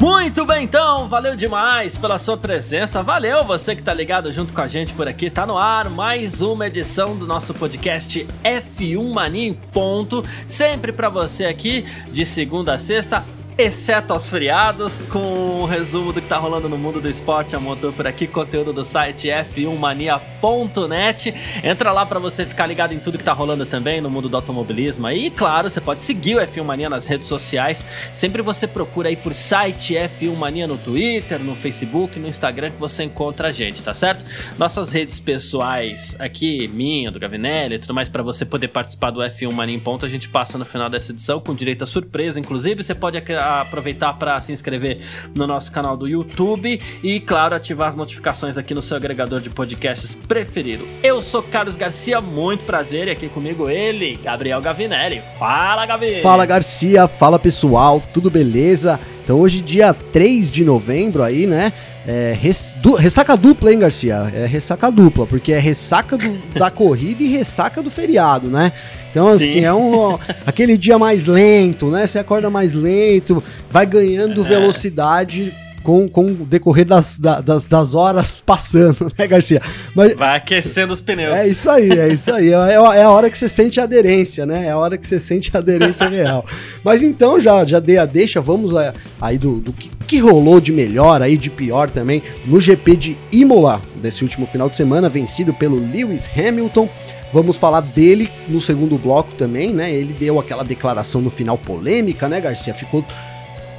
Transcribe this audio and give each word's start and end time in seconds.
Muito 0.00 0.44
bem, 0.44 0.62
então, 0.62 1.08
valeu 1.08 1.34
demais 1.34 1.98
pela 1.98 2.18
sua 2.18 2.36
presença. 2.36 3.02
Valeu 3.02 3.44
você 3.44 3.74
que 3.74 3.82
tá 3.82 3.92
ligado 3.92 4.32
junto 4.32 4.52
com 4.52 4.60
a 4.60 4.68
gente 4.68 4.92
por 4.94 5.08
aqui. 5.08 5.28
Tá 5.28 5.44
no 5.44 5.58
ar 5.58 5.90
mais 5.90 6.40
uma 6.40 6.68
edição 6.68 7.16
do 7.16 7.26
nosso 7.26 7.52
podcast 7.52 8.24
F1 8.44 9.12
Mania 9.12 9.48
em 9.48 9.54
ponto, 9.54 10.24
sempre 10.46 10.92
para 10.92 11.08
você 11.08 11.46
aqui 11.46 11.84
de 12.12 12.24
segunda 12.24 12.74
a 12.74 12.78
sexta 12.78 13.24
exceto 13.60 14.12
aos 14.12 14.28
feriados, 14.28 15.02
com 15.02 15.62
um 15.62 15.64
resumo 15.64 16.12
do 16.12 16.22
que 16.22 16.28
tá 16.28 16.36
rolando 16.36 16.68
no 16.68 16.78
mundo 16.78 17.00
do 17.00 17.10
esporte 17.10 17.56
a 17.56 17.60
motor 17.60 17.92
por 17.92 18.06
aqui, 18.06 18.28
conteúdo 18.28 18.72
do 18.72 18.84
site 18.84 19.26
f1mania.net. 19.26 21.34
Entra 21.64 21.90
lá 21.90 22.06
para 22.06 22.20
você 22.20 22.46
ficar 22.46 22.66
ligado 22.66 22.94
em 22.94 23.00
tudo 23.00 23.18
que 23.18 23.24
tá 23.24 23.32
rolando 23.32 23.66
também 23.66 24.00
no 24.00 24.08
mundo 24.08 24.28
do 24.28 24.36
automobilismo. 24.36 25.10
E 25.10 25.28
claro, 25.28 25.68
você 25.68 25.80
pode 25.80 26.04
seguir 26.04 26.36
o 26.36 26.38
F1 26.38 26.62
Mania 26.62 26.88
nas 26.88 27.08
redes 27.08 27.26
sociais. 27.26 27.84
Sempre 28.14 28.42
você 28.42 28.68
procura 28.68 29.08
aí 29.08 29.16
por 29.16 29.34
site 29.34 29.94
F1 29.94 30.36
Mania 30.36 30.68
no 30.68 30.78
Twitter, 30.78 31.40
no 31.40 31.56
Facebook, 31.56 32.16
no 32.16 32.28
Instagram 32.28 32.70
que 32.70 32.78
você 32.78 33.02
encontra 33.02 33.48
a 33.48 33.50
gente, 33.50 33.82
tá 33.82 33.92
certo? 33.92 34.24
Nossas 34.56 34.92
redes 34.92 35.18
pessoais 35.18 36.14
aqui, 36.20 36.68
minha, 36.68 37.10
do 37.10 37.18
Gavinelli 37.18 37.74
e 37.74 37.80
tudo 37.80 37.92
mais 37.92 38.08
para 38.08 38.22
você 38.22 38.44
poder 38.44 38.68
participar 38.68 39.10
do 39.10 39.18
F1 39.18 39.52
Mania 39.52 39.74
em 39.74 39.80
ponto, 39.80 40.06
a 40.06 40.08
gente 40.08 40.28
passa 40.28 40.56
no 40.56 40.64
final 40.64 40.88
dessa 40.88 41.10
edição 41.10 41.40
com 41.40 41.56
direito 41.56 41.82
a 41.82 41.86
surpresa, 41.86 42.38
inclusive 42.38 42.84
você 42.84 42.94
pode 42.94 43.18
aproveitar 43.48 44.14
para 44.14 44.38
se 44.40 44.52
inscrever 44.52 45.00
no 45.34 45.46
nosso 45.46 45.72
canal 45.72 45.96
do 45.96 46.06
YouTube 46.06 46.80
e, 47.02 47.20
claro, 47.20 47.54
ativar 47.54 47.88
as 47.88 47.96
notificações 47.96 48.56
aqui 48.56 48.74
no 48.74 48.82
seu 48.82 48.96
agregador 48.96 49.40
de 49.40 49.50
podcasts 49.50 50.14
preferido. 50.14 50.86
Eu 51.02 51.20
sou 51.20 51.42
Carlos 51.42 51.76
Garcia, 51.76 52.20
muito 52.20 52.64
prazer 52.64 53.08
e 53.08 53.10
aqui 53.10 53.28
comigo 53.28 53.68
ele, 53.68 54.18
Gabriel 54.22 54.60
Gavinelli. 54.60 55.22
Fala, 55.38 55.86
Gavi! 55.86 56.20
Fala, 56.20 56.46
Garcia, 56.46 57.08
fala 57.08 57.38
pessoal, 57.38 58.02
tudo 58.12 58.30
beleza? 58.30 59.00
Então, 59.28 59.40
hoje, 59.40 59.60
dia 59.60 59.92
3 59.92 60.50
de 60.50 60.64
novembro, 60.64 61.22
aí, 61.22 61.46
né? 61.46 61.70
É, 62.06 62.34
res, 62.40 62.74
du, 62.80 62.94
ressaca 62.94 63.36
dupla, 63.36 63.70
hein, 63.70 63.78
Garcia? 63.78 64.32
É 64.34 64.46
ressaca 64.46 64.90
dupla, 64.90 65.26
porque 65.26 65.52
é 65.52 65.58
ressaca 65.58 66.16
do, 66.16 66.38
da 66.58 66.70
corrida 66.70 67.22
e 67.22 67.26
ressaca 67.26 67.82
do 67.82 67.90
feriado, 67.90 68.48
né? 68.48 68.72
Então, 69.10 69.28
assim, 69.28 69.52
Sim. 69.52 69.64
é 69.66 69.74
um, 69.74 70.18
aquele 70.46 70.78
dia 70.78 70.98
mais 70.98 71.26
lento, 71.26 71.90
né? 71.90 72.06
Você 72.06 72.18
acorda 72.18 72.48
mais 72.48 72.72
lento, 72.72 73.44
vai 73.70 73.84
ganhando 73.84 74.42
é. 74.46 74.48
velocidade 74.48 75.54
com, 75.88 76.06
com 76.06 76.26
o 76.26 76.44
decorrer 76.44 76.84
das, 76.84 77.18
das, 77.18 77.66
das, 77.66 77.94
horas 77.94 78.36
passando, 78.36 79.10
né, 79.18 79.26
Garcia? 79.26 79.62
Mas, 79.94 80.14
vai 80.14 80.36
aquecendo 80.36 80.92
os 80.92 81.00
pneus. 81.00 81.32
É 81.32 81.48
isso 81.48 81.70
aí, 81.70 81.90
é 81.90 82.08
isso 82.08 82.30
aí. 82.30 82.52
É, 82.52 82.74
é 82.74 83.02
a 83.02 83.10
hora 83.10 83.30
que 83.30 83.38
você 83.38 83.48
sente 83.48 83.80
a 83.80 83.84
aderência, 83.84 84.44
né? 84.44 84.66
É 84.66 84.70
a 84.72 84.76
hora 84.76 84.98
que 84.98 85.08
você 85.08 85.18
sente 85.18 85.50
a 85.54 85.60
aderência 85.60 86.04
real. 86.10 86.44
Mas 86.84 87.02
então, 87.02 87.40
já, 87.40 87.64
já 87.64 87.80
dei 87.80 87.96
a 87.96 88.04
deixa, 88.04 88.38
vamos 88.38 88.74
aí 89.18 89.38
do, 89.38 89.60
do 89.60 89.72
que, 89.72 89.88
que 90.06 90.18
rolou 90.18 90.60
de 90.60 90.72
melhor, 90.72 91.22
aí 91.22 91.38
de 91.38 91.48
pior 91.48 91.88
também, 91.88 92.22
no 92.44 92.60
GP 92.60 92.94
de 92.94 93.18
Imola, 93.32 93.80
desse 93.96 94.22
último 94.22 94.46
final 94.46 94.68
de 94.68 94.76
semana, 94.76 95.08
vencido 95.08 95.54
pelo 95.54 95.78
Lewis 95.78 96.28
Hamilton. 96.36 96.86
Vamos 97.32 97.56
falar 97.56 97.80
dele 97.80 98.30
no 98.46 98.60
segundo 98.60 98.98
bloco 98.98 99.32
também, 99.36 99.72
né? 99.72 99.90
Ele 99.90 100.12
deu 100.12 100.38
aquela 100.38 100.64
declaração 100.64 101.22
no 101.22 101.30
final 101.30 101.56
polêmica, 101.56 102.28
né, 102.28 102.42
Garcia? 102.42 102.74
Ficou 102.74 103.02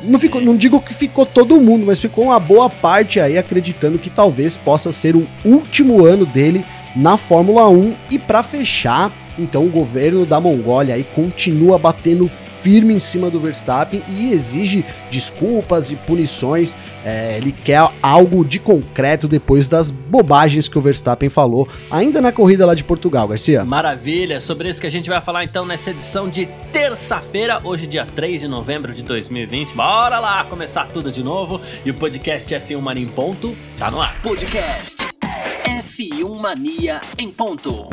não, 0.02 0.19
ficou, 0.19 0.42
não 0.42 0.55
digo 0.55 0.80
que 0.80 0.94
ficou 0.94 1.25
todo 1.25 1.59
mundo, 1.59 1.86
mas 1.86 2.00
ficou 2.00 2.25
uma 2.25 2.39
boa 2.39 2.69
parte 2.69 3.20
aí 3.20 3.37
acreditando 3.37 3.99
que 3.99 4.10
talvez 4.10 4.58
possa 4.58 4.92
ser 4.92 5.15
o 5.15 5.27
último 5.43 6.05
ano 6.05 6.26
dele 6.26 6.64
na 6.95 7.17
Fórmula 7.17 7.67
1. 7.67 7.95
E 8.11 8.20
para 8.20 8.43
fechar, 8.43 9.11
então 9.38 9.65
o 9.65 9.70
governo 9.70 10.26
da 10.26 10.39
Mongólia 10.39 10.95
aí 10.95 11.04
continua 11.04 11.77
batendo 11.77 12.30
firme 12.61 12.93
em 12.93 12.99
cima 12.99 13.30
do 13.30 13.39
Verstappen 13.39 14.02
e 14.08 14.31
exige 14.31 14.86
desculpas 15.09 15.89
e 15.89 15.95
punições. 15.95 16.75
É, 17.03 17.37
ele 17.37 17.52
quer 17.52 17.89
algo 18.02 18.43
de 18.43 18.59
concreto 18.59 19.27
depois 19.27 19.70
das 19.70 19.89
bobagens 19.89 20.67
que 20.67 20.77
o 20.77 20.81
Verstappen 20.81 21.30
falou, 21.30 21.67
ainda 21.89 22.21
na 22.21 22.31
corrida 22.31 22.65
lá 22.65 22.73
de 22.73 22.83
Portugal, 22.83 23.27
Garcia. 23.27 23.64
Maravilha, 23.64 24.39
sobre 24.39 24.70
isso 24.70 24.81
que 24.81 24.87
a 24.87 24.92
gente 24.92 25.09
vai 25.09 25.21
falar 25.21 25.43
então 25.43 25.65
nessa 25.65 25.92
edição 25.92 26.30
de 26.30 26.47
terça-feira, 26.71 27.59
hoje, 27.64 27.87
dia 27.87 28.05
3 28.05 28.42
de 28.42 28.47
novembro 28.47 28.93
de 28.93 29.03
2020. 29.03 29.73
Bora 29.73 30.20
lá 30.20 30.43
começar 30.43 30.87
tudo 30.87 31.11
de 31.11 31.23
novo 31.23 31.61
e 31.86 31.91
o 31.91 31.93
podcast 31.93 32.53
F1 32.53 32.81
Mania 32.81 33.03
em 33.03 33.08
Ponto 33.08 33.55
tá 33.77 33.89
no 33.89 34.02
ar. 34.02 34.21
Podcast 34.21 35.08
F1 35.64 36.39
Mania 36.39 36.99
em 37.17 37.31
Ponto. 37.31 37.87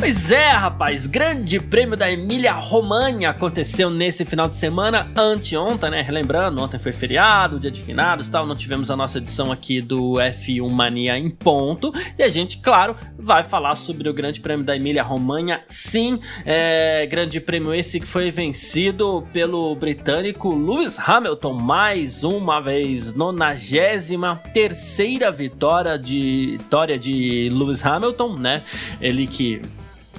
Pois 0.00 0.30
é, 0.30 0.48
rapaz, 0.48 1.06
grande 1.06 1.60
prêmio 1.60 1.94
da 1.94 2.10
Emília 2.10 2.54
Romagna 2.54 3.28
aconteceu 3.28 3.90
nesse 3.90 4.24
final 4.24 4.48
de 4.48 4.56
semana, 4.56 5.12
anteontem, 5.14 5.90
né? 5.90 6.00
Relembrando, 6.00 6.62
ontem 6.62 6.78
foi 6.78 6.90
feriado, 6.90 7.60
dia 7.60 7.70
de 7.70 7.82
finados 7.82 8.30
tal, 8.30 8.46
não 8.46 8.56
tivemos 8.56 8.90
a 8.90 8.96
nossa 8.96 9.18
edição 9.18 9.52
aqui 9.52 9.82
do 9.82 10.14
F1 10.14 10.66
Mania 10.70 11.18
em 11.18 11.28
ponto. 11.28 11.92
E 12.18 12.22
a 12.22 12.30
gente, 12.30 12.62
claro, 12.62 12.96
vai 13.18 13.44
falar 13.44 13.76
sobre 13.76 14.08
o 14.08 14.14
grande 14.14 14.40
prêmio 14.40 14.64
da 14.64 14.74
Emília 14.74 15.02
Romagna. 15.02 15.60
Sim, 15.68 16.18
é, 16.46 17.06
grande 17.06 17.38
prêmio 17.38 17.74
esse 17.74 18.00
que 18.00 18.06
foi 18.06 18.30
vencido 18.30 19.28
pelo 19.34 19.74
britânico 19.74 20.54
Lewis 20.54 20.98
Hamilton, 20.98 21.52
mais 21.52 22.24
uma 22.24 22.58
vez, 22.58 23.14
93 23.14 24.40
terceira 24.54 25.30
vitória 25.30 25.98
de, 25.98 26.56
vitória 26.58 26.98
de 26.98 27.50
Lewis 27.52 27.84
Hamilton, 27.84 28.38
né? 28.38 28.62
Ele 28.98 29.26
que 29.26 29.60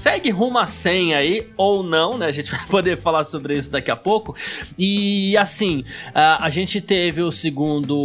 segue 0.01 0.31
rumo 0.31 0.57
a 0.57 0.65
100 0.65 1.13
aí, 1.13 1.51
ou 1.55 1.83
não, 1.83 2.17
né? 2.17 2.25
A 2.25 2.31
gente 2.31 2.49
vai 2.51 2.65
poder 2.65 2.97
falar 2.97 3.23
sobre 3.23 3.55
isso 3.55 3.71
daqui 3.71 3.91
a 3.91 3.95
pouco. 3.95 4.35
E 4.75 5.37
assim, 5.37 5.85
a, 6.11 6.43
a 6.43 6.49
gente 6.49 6.81
teve 6.81 7.21
o 7.21 7.31
segundo 7.31 7.95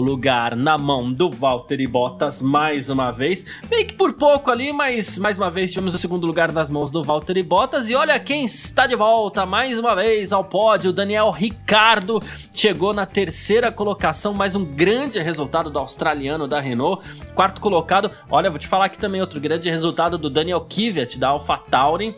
lugar 0.00 0.56
na 0.56 0.76
mão 0.76 1.12
do 1.12 1.30
Valtteri 1.30 1.86
Bottas 1.86 2.42
mais 2.42 2.90
uma 2.90 3.12
vez. 3.12 3.46
Meio 3.70 3.86
que 3.86 3.94
por 3.94 4.14
pouco 4.14 4.50
ali, 4.50 4.72
mas 4.72 5.16
mais 5.16 5.38
uma 5.38 5.48
vez 5.48 5.70
tivemos 5.70 5.94
o 5.94 5.98
segundo 5.98 6.26
lugar 6.26 6.50
nas 6.50 6.68
mãos 6.68 6.90
do 6.90 7.04
Valtteri 7.04 7.44
Bottas. 7.44 7.88
E 7.88 7.94
olha 7.94 8.18
quem 8.18 8.44
está 8.44 8.88
de 8.88 8.96
volta 8.96 9.46
mais 9.46 9.78
uma 9.78 9.94
vez 9.94 10.32
ao 10.32 10.42
pódio. 10.42 10.92
Daniel 10.92 11.30
Ricardo 11.30 12.20
chegou 12.52 12.92
na 12.92 13.06
terceira 13.06 13.70
colocação, 13.70 14.34
mais 14.34 14.56
um 14.56 14.64
grande 14.64 15.20
resultado 15.20 15.70
do 15.70 15.78
australiano 15.78 16.48
da 16.48 16.58
Renault. 16.58 17.00
Quarto 17.32 17.60
colocado, 17.60 18.10
olha, 18.28 18.50
vou 18.50 18.58
te 18.58 18.66
falar 18.66 18.86
aqui 18.86 18.98
também 18.98 19.20
outro 19.20 19.40
grande 19.40 19.70
resultado 19.70 20.18
do 20.18 20.28
Daniel 20.28 20.60
Kvyat 20.62 21.16
da 21.16 21.43
AlphaTauri. 21.44 22.14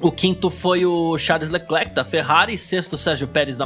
O 0.00 0.12
quinto 0.12 0.48
foi 0.50 0.84
o 0.84 1.16
Charles 1.18 1.48
Leclerc 1.48 1.92
da 1.92 2.04
Ferrari, 2.04 2.56
sexto 2.56 2.92
o 2.92 2.96
Sérgio 2.96 3.26
Pérez 3.26 3.56
da, 3.56 3.64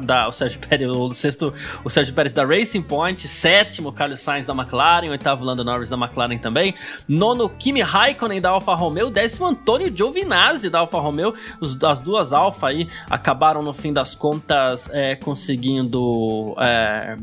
da 0.00 0.28
o 0.28 0.32
Sérgio 0.32 0.58
Pérez, 0.60 0.88
o 0.88 1.12
sexto 1.12 1.52
o 1.84 1.90
Sérgio 1.90 2.14
Pérez 2.14 2.32
da 2.32 2.42
Racing 2.46 2.80
Point, 2.80 3.26
sétimo 3.28 3.92
Carlos 3.92 4.20
Sainz 4.20 4.46
da 4.46 4.54
McLaren, 4.54 5.10
oitavo 5.10 5.44
Lando 5.44 5.62
Norris 5.62 5.90
da 5.90 5.96
McLaren 5.96 6.38
também, 6.38 6.74
nono 7.06 7.50
Kimi 7.50 7.82
Raikkonen 7.82 8.40
da 8.40 8.50
Alfa 8.50 8.72
Romeo, 8.72 9.10
décimo 9.10 9.46
Antônio 9.46 9.94
Giovinazzi 9.94 10.70
da 10.70 10.78
Alfa 10.78 10.98
Romeo. 11.00 11.34
Os, 11.60 11.76
as 11.82 12.00
duas 12.00 12.32
Alfa 12.32 12.68
aí 12.68 12.88
acabaram 13.10 13.62
no 13.62 13.74
fim 13.74 13.92
das 13.92 14.14
contas 14.14 14.88
é, 14.90 15.16
conseguindo 15.16 16.54
é, 16.60 17.18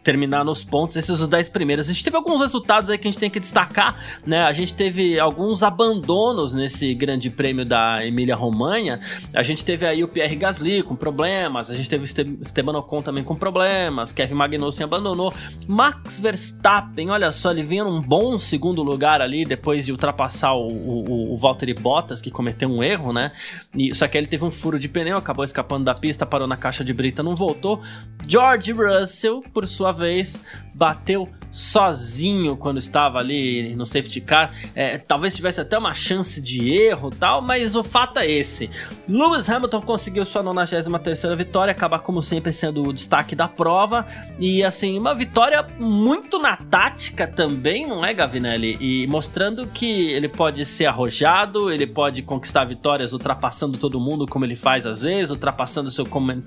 terminar 0.00 0.44
nos 0.44 0.64
pontos, 0.64 0.96
esses 0.96 1.20
os 1.20 1.28
10 1.28 1.48
primeiros. 1.48 1.88
A 1.88 1.92
gente 1.92 2.04
teve 2.04 2.16
alguns 2.16 2.40
resultados 2.40 2.90
aí 2.90 2.98
que 2.98 3.08
a 3.08 3.10
gente 3.10 3.20
tem 3.20 3.30
que 3.30 3.40
destacar, 3.40 3.96
né? 4.26 4.42
A 4.42 4.52
gente 4.52 4.74
teve 4.74 5.18
alguns 5.18 5.62
abandonos 5.62 6.52
nesse 6.52 6.94
grande 6.94 7.30
prêmio 7.30 7.64
da 7.64 7.98
Emília 8.04 8.34
Romanha. 8.34 9.00
A 9.34 9.42
gente 9.42 9.64
teve 9.64 9.86
aí 9.86 10.02
o 10.02 10.08
Pierre 10.08 10.36
Gasly 10.36 10.82
com 10.82 10.96
problemas, 10.96 11.70
a 11.70 11.74
gente 11.74 11.88
teve 11.88 12.04
o 12.04 12.40
Esteban 12.42 12.78
Ocon 12.78 13.02
também 13.02 13.24
com 13.24 13.34
problemas, 13.34 14.12
Kevin 14.12 14.34
Magnussen 14.34 14.84
abandonou. 14.84 15.32
Max 15.66 16.20
Verstappen, 16.20 17.10
olha 17.10 17.30
só, 17.30 17.50
ele 17.50 17.62
vinha 17.62 17.84
num 17.84 18.00
bom 18.00 18.38
segundo 18.38 18.82
lugar 18.82 19.20
ali 19.20 19.44
depois 19.44 19.86
de 19.86 19.92
ultrapassar 19.92 20.54
o, 20.54 20.68
o, 20.68 21.34
o 21.34 21.38
Valtteri 21.38 21.74
Bottas, 21.74 22.20
que 22.20 22.30
cometeu 22.30 22.68
um 22.68 22.82
erro, 22.82 23.12
né? 23.12 23.32
E, 23.74 23.94
só 23.94 24.06
que 24.08 24.16
ele 24.16 24.26
teve 24.26 24.44
um 24.44 24.50
furo 24.50 24.78
de 24.78 24.88
pneu, 24.88 25.16
acabou 25.16 25.44
escapando 25.44 25.84
da 25.84 25.94
pista, 25.94 26.26
parou 26.26 26.46
na 26.46 26.56
caixa 26.56 26.84
de 26.84 26.92
brita, 26.92 27.22
não 27.22 27.36
voltou. 27.36 27.80
George 28.26 28.72
Russell, 28.72 29.42
por 29.52 29.66
sua 29.66 29.87
vez, 29.92 30.44
bateu 30.74 31.28
sozinho 31.50 32.56
quando 32.56 32.78
estava 32.78 33.18
ali 33.18 33.74
no 33.74 33.84
safety 33.84 34.20
car. 34.20 34.52
É, 34.74 34.98
talvez 34.98 35.34
tivesse 35.34 35.60
até 35.60 35.78
uma 35.78 35.94
chance 35.94 36.40
de 36.40 36.70
erro 36.70 37.10
tal, 37.10 37.42
mas 37.42 37.74
o 37.74 37.82
fato 37.82 38.18
é 38.18 38.30
esse. 38.30 38.70
Lewis 39.08 39.48
Hamilton 39.48 39.80
conseguiu 39.82 40.24
sua 40.24 40.42
93 40.42 41.36
vitória, 41.36 41.72
acaba 41.72 41.98
como 41.98 42.22
sempre 42.22 42.52
sendo 42.52 42.82
o 42.82 42.92
destaque 42.92 43.34
da 43.34 43.48
prova. 43.48 44.06
E 44.38 44.62
assim, 44.62 44.98
uma 44.98 45.14
vitória 45.14 45.66
muito 45.78 46.38
na 46.38 46.56
tática 46.56 47.26
também, 47.26 47.86
não 47.86 48.04
é, 48.04 48.12
Gavinelli? 48.12 48.76
E 48.80 49.06
mostrando 49.06 49.66
que 49.66 50.10
ele 50.10 50.28
pode 50.28 50.64
ser 50.64 50.86
arrojado, 50.86 51.70
ele 51.70 51.86
pode 51.86 52.22
conquistar 52.22 52.64
vitórias 52.64 53.12
ultrapassando 53.12 53.78
todo 53.78 54.00
mundo, 54.00 54.26
como 54.26 54.44
ele 54.44 54.56
faz 54.56 54.86
às 54.86 55.02
vezes, 55.02 55.30
ultrapassando 55.30 55.90
seu, 55.90 56.06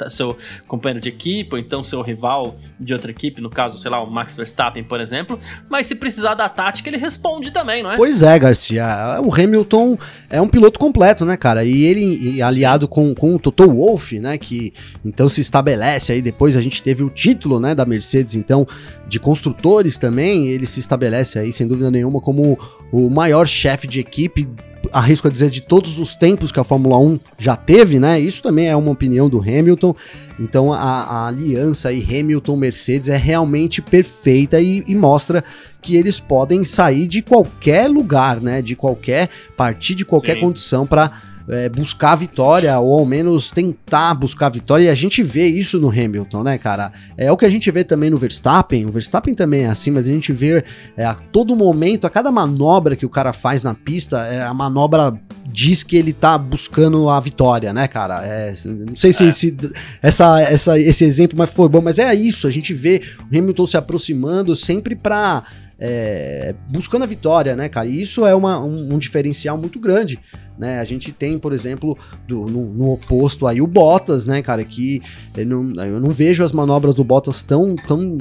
seu 0.09 0.37
companheiro 0.67 1.01
de 1.01 1.09
equipe, 1.09 1.53
ou 1.53 1.59
então 1.59 1.83
seu 1.83 2.01
rival 2.01 2.55
de 2.79 2.93
outra 2.93 3.11
equipe, 3.11 3.41
no 3.41 3.49
caso, 3.49 3.77
sei 3.77 3.91
lá, 3.91 4.01
o 4.01 4.09
Max 4.09 4.35
Verstappen, 4.35 4.83
por 4.91 4.99
exemplo. 4.99 5.39
Mas 5.69 5.85
se 5.85 5.95
precisar 5.95 6.33
da 6.33 6.49
tática, 6.49 6.89
ele 6.89 6.97
responde 6.97 7.49
também, 7.49 7.81
não 7.81 7.93
é? 7.93 7.95
Pois 7.95 8.21
é, 8.21 8.37
Garcia. 8.37 8.85
O 9.23 9.33
Hamilton 9.33 9.97
é 10.29 10.41
um 10.41 10.49
piloto 10.49 10.77
completo, 10.77 11.23
né, 11.23 11.37
cara? 11.37 11.63
E 11.63 11.83
ele, 11.85 12.35
e 12.35 12.41
aliado 12.41 12.89
com, 12.89 13.15
com 13.15 13.35
o 13.35 13.39
Toto 13.39 13.71
Wolff, 13.71 14.19
né, 14.19 14.37
que 14.37 14.73
então 15.05 15.29
se 15.29 15.39
estabelece 15.39 16.11
aí, 16.11 16.21
depois 16.21 16.57
a 16.57 16.61
gente 16.61 16.83
teve 16.83 17.03
o 17.03 17.09
título, 17.09 17.57
né, 17.57 17.73
da 17.73 17.85
Mercedes, 17.85 18.35
então, 18.35 18.67
de 19.07 19.17
construtores 19.17 19.97
também, 19.97 20.49
ele 20.49 20.65
se 20.65 20.81
estabelece 20.81 21.39
aí, 21.39 21.53
sem 21.53 21.65
dúvida 21.65 21.89
nenhuma, 21.89 22.19
como 22.19 22.59
o 22.91 23.09
maior 23.09 23.47
chefe 23.47 23.87
de 23.87 24.01
equipe 24.01 24.45
arrisco 24.91 25.27
a 25.27 25.31
dizer, 25.31 25.49
de 25.49 25.61
todos 25.61 25.99
os 25.99 26.15
tempos 26.15 26.51
que 26.51 26.59
a 26.59 26.63
Fórmula 26.63 26.97
1 26.97 27.19
já 27.37 27.55
teve, 27.55 27.99
né? 27.99 28.19
Isso 28.19 28.41
também 28.41 28.67
é 28.67 28.75
uma 28.75 28.91
opinião 28.91 29.29
do 29.29 29.39
Hamilton. 29.39 29.95
Então 30.39 30.73
a, 30.73 30.77
a 30.77 31.27
aliança 31.27 31.89
aí 31.89 32.03
Hamilton-Mercedes 32.03 33.09
é 33.09 33.17
realmente 33.17 33.81
perfeita 33.81 34.59
e, 34.59 34.83
e, 34.87 34.95
mostra 34.95 35.43
que 35.81 35.95
eles 35.95 36.19
podem 36.19 36.63
sair 36.63 37.07
de 37.07 37.21
qualquer 37.21 37.89
lugar, 37.89 38.41
né? 38.41 38.61
De 38.61 38.75
qualquer 38.75 39.29
partir 39.55 39.95
de 39.95 40.05
qualquer 40.05 40.35
Sim. 40.35 40.41
condição 40.41 40.85
para 40.85 41.11
é, 41.47 41.69
buscar 41.69 42.13
a 42.13 42.15
vitória, 42.15 42.79
ou 42.79 42.99
ao 42.99 43.05
menos 43.05 43.51
tentar 43.51 44.13
buscar 44.13 44.47
a 44.47 44.49
vitória, 44.49 44.85
e 44.85 44.89
a 44.89 44.95
gente 44.95 45.23
vê 45.23 45.47
isso 45.47 45.79
no 45.79 45.89
Hamilton, 45.89 46.43
né, 46.43 46.57
cara? 46.57 46.91
É 47.17 47.31
o 47.31 47.37
que 47.37 47.45
a 47.45 47.49
gente 47.49 47.69
vê 47.71 47.83
também 47.83 48.09
no 48.09 48.17
Verstappen, 48.17 48.85
o 48.85 48.91
Verstappen 48.91 49.33
também 49.33 49.65
é 49.65 49.67
assim, 49.67 49.91
mas 49.91 50.07
a 50.07 50.11
gente 50.11 50.31
vê 50.31 50.63
é, 50.95 51.05
a 51.05 51.13
todo 51.13 51.55
momento, 51.55 52.05
a 52.05 52.09
cada 52.09 52.31
manobra 52.31 52.95
que 52.95 53.05
o 53.05 53.09
cara 53.09 53.33
faz 53.33 53.63
na 53.63 53.73
pista, 53.73 54.25
é, 54.25 54.41
a 54.41 54.53
manobra 54.53 55.13
diz 55.51 55.83
que 55.83 55.97
ele 55.97 56.13
tá 56.13 56.37
buscando 56.37 57.09
a 57.09 57.19
vitória, 57.19 57.73
né, 57.73 57.87
cara? 57.87 58.25
É, 58.25 58.53
não 58.65 58.95
sei 58.95 59.11
se, 59.11 59.27
é. 59.27 59.31
se 59.31 59.55
essa, 60.01 60.41
essa, 60.41 60.79
esse 60.79 61.03
exemplo 61.03 61.37
mas 61.37 61.49
foi 61.49 61.67
bom, 61.67 61.81
mas 61.81 61.99
é 61.99 62.13
isso, 62.13 62.47
a 62.47 62.51
gente 62.51 62.73
vê 62.73 63.01
o 63.19 63.37
Hamilton 63.37 63.65
se 63.65 63.77
aproximando 63.77 64.55
sempre 64.55 64.95
pra 64.95 65.43
é, 65.83 66.53
buscando 66.71 67.01
a 67.01 67.07
vitória, 67.07 67.55
né, 67.55 67.67
cara? 67.67 67.87
E 67.87 67.99
isso 67.99 68.23
é 68.23 68.35
uma, 68.35 68.63
um, 68.63 68.93
um, 68.93 68.99
diferencial 68.99 69.57
muito 69.57 69.79
grande. 69.79 70.19
Né? 70.61 70.79
A 70.79 70.85
gente 70.85 71.11
tem, 71.11 71.39
por 71.39 71.53
exemplo, 71.53 71.97
do, 72.27 72.45
no, 72.45 72.71
no, 72.71 72.93
oposto 72.93 73.47
aí 73.47 73.59
o 73.59 73.65
Bottas, 73.65 74.27
né, 74.27 74.43
cara? 74.43 74.63
Que 74.63 75.01
eu 75.35 75.43
não, 75.43 75.83
eu 75.83 75.99
não 75.99 76.11
vejo 76.11 76.43
as 76.43 76.51
manobras 76.51 76.93
do 76.93 77.03
Bottas 77.03 77.41
tão, 77.41 77.75
tão 77.75 78.19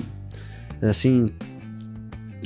assim, 0.81 1.29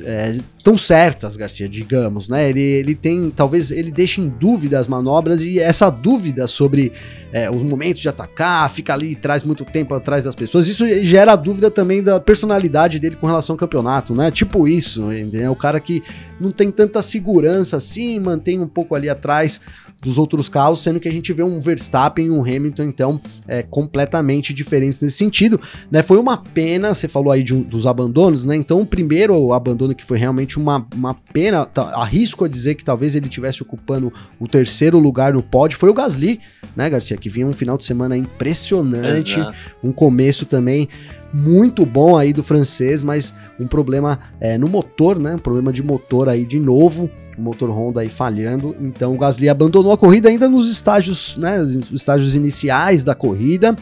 é, 0.02 0.36
tão 0.64 0.76
certas, 0.76 1.36
Garcia, 1.36 1.68
digamos, 1.68 2.28
né? 2.28 2.50
Ele, 2.50 2.60
ele 2.60 2.96
tem, 2.96 3.30
talvez 3.30 3.70
ele 3.70 3.92
deixe 3.92 4.20
em 4.20 4.28
dúvida 4.28 4.80
as 4.80 4.88
manobras 4.88 5.40
e 5.42 5.60
essa 5.60 5.88
dúvida 5.90 6.48
sobre 6.48 6.92
é, 7.34 7.50
os 7.50 7.64
momentos 7.64 8.00
de 8.00 8.08
atacar, 8.08 8.70
fica 8.70 8.94
ali 8.94 9.16
traz 9.16 9.42
muito 9.42 9.64
tempo 9.64 9.92
atrás 9.92 10.22
das 10.22 10.36
pessoas, 10.36 10.68
isso 10.68 10.86
gera 11.02 11.34
dúvida 11.34 11.68
também 11.68 12.00
da 12.00 12.20
personalidade 12.20 13.00
dele 13.00 13.16
com 13.16 13.26
relação 13.26 13.54
ao 13.54 13.58
campeonato, 13.58 14.14
né? 14.14 14.30
Tipo 14.30 14.68
isso, 14.68 15.10
é 15.10 15.50
o 15.50 15.56
cara 15.56 15.80
que 15.80 16.00
não 16.40 16.52
tem 16.52 16.70
tanta 16.70 17.02
segurança 17.02 17.76
assim, 17.76 18.20
mantém 18.20 18.60
um 18.60 18.68
pouco 18.68 18.94
ali 18.94 19.08
atrás 19.10 19.60
dos 20.00 20.18
outros 20.18 20.48
carros, 20.48 20.82
sendo 20.82 21.00
que 21.00 21.08
a 21.08 21.12
gente 21.12 21.32
vê 21.32 21.42
um 21.42 21.58
Verstappen 21.58 22.26
e 22.26 22.30
um 22.30 22.42
Hamilton, 22.42 22.84
então, 22.84 23.20
é, 23.48 23.62
completamente 23.62 24.52
diferentes 24.52 25.00
nesse 25.00 25.16
sentido, 25.16 25.58
né? 25.90 26.02
Foi 26.02 26.18
uma 26.18 26.36
pena, 26.36 26.92
você 26.92 27.08
falou 27.08 27.32
aí 27.32 27.42
de, 27.42 27.54
dos 27.54 27.86
abandonos, 27.86 28.44
né? 28.44 28.54
Então, 28.54 28.80
o 28.80 28.86
primeiro 28.86 29.52
abandono 29.52 29.94
que 29.94 30.04
foi 30.04 30.18
realmente 30.18 30.58
uma, 30.58 30.86
uma 30.94 31.14
pena, 31.14 31.64
tá, 31.64 31.82
arrisco 31.94 32.44
a 32.44 32.48
dizer 32.48 32.74
que 32.74 32.84
talvez 32.84 33.14
ele 33.14 33.28
tivesse 33.28 33.62
ocupando 33.62 34.12
o 34.38 34.46
terceiro 34.46 34.98
lugar 34.98 35.32
no 35.32 35.42
pódio, 35.42 35.78
foi 35.78 35.88
o 35.88 35.94
Gasly, 35.94 36.38
né, 36.76 36.90
Garcia? 36.90 37.16
Que 37.24 37.30
vinha 37.30 37.46
um 37.46 37.54
final 37.54 37.78
de 37.78 37.86
semana 37.86 38.18
impressionante, 38.18 39.40
Exato. 39.40 39.56
um 39.82 39.90
começo 39.90 40.44
também 40.44 40.90
muito 41.34 41.84
bom 41.84 42.16
aí 42.16 42.32
do 42.32 42.44
francês, 42.44 43.02
mas 43.02 43.34
um 43.58 43.66
problema 43.66 44.20
é, 44.38 44.56
no 44.56 44.68
motor, 44.68 45.18
né? 45.18 45.34
Um 45.34 45.38
problema 45.38 45.72
de 45.72 45.82
motor 45.82 46.28
aí 46.28 46.44
de 46.44 46.60
novo, 46.60 47.10
o 47.36 47.42
motor 47.42 47.70
Honda 47.70 48.02
aí 48.02 48.08
falhando. 48.08 48.76
Então 48.80 49.12
o 49.12 49.18
Gasly 49.18 49.48
abandonou 49.48 49.90
a 49.90 49.98
corrida 49.98 50.28
ainda 50.28 50.48
nos 50.48 50.70
estágios, 50.70 51.36
né? 51.36 51.60
Os 51.60 51.90
estágios 51.90 52.36
iniciais 52.36 53.02
da 53.02 53.16
corrida. 53.16 53.74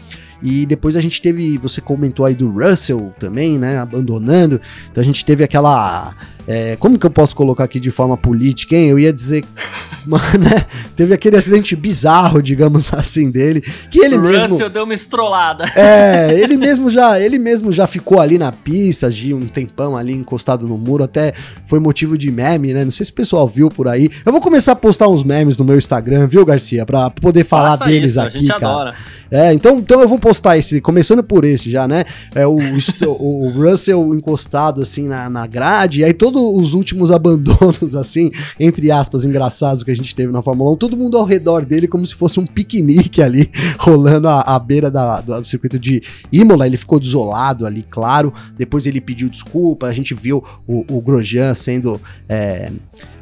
E 0.43 0.64
depois 0.64 0.96
a 0.96 1.00
gente 1.00 1.20
teve, 1.20 1.58
você 1.58 1.81
comentou 1.81 2.25
aí 2.25 2.34
do 2.34 2.50
Russell 2.50 3.12
também, 3.19 3.58
né? 3.58 3.78
Abandonando. 3.78 4.58
Então 4.90 5.02
a 5.02 5.05
gente 5.05 5.22
teve 5.22 5.44
aquela 5.44 6.14
é, 6.46 6.76
como 6.76 6.98
que 6.98 7.06
eu 7.06 7.10
posso 7.10 7.37
colocar 7.37 7.64
aqui 7.64 7.78
de 7.78 7.90
forma 7.90 8.16
política, 8.16 8.75
hein? 8.75 8.88
Eu 8.88 8.98
ia 8.98 9.12
dizer, 9.12 9.44
né? 10.06 10.66
Teve 10.96 11.14
aquele 11.14 11.37
acidente 11.37 11.76
bizarro, 11.76 12.43
digamos 12.43 12.93
assim, 12.94 13.31
dele, 13.31 13.60
que 13.90 14.00
ele 14.00 14.16
o 14.16 14.22
mesmo. 14.22 14.48
Russell 14.48 14.70
deu 14.70 14.84
uma 14.84 14.94
estrolada. 14.94 15.64
É, 15.76 16.34
ele 16.40 16.56
mesmo 16.56 16.90
já, 16.90 17.20
ele 17.20 17.38
mesmo 17.43 17.71
já 17.71 17.87
ficou 17.87 18.21
ali 18.21 18.39
na 18.39 18.53
pista, 18.53 19.11
de 19.11 19.35
um 19.35 19.47
tempão 19.47 19.97
ali 19.97 20.12
encostado 20.12 20.67
no 20.67 20.79
muro, 20.79 21.05
até 21.05 21.33
foi 21.67 21.79
motivo 21.79 22.17
de 22.17 22.31
meme, 22.31 22.73
né? 22.73 22.85
Não 22.85 22.91
sei 22.91 23.05
se 23.05 23.12
o 23.12 23.15
pessoal 23.15 23.47
viu 23.47 23.69
por 23.69 23.89
aí. 23.89 24.11
Eu 24.25 24.33
vou 24.33 24.41
começar 24.41 24.73
a 24.73 24.77
postar 24.77 25.09
uns 25.09 25.23
memes 25.23 25.59
no 25.59 25.65
meu 25.65 25.77
Instagram, 25.77 26.27
viu, 26.27 26.44
Garcia, 26.44 26.85
para 26.85 27.11
poder 27.11 27.44
falar 27.44 27.77
Faça 27.77 27.91
deles 27.91 28.12
isso, 28.12 28.21
aqui, 28.21 28.37
a 28.37 28.41
gente 28.41 28.49
cara. 28.49 28.67
Adora. 28.67 28.94
É, 29.31 29.53
então, 29.53 29.79
então 29.79 30.00
eu 30.00 30.09
vou 30.09 30.19
postar 30.19 30.59
esse, 30.59 30.81
começando 30.81 31.23
por 31.23 31.44
esse 31.44 31.71
já, 31.71 31.89
né? 31.89 32.05
É 32.35 32.47
o, 32.47 32.59
o 33.19 33.49
Russell 33.50 34.15
encostado 34.15 34.83
assim 34.83 35.09
na, 35.09 35.31
na 35.31 35.47
grade, 35.47 36.00
e 36.00 36.05
aí 36.05 36.12
todo 36.12 36.33
todos 36.33 36.69
os 36.69 36.75
últimos 36.75 37.11
abandonos, 37.11 37.94
assim, 37.97 38.31
entre 38.59 38.91
aspas, 38.91 39.25
engraçados 39.25 39.83
que 39.83 39.91
a 39.91 39.97
gente 39.97 40.15
teve 40.15 40.33
na 40.33 40.43
Fórmula 40.43 40.73
1, 40.73 40.77
todo 40.77 40.97
mundo 40.97 41.19
ao 41.19 41.25
redor 41.25 41.65
dele 41.65 41.87
como 41.87 42.05
se 42.06 42.15
fosse 42.15 42.41
um 42.41 42.47
piquenique 42.47 43.23
ali, 43.23 43.50
rolando 43.79 44.29
à, 44.29 44.41
à 44.41 44.59
beira 44.59 44.91
da, 44.91 45.21
do 45.21 45.44
circuito 45.44 45.79
de 45.79 46.03
Imola. 46.33 46.67
Ele 46.67 46.77
ficou 46.77 46.99
desolado 46.99 47.31
ali, 47.67 47.82
claro. 47.82 48.32
Depois 48.56 48.87
ele 48.87 49.00
pediu 49.00 49.29
desculpa, 49.29 49.87
a 49.87 49.93
gente 49.93 50.14
viu 50.14 50.44
o, 50.67 50.84
o 50.96 51.00
Grosjean 51.00 51.55
sendo. 51.55 52.00
É, 52.29 52.70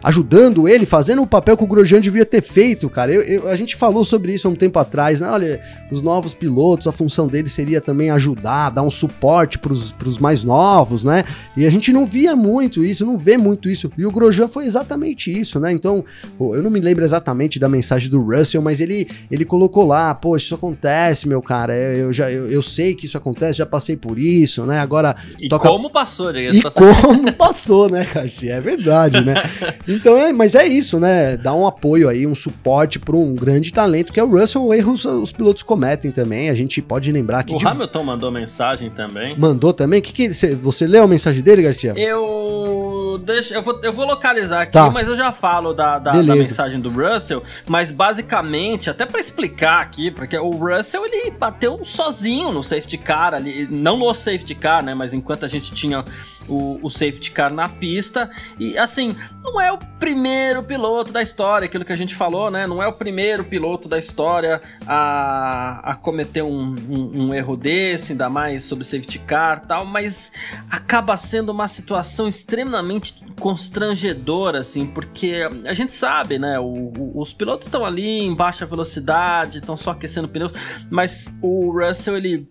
ajudando 0.03 0.69
ele, 0.69 0.87
fazendo 0.87 1.23
o 1.23 1.27
papel 1.27 1.57
que 1.57 1.65
o 1.65 1.67
Grosjean 1.67 2.01
devia 2.01 2.25
ter 2.25 2.43
feito, 2.43 2.89
cara. 2.89 3.13
Eu, 3.13 3.23
eu, 3.23 3.49
a 3.49 3.57
gente 3.57 3.77
falou 3.77 4.05
sobre 4.05 4.33
isso 4.33 4.49
há 4.49 4.51
um 4.51 4.55
tempo 4.55 4.79
atrás, 4.79 5.21
né? 5.21 5.29
Olha, 5.31 5.61
os 5.91 6.03
novos 6.03 6.35
pilotos, 6.35 6.87
a 6.87 6.93
função 6.93 7.27
deles 7.27 7.53
seria 7.53 7.81
também 7.81 8.11
ajudar, 8.11 8.71
dar 8.71 8.83
um 8.83 8.91
suporte 8.91 9.59
para 9.59 9.73
os 9.73 10.19
mais 10.19 10.45
novos, 10.45 11.05
né? 11.05 11.25
E 11.57 11.67
a 11.67 11.71
gente 11.71 11.93
não 11.93 12.07
via 12.07 12.35
muito 12.35 12.85
isso, 12.85 13.05
não 13.05 13.19
vê 13.19 13.37
muito 13.37 13.69
isso. 13.69 13.91
E 13.97 14.07
o 14.07 14.11
Grosjean 14.11 14.49
foi 14.49 14.65
exatamente 14.65 15.31
isso, 15.31 15.59
né? 15.61 15.73
Então, 15.73 16.05
eu 16.39 16.63
não 16.63 16.71
me 16.71 16.81
lembro 16.81 17.05
exatamente 17.05 17.59
da 17.59 17.69
mensagem 17.69 18.11
do 18.11 18.21
Russell, 18.21 18.63
mas 18.63 18.81
ele, 18.81 19.09
ele 19.31 19.45
colocou 19.45 19.87
lá, 19.87 20.15
pô, 20.15 20.37
isso 20.37 20.55
acontece, 20.55 21.29
meu 21.29 21.43
cara. 21.43 21.75
Eu, 21.75 22.13
já 22.13 22.31
eu, 22.31 22.51
eu, 22.51 22.63
sei 22.63 22.95
que 22.95 23.07
isso 23.07 23.17
acontece, 23.17 23.59
já 23.59 23.67
passei 23.67 23.97
por 23.97 24.19
isso, 24.19 24.65
né? 24.65 24.81
Agora. 24.81 25.15
E 25.39 25.49
toca... 25.49 25.69
como 25.69 25.91
passou, 25.91 26.33
diga 26.33 26.55
E 26.55 26.63
como 27.03 27.33
passou, 27.33 27.89
né, 27.89 28.07
Garcia? 28.13 28.55
É 28.55 28.61
verdade, 28.61 29.25
né? 29.25 29.35
Então, 29.95 30.17
é, 30.17 30.33
mas 30.33 30.55
é 30.55 30.67
isso, 30.67 30.99
né? 30.99 31.37
Dá 31.37 31.55
um 31.55 31.67
apoio 31.67 32.09
aí, 32.09 32.27
um 32.27 32.35
suporte 32.35 32.99
para 32.99 33.17
um 33.17 33.35
grande 33.35 33.73
talento 33.73 34.13
que 34.13 34.21
é 34.21 34.25
o 34.25 34.31
Russell. 34.31 34.73
Erros 34.73 35.05
os 35.05 35.33
pilotos 35.33 35.63
cometem 35.63 36.11
também. 36.11 36.51
A 36.51 36.55
gente 36.55 36.81
pode 36.81 37.11
lembrar 37.11 37.43
que. 37.45 37.55
O 37.55 37.59
de... 37.59 37.67
Hamilton 37.67 38.03
mandou 38.03 38.31
mensagem 38.31 38.91
também. 38.91 39.39
Mandou 39.39 39.73
também? 39.73 40.01
Que 40.01 40.13
que 40.13 40.33
você, 40.33 40.55
você 40.55 40.87
leu 40.87 41.05
a 41.05 41.09
mensagem 41.09 41.43
dele, 41.43 41.63
Garcia? 41.63 41.95
Eu. 41.97 43.21
Deixa, 43.25 43.55
eu, 43.55 43.63
vou, 43.63 43.79
eu 43.83 43.93
vou 43.93 44.07
localizar 44.07 44.63
aqui, 44.63 44.73
tá. 44.73 44.89
mas 44.89 45.09
eu 45.09 45.17
já 45.17 45.33
falo 45.33 45.75
da, 45.75 45.99
da, 45.99 46.13
da, 46.13 46.35
mensagem 46.35 46.81
do 46.81 46.89
Russell. 46.89 47.43
Mas 47.67 47.91
basicamente, 47.91 48.89
até 48.89 49.05
para 49.05 49.21
explicar 49.21 49.81
aqui, 49.81 50.11
porque 50.11 50.39
o 50.39 50.51
Russell 50.51 51.05
ele 51.05 51.31
bateu 51.33 51.81
sozinho 51.83 52.53
no 52.53 52.63
safety 52.63 52.97
car 52.97 53.35
ali. 53.35 53.67
Não 53.71 53.99
no 53.99 54.15
safety 54.15 54.55
car, 54.55 54.85
né? 54.85 54.95
Mas 54.95 55.13
enquanto 55.13 55.45
a 55.45 55.49
gente 55.49 55.73
tinha 55.73 56.05
o, 56.51 56.79
o 56.83 56.91
safety 56.91 57.31
car 57.31 57.53
na 57.53 57.69
pista. 57.69 58.31
E 58.59 58.77
assim, 58.77 59.17
não 59.43 59.61
é 59.61 59.73
o 59.73 59.79
primeiro 59.79 60.63
piloto 60.63 61.13
da 61.13 61.23
história, 61.23 61.67
aquilo 61.67 61.85
que 61.85 61.93
a 61.93 61.97
gente 61.97 62.15
falou, 62.15 62.51
né? 62.51 62.67
Não 62.67 62.83
é 62.83 62.89
o 62.89 62.93
primeiro 62.93 63.45
piloto 63.45 63.89
da 63.89 63.99
história 63.99 64.61
a, 64.87 65.93
a 65.93 65.95
cometer 65.95 66.43
um, 66.43 66.75
um, 66.89 67.27
um 67.27 67.35
erro 67.35 67.57
desse, 67.57 68.13
ainda 68.13 68.29
mais 68.29 68.65
sobre 68.65 68.85
safety 68.85 69.19
car 69.21 69.67
tal, 69.67 69.85
mas 69.85 70.33
acaba 70.69 71.17
sendo 71.17 71.51
uma 71.51 71.69
situação 71.69 72.27
extremamente 72.27 73.25
constrangedora, 73.39 74.59
assim, 74.59 74.87
porque 74.87 75.49
a 75.65 75.73
gente 75.73 75.93
sabe, 75.93 76.39
né? 76.39 76.59
O, 76.59 76.93
o, 76.97 77.21
os 77.21 77.33
pilotos 77.33 77.67
estão 77.67 77.85
ali 77.85 78.21
em 78.21 78.35
baixa 78.35 78.67
velocidade, 78.67 79.59
estão 79.59 79.77
só 79.77 79.93
aquecendo 79.93 80.29
pneus, 80.29 80.53
mas 80.91 81.37
o 81.41 81.71
Russell 81.71 82.17
ele 82.17 82.49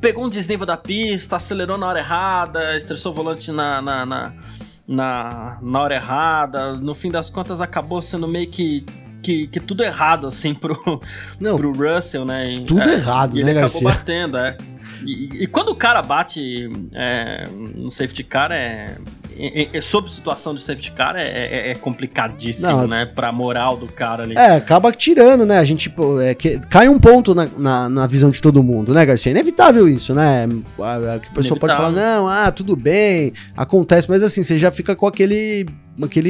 pegou 0.00 0.24
um 0.24 0.28
desnível 0.28 0.66
da 0.66 0.76
pista, 0.76 1.36
acelerou 1.36 1.76
na 1.76 1.86
hora 1.86 1.98
errada, 1.98 2.76
estressou 2.76 3.12
o 3.12 3.14
volante 3.14 3.52
na, 3.52 3.82
na, 3.82 4.06
na, 4.06 4.32
na, 4.86 5.58
na 5.60 5.80
hora 5.80 5.94
errada. 5.94 6.74
No 6.74 6.94
fim 6.94 7.10
das 7.10 7.30
contas, 7.30 7.60
acabou 7.60 8.00
sendo 8.00 8.26
meio 8.26 8.50
que 8.50 8.84
que, 9.22 9.46
que, 9.48 9.60
tudo 9.60 9.82
errado, 9.82 10.26
assim, 10.26 10.54
pro, 10.54 11.00
Não, 11.38 11.56
pro 11.56 11.72
Russell, 11.72 12.24
né? 12.24 12.54
E, 12.54 12.64
tudo 12.64 12.88
é, 12.88 12.94
errado, 12.94 13.38
e 13.38 13.44
né, 13.44 13.50
ele 13.50 13.58
acabou 13.58 13.82
Garcia? 13.82 14.00
batendo, 14.00 14.38
é. 14.38 14.56
E, 15.04 15.42
e, 15.42 15.46
quando 15.46 15.68
o 15.70 15.76
cara 15.76 16.00
bate 16.00 16.70
é, 16.92 17.44
no 17.50 17.90
safety 17.90 18.24
car, 18.24 18.50
é, 18.50 18.96
é, 19.72 19.80
sob 19.80 20.10
situação 20.10 20.54
de 20.54 20.60
safety 20.60 20.92
car, 20.92 21.16
é, 21.16 21.22
é, 21.22 21.70
é 21.70 21.74
complicadíssimo, 21.74 22.68
Não, 22.68 22.86
né? 22.86 23.06
Pra 23.06 23.32
moral 23.32 23.76
do 23.76 23.86
cara 23.86 24.24
ali. 24.24 24.34
É, 24.36 24.56
acaba 24.56 24.92
tirando, 24.92 25.46
né? 25.46 25.58
A 25.58 25.64
gente 25.64 25.88
pô, 25.88 26.20
é, 26.20 26.34
que, 26.34 26.58
cai 26.68 26.88
um 26.88 26.98
ponto 26.98 27.34
na, 27.34 27.48
na, 27.56 27.88
na, 27.88 28.06
visão 28.06 28.30
de 28.30 28.42
todo 28.42 28.62
mundo, 28.62 28.92
né, 28.92 29.06
Garcia? 29.06 29.30
É 29.30 29.32
inevitável 29.32 29.88
isso, 29.88 30.14
né? 30.14 30.46
A, 30.78 30.82
a, 30.84 31.14
a 31.14 31.20
pessoa 31.34 31.58
pode 31.58 31.74
falar, 31.74 31.90
não, 31.90 32.28
ah, 32.28 32.52
tudo 32.52 32.76
bem, 32.76 33.32
acontece, 33.56 34.08
mas 34.10 34.22
assim, 34.22 34.42
você 34.42 34.58
já 34.58 34.70
fica 34.70 34.94
com 34.94 35.06
aquele 35.06 35.66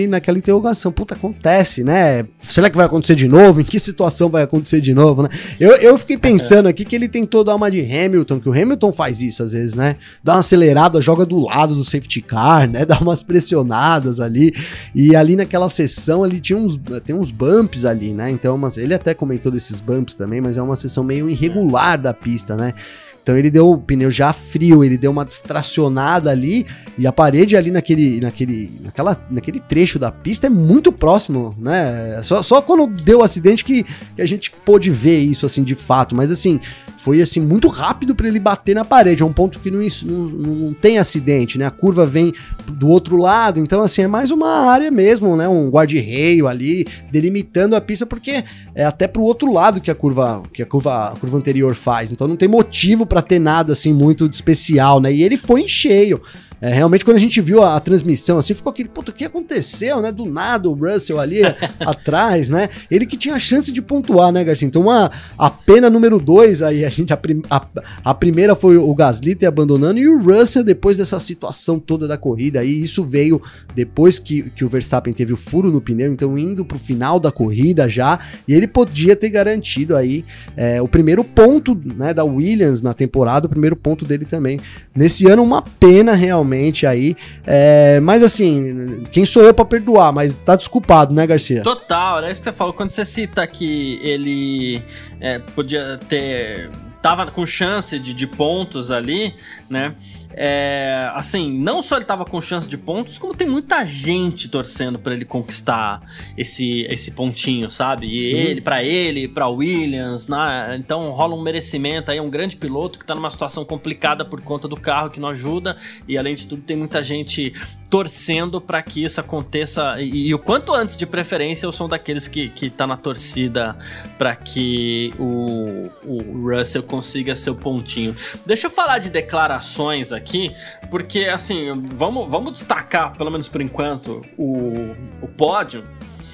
naquela 0.09 0.39
interrogação, 0.39 0.91
puta, 0.91 1.15
acontece, 1.15 1.85
né? 1.85 2.27
Será 2.43 2.69
que 2.69 2.77
vai 2.77 2.87
acontecer 2.87 3.15
de 3.15 3.29
novo? 3.29 3.61
Em 3.61 3.65
que 3.65 3.79
situação 3.79 4.29
vai 4.29 4.43
acontecer 4.43 4.81
de 4.81 4.93
novo, 4.93 5.23
né? 5.23 5.29
Eu, 5.59 5.73
eu 5.77 5.97
fiquei 5.99 6.17
pensando 6.19 6.69
aqui 6.69 6.85
que 6.85 6.95
ele 6.95 7.09
tentou 7.09 7.45
dar 7.45 7.55
uma 7.55 7.71
de 7.71 7.81
Hamilton, 7.81 8.41
que 8.41 8.49
o 8.49 8.53
Hamilton 8.53 8.93
faz 8.93 9.21
isso 9.21 9.43
às 9.43 9.53
vezes, 9.53 9.75
né? 9.75 9.97
Dá 10.23 10.35
uma 10.35 10.41
acelerada, 10.41 11.01
joga 11.01 11.25
do 11.25 11.39
lado 11.39 11.75
do 11.75 11.85
safety 11.85 12.21
car, 12.21 12.69
né? 12.69 12.85
Dá 12.91 12.99
umas 12.99 13.23
pressionadas 13.23 14.21
ali. 14.21 14.55
E 14.95 15.15
ali 15.15 15.37
naquela 15.37 15.69
sessão 15.69 16.25
ali 16.25 16.41
tinha 16.41 16.59
uns, 16.59 16.79
tem 17.05 17.15
uns 17.15 17.31
bumps 17.31 17.85
ali, 17.85 18.13
né? 18.13 18.31
Então, 18.31 18.59
mas 18.59 18.77
ele 18.77 18.95
até 18.95 19.15
comentou 19.15 19.51
desses 19.51 19.81
bumps 19.81 20.17
também, 20.17 20.41
mas 20.41 20.59
é 20.59 20.63
uma 20.63 20.77
sessão 20.77 21.05
meio 21.05 21.29
irregular 21.29 22.01
da 22.01 22.13
pista, 22.13 22.57
né? 22.57 22.75
Então 23.23 23.37
ele 23.37 23.51
deu 23.51 23.71
o 23.71 23.79
pneu 23.79 24.11
já 24.11 24.33
frio, 24.33 24.83
ele 24.83 24.97
deu 24.97 25.11
uma 25.11 25.25
distracionada 25.25 26.31
ali 26.31 26.67
e 26.97 27.07
a 27.07 27.13
parede 27.13 27.57
ali 27.57 27.71
naquele, 27.71 28.21
naquele, 28.21 28.71
naquela, 28.81 29.27
naquele 29.31 29.61
trecho 29.61 29.99
da 29.99 30.11
pista 30.11 30.47
é 30.47 30.51
muito 30.51 30.91
próximo, 30.91 31.55
né? 31.59 32.21
Só, 32.23 32.43
só 32.43 32.61
quando 32.63 32.87
deu 32.87 33.21
o 33.21 33.23
acidente 33.23 33.65
que, 33.65 33.85
que 33.85 34.23
a 34.23 34.27
gente 34.27 34.51
pôde 34.51 34.91
ver 34.91 35.21
isso 35.21 35.47
assim 35.47 35.63
de 35.63 35.75
fato, 35.75 36.15
mas 36.15 36.31
assim, 36.31 36.61
foi 37.03 37.23
assim 37.23 37.41
muito 37.41 37.67
rápido 37.67 38.15
para 38.15 38.29
ele 38.29 38.39
bater 38.39 38.75
na 38.75 38.85
parede, 38.85 39.23
é 39.23 39.27
um 39.27 39.33
ponto 39.33 39.59
que 39.59 39.71
não, 39.71 39.81
não, 40.05 40.55
não, 40.55 40.75
tem 40.75 40.99
acidente, 40.99 41.57
né? 41.57 41.65
A 41.65 41.71
curva 41.71 42.05
vem 42.05 42.31
do 42.67 42.89
outro 42.89 43.17
lado, 43.17 43.59
então 43.59 43.83
assim 43.83 44.03
é 44.03 44.07
mais 44.07 44.31
uma 44.31 44.71
área 44.71 44.91
mesmo, 44.91 45.35
né? 45.35 45.49
Um 45.49 45.71
guarda-reio 45.71 46.47
ali 46.47 46.87
delimitando 47.11 47.75
a 47.75 47.81
pista 47.81 48.05
porque 48.05 48.45
é 48.75 48.85
até 48.85 49.09
pro 49.09 49.23
outro 49.23 49.51
lado 49.51 49.81
que 49.81 49.91
a 49.91 49.95
curva 49.95 50.43
que 50.53 50.63
a 50.63 50.67
curva, 50.67 51.09
a 51.09 51.17
curva 51.17 51.39
anterior 51.39 51.75
faz, 51.75 52.13
então 52.13 52.29
não 52.29 52.37
tem 52.37 52.49
motivo 52.49 53.07
para 53.07 53.23
ter 53.23 53.39
nada 53.39 53.73
assim 53.73 53.95
muito 53.95 54.29
de 54.29 54.35
especial, 54.35 55.01
né? 55.01 55.11
E 55.11 55.23
ele 55.23 55.39
foi 55.39 55.63
em 55.63 55.69
cheio. 55.69 56.21
É, 56.61 56.73
realmente, 56.73 57.05
quando 57.05 57.17
a 57.17 57.21
gente 57.21 57.41
viu 57.41 57.63
a, 57.63 57.77
a, 57.77 57.81
transmissão, 57.81 58.39
assim, 58.39 58.53
ficou 58.53 58.71
aquele, 58.71 58.89
puta, 58.89 59.11
o 59.11 59.15
que 59.15 59.25
aconteceu, 59.25 60.03
né? 60.03 60.13
Do 60.13 60.27
nada, 60.27 60.69
o 60.69 60.75
Russell 60.75 61.19
ali 61.19 61.41
atrás, 61.81 62.51
né? 62.51 62.69
Ele 62.91 63.07
que 63.07 63.17
tinha 63.17 63.35
a 63.35 63.39
chance 63.39 63.73
de 63.73 63.81
pontuar, 63.81 64.31
né, 64.31 64.45
Garcia? 64.45 64.69
Então, 64.69 64.83
uma, 64.83 65.11
a 65.39 65.49
pena 65.49 65.89
número 65.89 66.19
dois, 66.19 66.63
aí 66.63 66.85
a 66.85 66.91
gente, 66.91 67.13
a, 67.13 67.19
a, 67.51 67.67
a 68.05 68.15
primeira 68.15 68.55
foi 68.55 68.77
o 68.77 68.95
Gasly 68.95 69.35
ter 69.35 69.47
abandonando 69.47 69.99
e 69.99 70.07
o 70.07 70.21
Russell 70.21 70.63
depois 70.63 70.99
dessa 70.99 71.19
situação 71.19 71.79
toda 71.79 72.07
da 72.07 72.19
corrida, 72.19 72.61
aí 72.61 72.83
isso 72.83 73.05
veio 73.05 73.41
depois 73.75 74.19
que, 74.19 74.43
que 74.51 74.65
o 74.65 74.69
Verstappen 74.69 75.15
teve 75.15 75.33
o 75.33 75.37
furo 75.37 75.71
no 75.71 75.81
pneu, 75.81 76.13
então 76.13 76.37
indo 76.37 76.65
pro 76.65 76.79
final 76.79 77.19
da 77.19 77.33
corrida 77.33 77.89
já, 77.89 78.19
e 78.47 78.53
ele 78.53 78.67
podia 78.67 79.17
ter 79.17 79.31
garantido 79.31 79.97
aí 79.97 80.25
é, 80.57 80.83
o 80.83 80.89
primeiro 80.89 81.25
ponto, 81.25 81.79
né, 81.97 82.13
da 82.13 82.25
Williams 82.25 82.83
na 82.83 82.93
temporada, 82.93 83.47
o 83.47 83.51
primeiro 83.51 83.77
ponto 83.77 84.05
dele 84.05 84.25
também. 84.25 84.61
Nesse 84.95 85.27
ano, 85.27 85.43
uma 85.43 85.63
pena 85.63 86.13
realmente 86.13 86.50
realmente 86.51 86.87
aí. 86.87 87.17
É, 87.47 88.01
mas 88.01 88.23
assim, 88.23 89.05
quem 89.11 89.25
sou 89.25 89.43
eu 89.43 89.55
para 89.55 89.65
perdoar? 89.65 90.13
Mas 90.13 90.37
tá 90.37 90.57
desculpado, 90.57 91.15
né, 91.15 91.27
Garcia? 91.27 91.63
Total, 91.63 92.23
é 92.25 92.31
isso 92.31 92.41
que 92.43 92.51
você 92.51 92.53
falou. 92.53 92.73
Quando 92.73 92.91
você 92.91 93.05
cita 93.05 93.47
que 93.47 94.01
ele 94.03 94.83
é, 95.21 95.39
podia 95.39 95.99
ter. 96.09 96.71
tava 97.01 97.27
com 97.27 97.47
chance 97.47 97.99
de, 97.99 98.13
de 98.13 98.27
pontos 98.27 98.91
ali, 98.91 99.35
né? 99.69 99.95
É, 100.43 101.11
assim, 101.15 101.53
não 101.53 101.83
só 101.83 101.97
ele 101.97 102.07
tava 102.07 102.25
com 102.25 102.41
chance 102.41 102.67
de 102.67 102.79
pontos, 102.79 103.19
como 103.19 103.35
tem 103.35 103.47
muita 103.47 103.85
gente 103.85 104.49
torcendo 104.49 104.99
para 104.99 105.13
ele 105.13 105.27
conquistar 105.27 106.01
esse, 106.35 106.87
esse 106.89 107.11
pontinho, 107.11 107.71
sabe? 107.71 108.07
E 108.07 108.31
Sim. 108.31 108.37
ele, 108.37 108.61
para 108.63 108.83
ele, 108.83 109.29
para 109.29 109.47
Williams, 109.49 110.29
né? 110.29 110.79
então 110.81 111.11
rola 111.11 111.35
um 111.35 111.43
merecimento 111.43 112.11
aí, 112.11 112.19
um 112.19 112.31
grande 112.31 112.57
piloto 112.57 112.99
que 112.99 113.05
tá 113.05 113.15
numa 113.15 113.31
situação 113.31 113.67
complicada 113.67 114.25
por 114.25 114.41
conta 114.41 114.67
do 114.67 114.81
carro 114.81 115.11
que 115.11 115.21
não 115.21 115.29
ajuda, 115.29 115.77
e 116.09 116.17
além 116.17 116.35
de 116.35 116.47
tudo, 116.47 116.63
tem 116.63 116.75
muita 116.75 117.03
gente 117.03 117.53
torcendo 117.91 118.63
para 118.63 118.81
que 118.81 119.05
isso 119.05 119.21
aconteça, 119.21 120.01
e, 120.01 120.29
e, 120.29 120.35
o 120.35 120.39
quanto 120.39 120.73
antes 120.73 120.97
de 120.97 121.05
preferência, 121.05 121.67
eu 121.67 121.73
sou 121.73 121.87
daqueles 121.87 122.29
que, 122.29 122.49
que 122.49 122.71
tá 122.71 122.87
na 122.87 122.97
torcida 122.97 123.77
para 124.17 124.35
que 124.37 125.13
o, 125.19 125.91
o 126.05 126.49
Russell 126.49 126.85
consiga 126.85 127.35
seu 127.35 127.55
pontinho. 127.55 128.17
Deixa 128.47 128.69
eu 128.69 128.71
falar 128.71 128.99
de 129.01 129.11
declarações 129.11 130.13
aqui 130.13 130.30
aqui, 130.31 130.55
porque 130.89 131.25
assim, 131.25 131.89
vamos, 131.93 132.31
vamos 132.31 132.53
destacar, 132.53 133.17
pelo 133.17 133.31
menos 133.31 133.49
por 133.49 133.61
enquanto, 133.61 134.25
o, 134.39 134.95
o 135.21 135.29
pódio. 135.29 135.83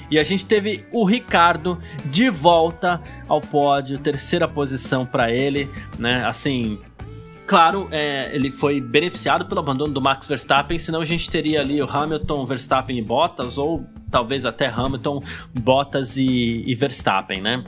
E 0.08 0.18
a 0.18 0.22
gente 0.22 0.44
teve 0.44 0.84
o 0.92 1.04
Ricardo 1.04 1.80
de 2.04 2.30
volta 2.30 3.02
ao 3.26 3.40
pódio, 3.40 3.98
terceira 3.98 4.46
posição 4.46 5.04
para 5.04 5.32
ele, 5.32 5.68
né? 5.98 6.24
Assim, 6.24 6.78
claro, 7.44 7.88
é, 7.90 8.30
ele 8.32 8.52
foi 8.52 8.80
beneficiado 8.80 9.46
pelo 9.46 9.58
abandono 9.58 9.92
do 9.92 10.00
Max 10.00 10.28
Verstappen, 10.28 10.78
senão 10.78 11.00
a 11.00 11.04
gente 11.04 11.28
teria 11.28 11.60
ali 11.60 11.82
o 11.82 11.90
Hamilton, 11.90 12.46
Verstappen 12.46 12.96
e 12.96 13.02
Bottas, 13.02 13.58
ou 13.58 13.84
talvez 14.08 14.46
até 14.46 14.66
Hamilton, 14.68 15.24
Bottas 15.52 16.16
e, 16.16 16.62
e 16.64 16.74
Verstappen, 16.76 17.40
né? 17.40 17.64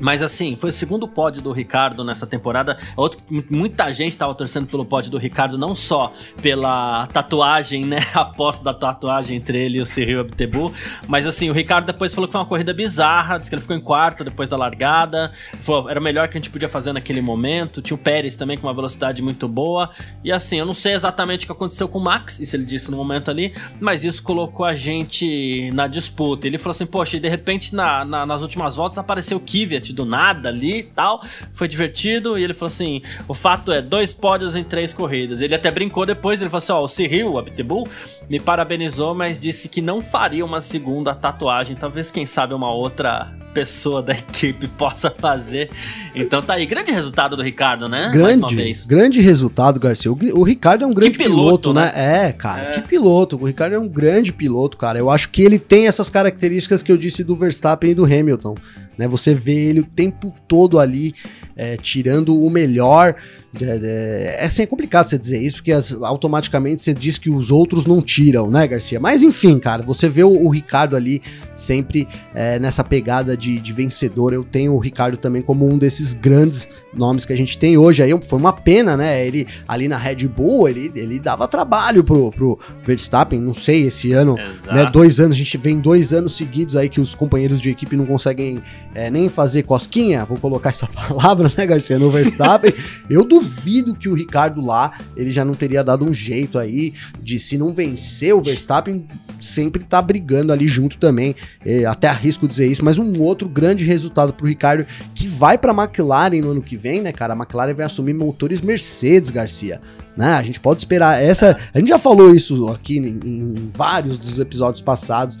Mas 0.00 0.22
assim, 0.22 0.56
foi 0.56 0.70
o 0.70 0.72
segundo 0.72 1.06
pódio 1.06 1.42
do 1.42 1.52
Ricardo 1.52 2.04
nessa 2.04 2.26
temporada. 2.26 2.78
Outro, 2.96 3.20
muita 3.50 3.92
gente 3.92 4.10
estava 4.10 4.34
torcendo 4.34 4.66
pelo 4.66 4.84
pódio 4.84 5.10
do 5.10 5.18
Ricardo, 5.18 5.58
não 5.58 5.74
só 5.74 6.12
pela 6.42 7.06
tatuagem, 7.08 7.84
né? 7.84 7.98
A 8.14 8.20
aposta 8.20 8.64
da 8.64 8.74
tatuagem 8.74 9.36
entre 9.36 9.58
ele 9.58 9.78
e 9.78 9.82
o 9.82 9.86
Cyril 9.86 10.20
Abtebu. 10.20 10.72
Mas 11.06 11.26
assim, 11.26 11.50
o 11.50 11.52
Ricardo 11.52 11.86
depois 11.86 12.14
falou 12.14 12.26
que 12.28 12.32
foi 12.32 12.40
uma 12.40 12.46
corrida 12.46 12.72
bizarra, 12.72 13.38
disse 13.38 13.50
que 13.50 13.54
ele 13.54 13.62
ficou 13.62 13.76
em 13.76 13.80
quarto 13.80 14.24
depois 14.24 14.48
da 14.48 14.56
largada. 14.56 15.32
Falou, 15.62 15.88
era 15.88 16.00
o 16.00 16.02
melhor 16.02 16.28
que 16.28 16.36
a 16.36 16.40
gente 16.40 16.50
podia 16.50 16.68
fazer 16.68 16.92
naquele 16.92 17.20
momento. 17.20 17.82
Tinha 17.82 17.94
o 17.94 17.98
Pérez 17.98 18.36
também 18.36 18.56
com 18.56 18.66
uma 18.66 18.74
velocidade 18.74 19.22
muito 19.22 19.46
boa. 19.48 19.90
E 20.24 20.32
assim, 20.32 20.58
eu 20.58 20.66
não 20.66 20.74
sei 20.74 20.94
exatamente 20.94 21.44
o 21.44 21.46
que 21.46 21.52
aconteceu 21.52 21.88
com 21.88 21.98
o 21.98 22.02
Max, 22.02 22.40
isso 22.40 22.56
ele 22.56 22.64
disse 22.64 22.90
no 22.90 22.96
momento 22.96 23.30
ali, 23.30 23.54
mas 23.80 24.04
isso 24.04 24.22
colocou 24.22 24.64
a 24.64 24.74
gente 24.74 25.70
na 25.72 25.86
disputa. 25.86 26.46
Ele 26.46 26.58
falou 26.58 26.70
assim, 26.70 26.86
poxa, 26.86 27.16
e 27.16 27.20
de 27.20 27.28
repente 27.28 27.74
na, 27.74 28.04
na, 28.04 28.26
nas 28.26 28.42
últimas 28.42 28.76
voltas 28.76 28.98
apareceu 28.98 29.36
o 29.36 29.40
Kvyat 29.40 29.89
do 29.92 30.04
nada 30.04 30.48
ali 30.48 30.80
e 30.80 30.82
tal. 30.82 31.22
Foi 31.54 31.68
divertido. 31.68 32.38
E 32.38 32.44
ele 32.44 32.54
falou 32.54 32.68
assim: 32.68 33.02
o 33.28 33.34
fato 33.34 33.72
é, 33.72 33.80
dois 33.80 34.14
pódios 34.14 34.56
em 34.56 34.64
três 34.64 34.92
corridas. 34.92 35.42
Ele 35.42 35.54
até 35.54 35.70
brincou 35.70 36.06
depois, 36.06 36.40
ele 36.40 36.50
falou 36.50 36.62
assim: 36.62 36.72
ó, 36.72 36.82
o 36.82 36.88
Cyril, 36.88 37.32
o 37.32 37.38
Abtebu, 37.38 37.84
me 38.28 38.38
parabenizou, 38.38 39.14
mas 39.14 39.38
disse 39.38 39.68
que 39.68 39.80
não 39.80 40.00
faria 40.00 40.44
uma 40.44 40.60
segunda 40.60 41.14
tatuagem. 41.14 41.76
Talvez, 41.76 42.10
quem 42.10 42.26
sabe, 42.26 42.54
uma 42.54 42.72
outra 42.72 43.32
pessoa 43.52 44.02
da 44.02 44.12
equipe 44.14 44.66
possa 44.68 45.10
fazer. 45.10 45.70
Então 46.14 46.42
tá 46.42 46.54
aí, 46.54 46.66
grande 46.66 46.92
resultado 46.92 47.36
do 47.36 47.42
Ricardo, 47.42 47.88
né? 47.88 48.10
Grande, 48.12 48.72
grande 48.86 49.20
resultado, 49.20 49.78
Garcia. 49.78 50.10
O, 50.10 50.18
o, 50.34 50.42
Ricardo 50.42 50.84
é 50.84 50.86
um 50.86 50.92
grande 50.92 51.18
piloto, 51.18 51.70
piloto, 51.70 51.74
né? 51.74 51.92
né? 51.94 52.28
É, 52.28 52.32
cara, 52.32 52.62
é. 52.62 52.70
que 52.72 52.80
piloto. 52.82 53.36
O 53.36 53.46
Ricardo 53.46 53.74
é 53.74 53.78
um 53.78 53.88
grande 53.88 54.32
piloto, 54.32 54.76
cara. 54.76 54.98
Eu 54.98 55.10
acho 55.10 55.28
que 55.30 55.42
ele 55.42 55.58
tem 55.58 55.86
essas 55.86 56.10
características 56.10 56.82
que 56.82 56.90
eu 56.90 56.96
disse 56.96 57.22
do 57.22 57.36
Verstappen 57.36 57.90
e 57.90 57.94
do 57.94 58.04
Hamilton. 58.04 58.54
Né? 59.00 59.08
Você 59.08 59.34
vê 59.34 59.70
ele 59.70 59.80
o 59.80 59.84
tempo 59.84 60.30
todo 60.46 60.78
ali 60.78 61.14
é, 61.56 61.78
tirando 61.78 62.38
o 62.38 62.50
melhor 62.50 63.16
é, 63.60 64.36
é, 64.38 64.44
assim, 64.44 64.62
é 64.62 64.66
complicado 64.66 65.10
você 65.10 65.18
dizer 65.18 65.40
isso, 65.42 65.56
porque 65.56 65.72
as, 65.72 65.92
automaticamente 65.92 66.82
você 66.82 66.94
diz 66.94 67.18
que 67.18 67.28
os 67.28 67.50
outros 67.50 67.84
não 67.84 68.00
tiram, 68.00 68.48
né, 68.48 68.66
Garcia? 68.66 69.00
Mas 69.00 69.24
enfim, 69.24 69.58
cara, 69.58 69.82
você 69.82 70.08
vê 70.08 70.22
o, 70.22 70.30
o 70.30 70.48
Ricardo 70.48 70.94
ali 70.94 71.20
sempre 71.52 72.06
é, 72.32 72.60
nessa 72.60 72.84
pegada 72.84 73.36
de, 73.36 73.58
de, 73.58 73.72
vencedor. 73.72 74.32
Eu 74.32 74.44
tenho 74.44 74.72
o 74.72 74.78
Ricardo 74.78 75.16
também 75.16 75.42
como 75.42 75.68
um 75.68 75.76
desses 75.76 76.14
grandes 76.14 76.68
nomes 76.94 77.24
que 77.24 77.32
a 77.32 77.36
gente 77.36 77.58
tem 77.58 77.76
hoje. 77.76 78.02
Aí 78.02 78.12
foi 78.22 78.38
uma 78.38 78.52
pena, 78.52 78.96
né? 78.96 79.26
Ele 79.26 79.46
ali 79.66 79.88
na 79.88 79.96
Red 79.96 80.28
Bull, 80.28 80.68
ele, 80.68 80.92
ele 80.94 81.18
dava 81.18 81.48
trabalho 81.48 82.04
pro, 82.04 82.30
pro 82.30 82.58
Verstappen, 82.84 83.40
não 83.40 83.54
sei, 83.54 83.86
esse 83.86 84.12
ano, 84.12 84.38
Exato. 84.38 84.74
né? 84.74 84.86
Dois 84.92 85.18
anos, 85.18 85.34
a 85.34 85.38
gente 85.38 85.58
vem 85.58 85.80
dois 85.80 86.12
anos 86.12 86.36
seguidos 86.36 86.76
aí 86.76 86.88
que 86.88 87.00
os 87.00 87.16
companheiros 87.16 87.60
de 87.60 87.70
equipe 87.70 87.96
não 87.96 88.06
conseguem 88.06 88.62
é, 88.94 89.10
nem 89.10 89.28
fazer 89.28 89.64
cosquinha, 89.64 90.24
vou 90.24 90.38
colocar 90.38 90.70
essa 90.70 90.86
palavra, 91.08 91.50
né, 91.56 91.66
Garcia, 91.66 91.98
no 91.98 92.10
Verstappen. 92.12 92.72
Eu 93.08 93.24
duvido 93.24 93.39
duvido 93.40 93.94
que 93.94 94.08
o 94.08 94.14
Ricardo 94.14 94.60
lá, 94.60 94.92
ele 95.16 95.30
já 95.30 95.44
não 95.44 95.54
teria 95.54 95.82
dado 95.82 96.04
um 96.04 96.12
jeito 96.12 96.58
aí 96.58 96.92
de 97.22 97.38
se 97.38 97.56
não 97.56 97.72
vencer 97.72 98.34
o 98.34 98.42
Verstappen, 98.42 99.06
sempre 99.40 99.82
tá 99.82 100.00
brigando 100.02 100.52
ali 100.52 100.68
junto 100.68 100.98
também. 100.98 101.34
É, 101.64 101.84
até 101.86 102.08
arrisco 102.08 102.46
dizer 102.46 102.66
isso, 102.66 102.84
mas 102.84 102.98
um 102.98 103.20
outro 103.20 103.48
grande 103.48 103.84
resultado 103.84 104.32
pro 104.32 104.46
Ricardo 104.46 104.86
que 105.14 105.26
vai 105.26 105.56
pra 105.56 105.72
McLaren 105.72 106.40
no 106.40 106.50
ano 106.50 106.62
que 106.62 106.76
vem, 106.76 107.00
né, 107.00 107.12
cara? 107.12 107.32
A 107.32 107.36
McLaren 107.36 107.74
vai 107.74 107.86
assumir 107.86 108.12
motores 108.12 108.60
Mercedes, 108.60 109.30
Garcia. 109.30 109.80
Né? 110.16 110.32
A 110.34 110.42
gente 110.42 110.60
pode 110.60 110.80
esperar 110.80 111.22
essa. 111.22 111.56
A 111.72 111.78
gente 111.78 111.88
já 111.88 111.98
falou 111.98 112.34
isso 112.34 112.68
aqui 112.68 112.98
em, 112.98 113.20
em 113.24 113.54
vários 113.74 114.18
dos 114.18 114.38
episódios 114.38 114.82
passados. 114.82 115.38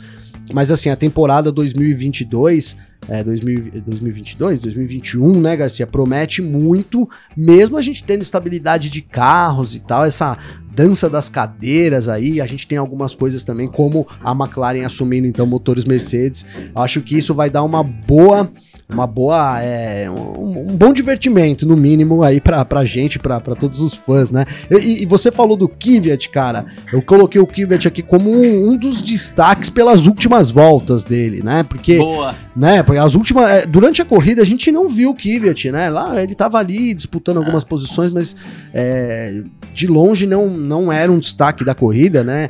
Mas 0.52 0.70
assim, 0.70 0.88
a 0.88 0.96
temporada 0.96 1.52
2022 1.52 2.76
é, 3.08 3.24
2022, 3.24 4.60
2021, 4.60 5.40
né, 5.40 5.56
Garcia? 5.56 5.86
Promete 5.86 6.42
muito, 6.42 7.08
mesmo 7.36 7.76
a 7.76 7.82
gente 7.82 8.04
tendo 8.04 8.22
estabilidade 8.22 8.90
de 8.90 9.00
carros 9.02 9.74
e 9.74 9.80
tal, 9.80 10.04
essa 10.04 10.36
dança 10.80 11.10
das 11.10 11.28
cadeiras 11.28 12.08
aí. 12.08 12.40
A 12.40 12.46
gente 12.46 12.66
tem 12.66 12.78
algumas 12.78 13.14
coisas 13.14 13.44
também, 13.44 13.68
como 13.68 14.06
a 14.24 14.32
McLaren 14.32 14.86
assumindo 14.86 15.26
então 15.26 15.46
motores 15.46 15.84
Mercedes. 15.84 16.46
Acho 16.74 17.02
que 17.02 17.18
isso 17.18 17.34
vai 17.34 17.50
dar 17.50 17.62
uma 17.62 17.82
boa, 17.82 18.50
uma 18.88 19.06
boa, 19.06 19.60
é, 19.60 20.08
um, 20.10 20.70
um, 20.72 20.76
bom 20.76 20.90
divertimento 20.90 21.66
no 21.66 21.76
mínimo 21.76 22.22
aí 22.22 22.40
pra, 22.40 22.64
pra 22.64 22.82
gente, 22.86 23.18
pra, 23.18 23.38
pra 23.38 23.54
todos 23.54 23.80
os 23.82 23.92
fãs, 23.92 24.30
né? 24.30 24.46
E, 24.70 25.02
e 25.02 25.06
você 25.06 25.30
falou 25.30 25.54
do 25.54 25.68
Kvyat, 25.68 26.30
cara. 26.30 26.64
Eu 26.90 27.02
coloquei 27.02 27.40
o 27.40 27.46
Kvyat 27.46 27.86
aqui 27.86 28.02
como 28.02 28.30
um, 28.30 28.70
um, 28.70 28.76
dos 28.76 29.02
destaques 29.02 29.68
pelas 29.68 30.06
últimas 30.06 30.50
voltas 30.50 31.04
dele, 31.04 31.42
né? 31.42 31.62
Porque, 31.62 31.98
boa. 31.98 32.34
né? 32.56 32.82
Porque 32.82 32.98
as 32.98 33.14
últimas, 33.14 33.50
é, 33.50 33.66
durante 33.66 34.00
a 34.00 34.04
corrida 34.06 34.40
a 34.40 34.46
gente 34.46 34.72
não 34.72 34.88
viu 34.88 35.10
o 35.10 35.14
Kvyat, 35.14 35.70
né? 35.70 35.90
Lá 35.90 36.22
ele 36.22 36.34
tava 36.34 36.56
ali 36.58 36.94
disputando 36.94 37.36
algumas 37.36 37.64
posições, 37.64 38.10
mas 38.10 38.34
é, 38.72 39.42
de 39.74 39.86
longe 39.86 40.26
não 40.26 40.48
não 40.70 40.92
era 40.92 41.10
um 41.10 41.18
destaque 41.18 41.64
da 41.64 41.74
corrida, 41.74 42.22
né? 42.22 42.46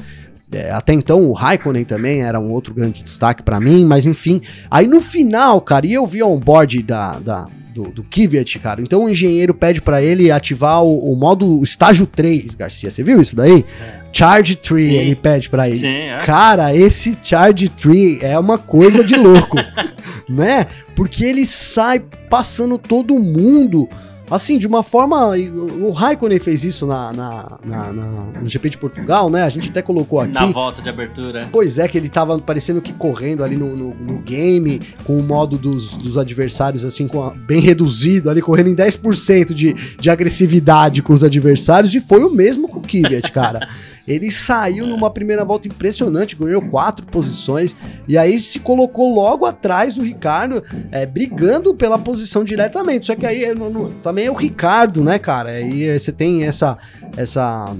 É, 0.53 0.71
até 0.73 0.93
então 0.93 1.25
o 1.27 1.33
Raikkonen 1.33 1.85
também 1.85 2.23
era 2.23 2.39
um 2.39 2.53
outro 2.53 2.75
grande 2.75 3.03
destaque 3.03 3.43
para 3.43 3.59
mim, 3.59 3.85
mas 3.85 4.05
enfim. 4.05 4.43
Aí 4.71 4.87
no 4.87 5.01
final, 5.01 5.61
cara, 5.61 5.87
e 5.87 5.95
eu 5.95 6.07
vi 6.07 6.23
on 6.23 6.39
board 6.39 6.83
da, 6.83 7.13
da, 7.13 7.47
do, 7.73 7.85
do 7.85 8.03
Kvyat, 8.03 8.59
cara. 8.59 8.83
Então 8.83 9.05
o 9.05 9.09
engenheiro 9.09 9.55
pede 9.55 9.81
para 9.81 10.03
ele 10.03 10.31
ativar 10.31 10.83
o, 10.83 11.13
o, 11.13 11.17
modo 11.17 11.63
estágio 11.63 12.05
3, 12.05 12.57
Garcia. 12.57 12.91
Você 12.91 13.03
viu 13.03 13.21
isso 13.21 13.37
daí? 13.37 13.65
É. 13.81 14.01
Charge 14.13 14.57
Tree, 14.57 14.91
Sim. 14.91 14.95
ele 14.97 15.15
pede 15.15 15.49
para 15.49 15.69
ele. 15.69 15.79
Sim, 15.79 15.87
é. 15.87 16.19
Cara, 16.19 16.75
esse 16.75 17.17
Charge 17.23 17.69
Tree 17.69 18.19
é 18.21 18.37
uma 18.37 18.59
coisa 18.59 19.05
de 19.05 19.15
louco, 19.15 19.57
né? 20.29 20.67
Porque 20.97 21.25
ele 21.25 21.47
sai 21.47 22.03
passando 22.29 22.77
todo 22.77 23.17
mundo 23.21 23.89
assim, 24.31 24.59
de 24.59 24.67
uma 24.67 24.83
forma. 24.83 25.31
O 25.81 25.91
Raikkonen 25.91 26.39
fez 26.39 26.65
isso 26.65 26.87
na, 26.87 27.13
na, 27.13 27.59
na, 27.65 27.93
na, 27.93 28.05
no 28.41 28.49
GP 28.49 28.71
de 28.71 28.79
Portugal, 28.79 29.29
né? 29.29 29.43
A 29.43 29.49
gente 29.49 29.71
até 29.71 29.83
colocou 29.83 30.21
aqui. 30.21 30.33
Na 30.33 30.47
volta 30.47 30.81
de 30.81 30.89
abertura. 30.89 31.49
Pois 31.51 31.79
é, 31.79 31.89
que 31.89 31.99
ele 31.99 32.09
tava 32.09 32.39
parecendo 32.39 32.81
que 32.81 32.93
correndo 32.93 33.43
ali 33.43 33.57
no, 33.57 33.77
no, 33.77 33.95
no 33.95 34.19
game, 34.19 34.81
com 35.05 35.19
o 35.19 35.23
modo 35.23 35.59
dos, 35.59 35.97
dos 35.97 36.17
adversários, 36.17 36.85
assim, 36.85 37.09
a, 37.15 37.35
bem 37.35 37.61
reduzido, 37.61 38.31
ali 38.31 38.41
correndo 38.41 38.69
em 38.69 38.77
10% 38.77 39.53
de, 39.53 39.73
de 39.73 40.11
agressividade 40.11 41.03
com 41.03 41.13
os 41.13 41.25
adversários, 41.25 41.95
e 41.95 42.01
foi 42.01 42.23
o 42.23 42.31
mesmo 42.31 42.69
com 42.69 42.79
o 42.79 42.83
Kvyat, 42.83 43.33
cara. 43.33 43.69
Ele 44.11 44.29
saiu 44.29 44.89
numa 44.89 45.09
primeira 45.09 45.45
volta 45.45 45.69
impressionante, 45.69 46.35
ganhou 46.35 46.61
quatro 46.63 47.07
posições 47.07 47.77
e 48.09 48.19
aí 48.19 48.41
se 48.41 48.59
colocou 48.59 49.15
logo 49.15 49.47
atrás 49.47 49.95
do 49.95 50.03
Ricardo, 50.03 50.65
é, 50.91 51.07
brigando 51.07 51.73
pela 51.77 51.97
posição 51.97 52.43
diretamente. 52.43 53.07
Só 53.07 53.15
que 53.15 53.25
aí 53.25 53.45
é, 53.45 53.55
também 54.03 54.27
é 54.27 54.31
o 54.31 54.35
Ricardo, 54.35 55.05
né, 55.05 55.17
cara? 55.17 55.51
Aí 55.51 55.97
você 55.97 56.11
tem 56.11 56.43
essa 56.43 56.77
essa 57.17 57.73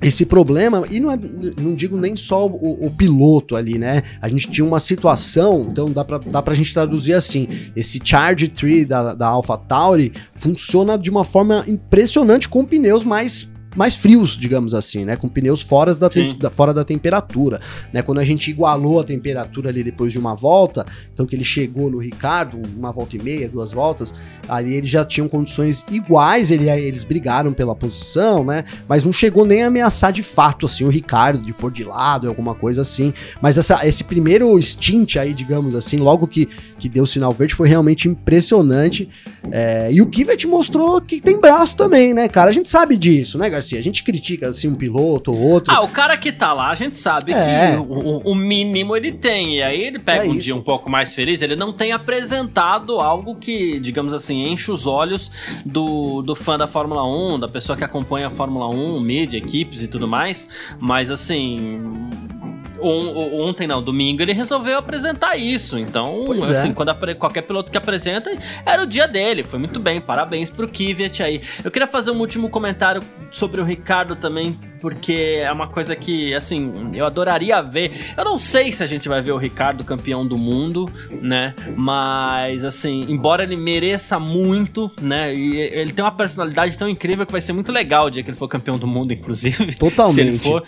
esse 0.00 0.26
problema, 0.26 0.84
e 0.90 1.00
não, 1.00 1.10
é, 1.10 1.18
não 1.58 1.74
digo 1.74 1.96
nem 1.96 2.14
só 2.14 2.46
o, 2.46 2.86
o, 2.86 2.90
piloto 2.90 3.56
ali, 3.56 3.78
né? 3.78 4.02
A 4.20 4.28
gente 4.28 4.50
tinha 4.50 4.64
uma 4.64 4.78
situação, 4.78 5.68
então 5.70 5.90
dá 5.90 6.04
pra, 6.04 6.18
dá 6.18 6.42
pra 6.42 6.54
gente 6.54 6.72
traduzir 6.72 7.14
assim: 7.14 7.48
esse 7.74 7.98
Charge 8.04 8.48
Tree 8.48 8.84
da, 8.84 9.14
da 9.14 9.26
AlphaTauri 9.26 10.12
funciona 10.34 10.98
de 10.98 11.10
uma 11.10 11.24
forma 11.24 11.64
impressionante 11.66 12.48
com 12.48 12.64
pneus 12.64 13.02
mais 13.04 13.48
mais 13.76 13.94
frios, 13.94 14.36
digamos 14.36 14.74
assim, 14.74 15.04
né? 15.04 15.16
Com 15.16 15.28
pneus 15.28 15.60
fora 15.60 15.94
da, 15.94 16.08
da, 16.38 16.50
fora 16.50 16.72
da 16.72 16.84
temperatura, 16.84 17.60
né? 17.92 18.02
Quando 18.02 18.18
a 18.18 18.24
gente 18.24 18.50
igualou 18.50 19.00
a 19.00 19.04
temperatura 19.04 19.68
ali 19.68 19.84
depois 19.84 20.12
de 20.12 20.18
uma 20.18 20.34
volta, 20.34 20.86
então 21.12 21.26
que 21.26 21.36
ele 21.36 21.44
chegou 21.44 21.90
no 21.90 21.98
Ricardo, 21.98 22.60
uma 22.76 22.90
volta 22.90 23.16
e 23.16 23.22
meia, 23.22 23.48
duas 23.48 23.72
voltas, 23.72 24.14
ali 24.48 24.74
eles 24.74 24.88
já 24.88 25.04
tinham 25.04 25.28
condições 25.28 25.84
iguais, 25.90 26.50
ele, 26.50 26.68
eles 26.70 27.04
brigaram 27.04 27.52
pela 27.52 27.74
posição, 27.74 28.44
né? 28.44 28.64
Mas 28.88 29.04
não 29.04 29.12
chegou 29.12 29.44
nem 29.44 29.62
a 29.62 29.66
ameaçar 29.66 30.12
de 30.12 30.22
fato, 30.22 30.66
assim, 30.66 30.84
o 30.84 30.88
Ricardo 30.88 31.38
de 31.40 31.52
pôr 31.52 31.70
de 31.70 31.84
lado, 31.84 32.28
alguma 32.28 32.54
coisa 32.54 32.82
assim. 32.82 33.12
Mas 33.40 33.58
essa, 33.58 33.86
esse 33.86 34.02
primeiro 34.04 34.60
stint 34.60 35.16
aí, 35.16 35.34
digamos 35.34 35.74
assim, 35.74 35.98
logo 35.98 36.26
que, 36.26 36.48
que 36.78 36.88
deu 36.88 37.04
o 37.04 37.06
sinal 37.06 37.32
verde, 37.32 37.54
foi 37.54 37.68
realmente 37.68 38.08
impressionante. 38.08 39.08
É, 39.50 39.92
e 39.92 40.00
o 40.00 40.06
Kivet 40.06 40.46
mostrou 40.46 41.00
que 41.00 41.20
tem 41.20 41.38
braço 41.38 41.76
também, 41.76 42.14
né, 42.14 42.28
cara? 42.28 42.50
A 42.50 42.52
gente 42.52 42.68
sabe 42.68 42.96
disso, 42.96 43.38
né, 43.38 43.50
Garcia? 43.50 43.65
Assim, 43.66 43.78
a 43.78 43.82
gente 43.82 44.02
critica 44.02 44.48
assim 44.48 44.68
um 44.68 44.74
piloto 44.74 45.30
ou 45.30 45.40
outro. 45.40 45.74
Ah, 45.74 45.82
o 45.82 45.88
cara 45.88 46.16
que 46.16 46.32
tá 46.32 46.52
lá, 46.52 46.70
a 46.70 46.74
gente 46.74 46.96
sabe 46.96 47.32
é. 47.32 47.72
que 47.72 47.76
o, 47.78 48.18
o, 48.18 48.34
mínimo 48.34 48.96
ele 48.96 49.12
tem. 49.12 49.56
E 49.56 49.62
aí 49.62 49.80
ele 49.82 49.98
pega 49.98 50.24
é 50.24 50.28
um 50.28 50.32
isso. 50.32 50.42
dia 50.42 50.56
um 50.56 50.62
pouco 50.62 50.90
mais 50.90 51.14
feliz, 51.14 51.42
ele 51.42 51.56
não 51.56 51.72
tem 51.72 51.92
apresentado 51.92 52.98
algo 53.00 53.34
que, 53.34 53.78
digamos 53.80 54.14
assim, 54.14 54.46
enche 54.46 54.70
os 54.70 54.86
olhos 54.86 55.30
do, 55.64 56.22
do 56.22 56.34
fã 56.34 56.56
da 56.56 56.66
Fórmula 56.66 57.04
1, 57.04 57.40
da 57.40 57.48
pessoa 57.48 57.76
que 57.76 57.84
acompanha 57.84 58.28
a 58.28 58.30
Fórmula 58.30 58.68
1, 58.74 59.00
mídia, 59.00 59.38
equipes 59.38 59.82
e 59.82 59.88
tudo 59.88 60.06
mais. 60.06 60.48
Mas 60.78 61.10
assim, 61.10 62.08
ontem 62.86 63.66
não, 63.66 63.82
domingo 63.82 64.22
ele 64.22 64.32
resolveu 64.32 64.78
apresentar 64.78 65.36
isso. 65.36 65.78
Então, 65.78 66.24
pois 66.26 66.50
assim, 66.50 66.70
é. 66.70 66.72
quando 66.72 66.94
qualquer 67.16 67.42
piloto 67.42 67.70
que 67.70 67.78
apresenta, 67.78 68.30
era 68.64 68.82
o 68.82 68.86
dia 68.86 69.06
dele. 69.06 69.42
Foi 69.42 69.58
muito 69.58 69.78
bem. 69.80 70.00
Parabéns 70.00 70.50
pro 70.50 70.68
Kvyat 70.68 71.22
aí. 71.22 71.40
Eu 71.64 71.70
queria 71.70 71.88
fazer 71.88 72.10
um 72.10 72.18
último 72.18 72.48
comentário 72.48 73.02
sobre 73.30 73.60
o 73.60 73.64
Ricardo 73.64 74.16
também, 74.16 74.58
porque 74.80 75.40
é 75.42 75.50
uma 75.50 75.68
coisa 75.68 75.94
que, 75.96 76.34
assim, 76.34 76.90
eu 76.94 77.04
adoraria 77.04 77.60
ver. 77.62 77.92
Eu 78.16 78.24
não 78.24 78.38
sei 78.38 78.72
se 78.72 78.82
a 78.82 78.86
gente 78.86 79.08
vai 79.08 79.20
ver 79.20 79.32
o 79.32 79.36
Ricardo 79.36 79.84
campeão 79.84 80.26
do 80.26 80.36
mundo, 80.36 80.90
né? 81.20 81.54
Mas, 81.76 82.64
assim, 82.64 83.06
embora 83.08 83.42
ele 83.42 83.56
mereça 83.56 84.18
muito, 84.18 84.90
né? 85.00 85.34
E 85.34 85.56
ele 85.56 85.92
tem 85.92 86.04
uma 86.04 86.12
personalidade 86.12 86.76
tão 86.76 86.88
incrível 86.88 87.26
que 87.26 87.32
vai 87.32 87.40
ser 87.40 87.52
muito 87.52 87.72
legal 87.72 88.06
o 88.06 88.10
dia 88.10 88.22
que 88.22 88.30
ele 88.30 88.36
for 88.36 88.48
campeão 88.48 88.78
do 88.78 88.86
mundo, 88.86 89.12
inclusive. 89.12 89.74
Totalmente. 89.74 90.14
Se 90.14 90.20
ele 90.20 90.38
for. 90.38 90.64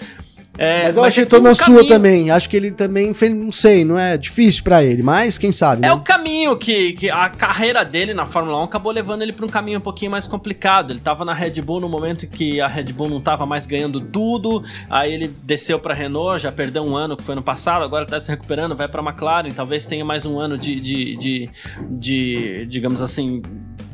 É, 0.59 0.85
mas 0.85 0.97
eu 0.97 1.03
mas 1.03 1.15
achei 1.15 1.25
tô 1.25 1.41
na 1.41 1.51
um 1.51 1.55
sua 1.55 1.87
também. 1.87 2.33
Acho 2.33 2.51
que 2.51 2.57
ele 2.57 2.73
também 2.73 3.15
fez, 3.15 3.33
não 3.33 3.53
sei, 3.53 3.85
não 3.85 3.97
é 3.97 4.17
difícil 4.19 4.65
para 4.65 4.83
ele, 4.83 5.05
mas 5.05 5.39
quem 5.39 5.53
sabe. 5.53 5.85
É 5.85 5.89
né? 5.89 5.93
o 5.93 6.01
caminho 6.01 6.57
que, 6.57 6.95
que 6.95 7.09
a 7.09 7.29
carreira 7.29 7.85
dele 7.85 8.13
na 8.13 8.27
Fórmula 8.27 8.61
1 8.63 8.65
acabou 8.65 8.91
levando 8.91 9.23
ele 9.23 9.33
para 9.33 9.47
um 9.47 9.49
caminho 9.49 9.79
um 9.79 9.83
pouquinho 9.83 10.11
mais 10.11 10.27
complicado. 10.27 10.93
Ele 10.93 10.99
tava 10.99 11.25
na 11.25 11.33
Red 11.33 11.63
Bull 11.63 11.81
no 11.81 11.89
momento 11.89 12.27
que 12.27 12.61
a 12.61 12.67
Red 12.67 12.93
Bull 12.93 13.09
não 13.09 13.21
tava 13.21 13.47
mais 13.47 13.67
ganhando 13.67 14.01
tudo, 14.01 14.65
aí 14.91 15.13
ele 15.13 15.29
desceu 15.45 15.79
para 15.79 15.95
Renault, 15.95 16.43
já 16.43 16.51
perdeu 16.51 16.83
um 16.83 16.97
ano 16.97 17.17
que 17.17 17.23
foi 17.23 17.37
no 17.37 17.43
passado, 17.43 17.85
agora 17.85 18.05
tá 18.05 18.19
se 18.19 18.29
recuperando, 18.29 18.75
vai 18.75 18.89
para 18.89 19.01
McLaren, 19.01 19.51
talvez 19.51 19.87
tenha 19.87 20.05
mais 20.05 20.27
um 20.27 20.41
ano 20.41 20.59
de, 20.59 20.81
de, 20.81 21.17
de, 21.17 21.51
de 21.89 22.67
digamos 22.67 23.01
assim, 23.01 23.43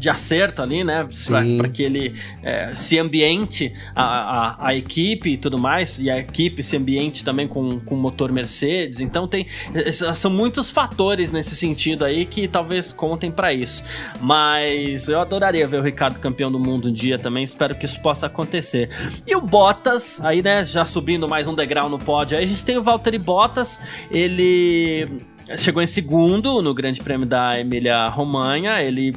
de 0.04 0.10
acerto 0.10 0.60
ali, 0.60 0.84
né? 0.84 1.08
Para 1.56 1.68
que 1.68 1.82
ele 1.82 2.14
é, 2.42 2.74
se 2.76 2.98
ambiente 2.98 3.72
a, 3.94 4.04
a, 4.04 4.68
a, 4.68 4.74
equipe 4.76 5.30
e 5.30 5.36
tudo 5.38 5.58
mais, 5.58 5.98
e 5.98 6.10
a 6.10 6.18
equipe 6.18 6.62
se 6.62 6.76
ambiente 6.76 7.24
também 7.24 7.48
com, 7.48 7.80
com 7.80 7.96
motor 7.96 8.30
Mercedes. 8.30 9.00
Então 9.00 9.26
tem 9.26 9.46
são 9.92 10.30
muitos 10.30 10.70
fatores 10.70 11.32
nesse 11.32 11.56
sentido 11.56 12.04
aí 12.04 12.26
que 12.26 12.46
talvez 12.46 12.92
contem 12.92 13.30
para 13.30 13.52
isso. 13.54 13.82
Mas 14.20 15.08
eu 15.08 15.20
adoraria 15.20 15.66
ver 15.66 15.80
o 15.80 15.82
Ricardo 15.82 16.20
campeão 16.20 16.52
do 16.52 16.58
mundo 16.58 16.88
um 16.88 16.92
dia 16.92 17.18
também, 17.18 17.42
espero 17.42 17.74
que 17.74 17.86
isso 17.86 18.00
possa 18.02 18.26
acontecer. 18.26 18.90
E 19.26 19.34
o 19.34 19.40
Bottas, 19.40 20.20
aí 20.22 20.42
né, 20.42 20.64
já 20.64 20.84
subindo 20.84 21.26
mais 21.26 21.48
um 21.48 21.54
degrau 21.54 21.88
no 21.88 21.98
pódio, 21.98 22.36
aí 22.36 22.44
a 22.44 22.46
gente 22.46 22.62
tem 22.62 22.76
o 22.76 22.82
Valtteri 22.82 23.18
Bottas, 23.18 23.80
ele 24.10 25.08
chegou 25.56 25.82
em 25.82 25.86
segundo 25.86 26.60
no 26.60 26.74
Grande 26.74 27.00
Prêmio 27.00 27.26
da 27.26 27.58
Emília 27.58 28.06
Romanha, 28.08 28.82
ele 28.82 29.14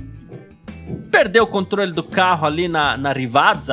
perdeu 1.11 1.43
o 1.43 1.47
controle 1.47 1.91
do 1.91 2.03
carro 2.03 2.45
ali 2.45 2.67
na, 2.67 2.97
na 2.97 3.13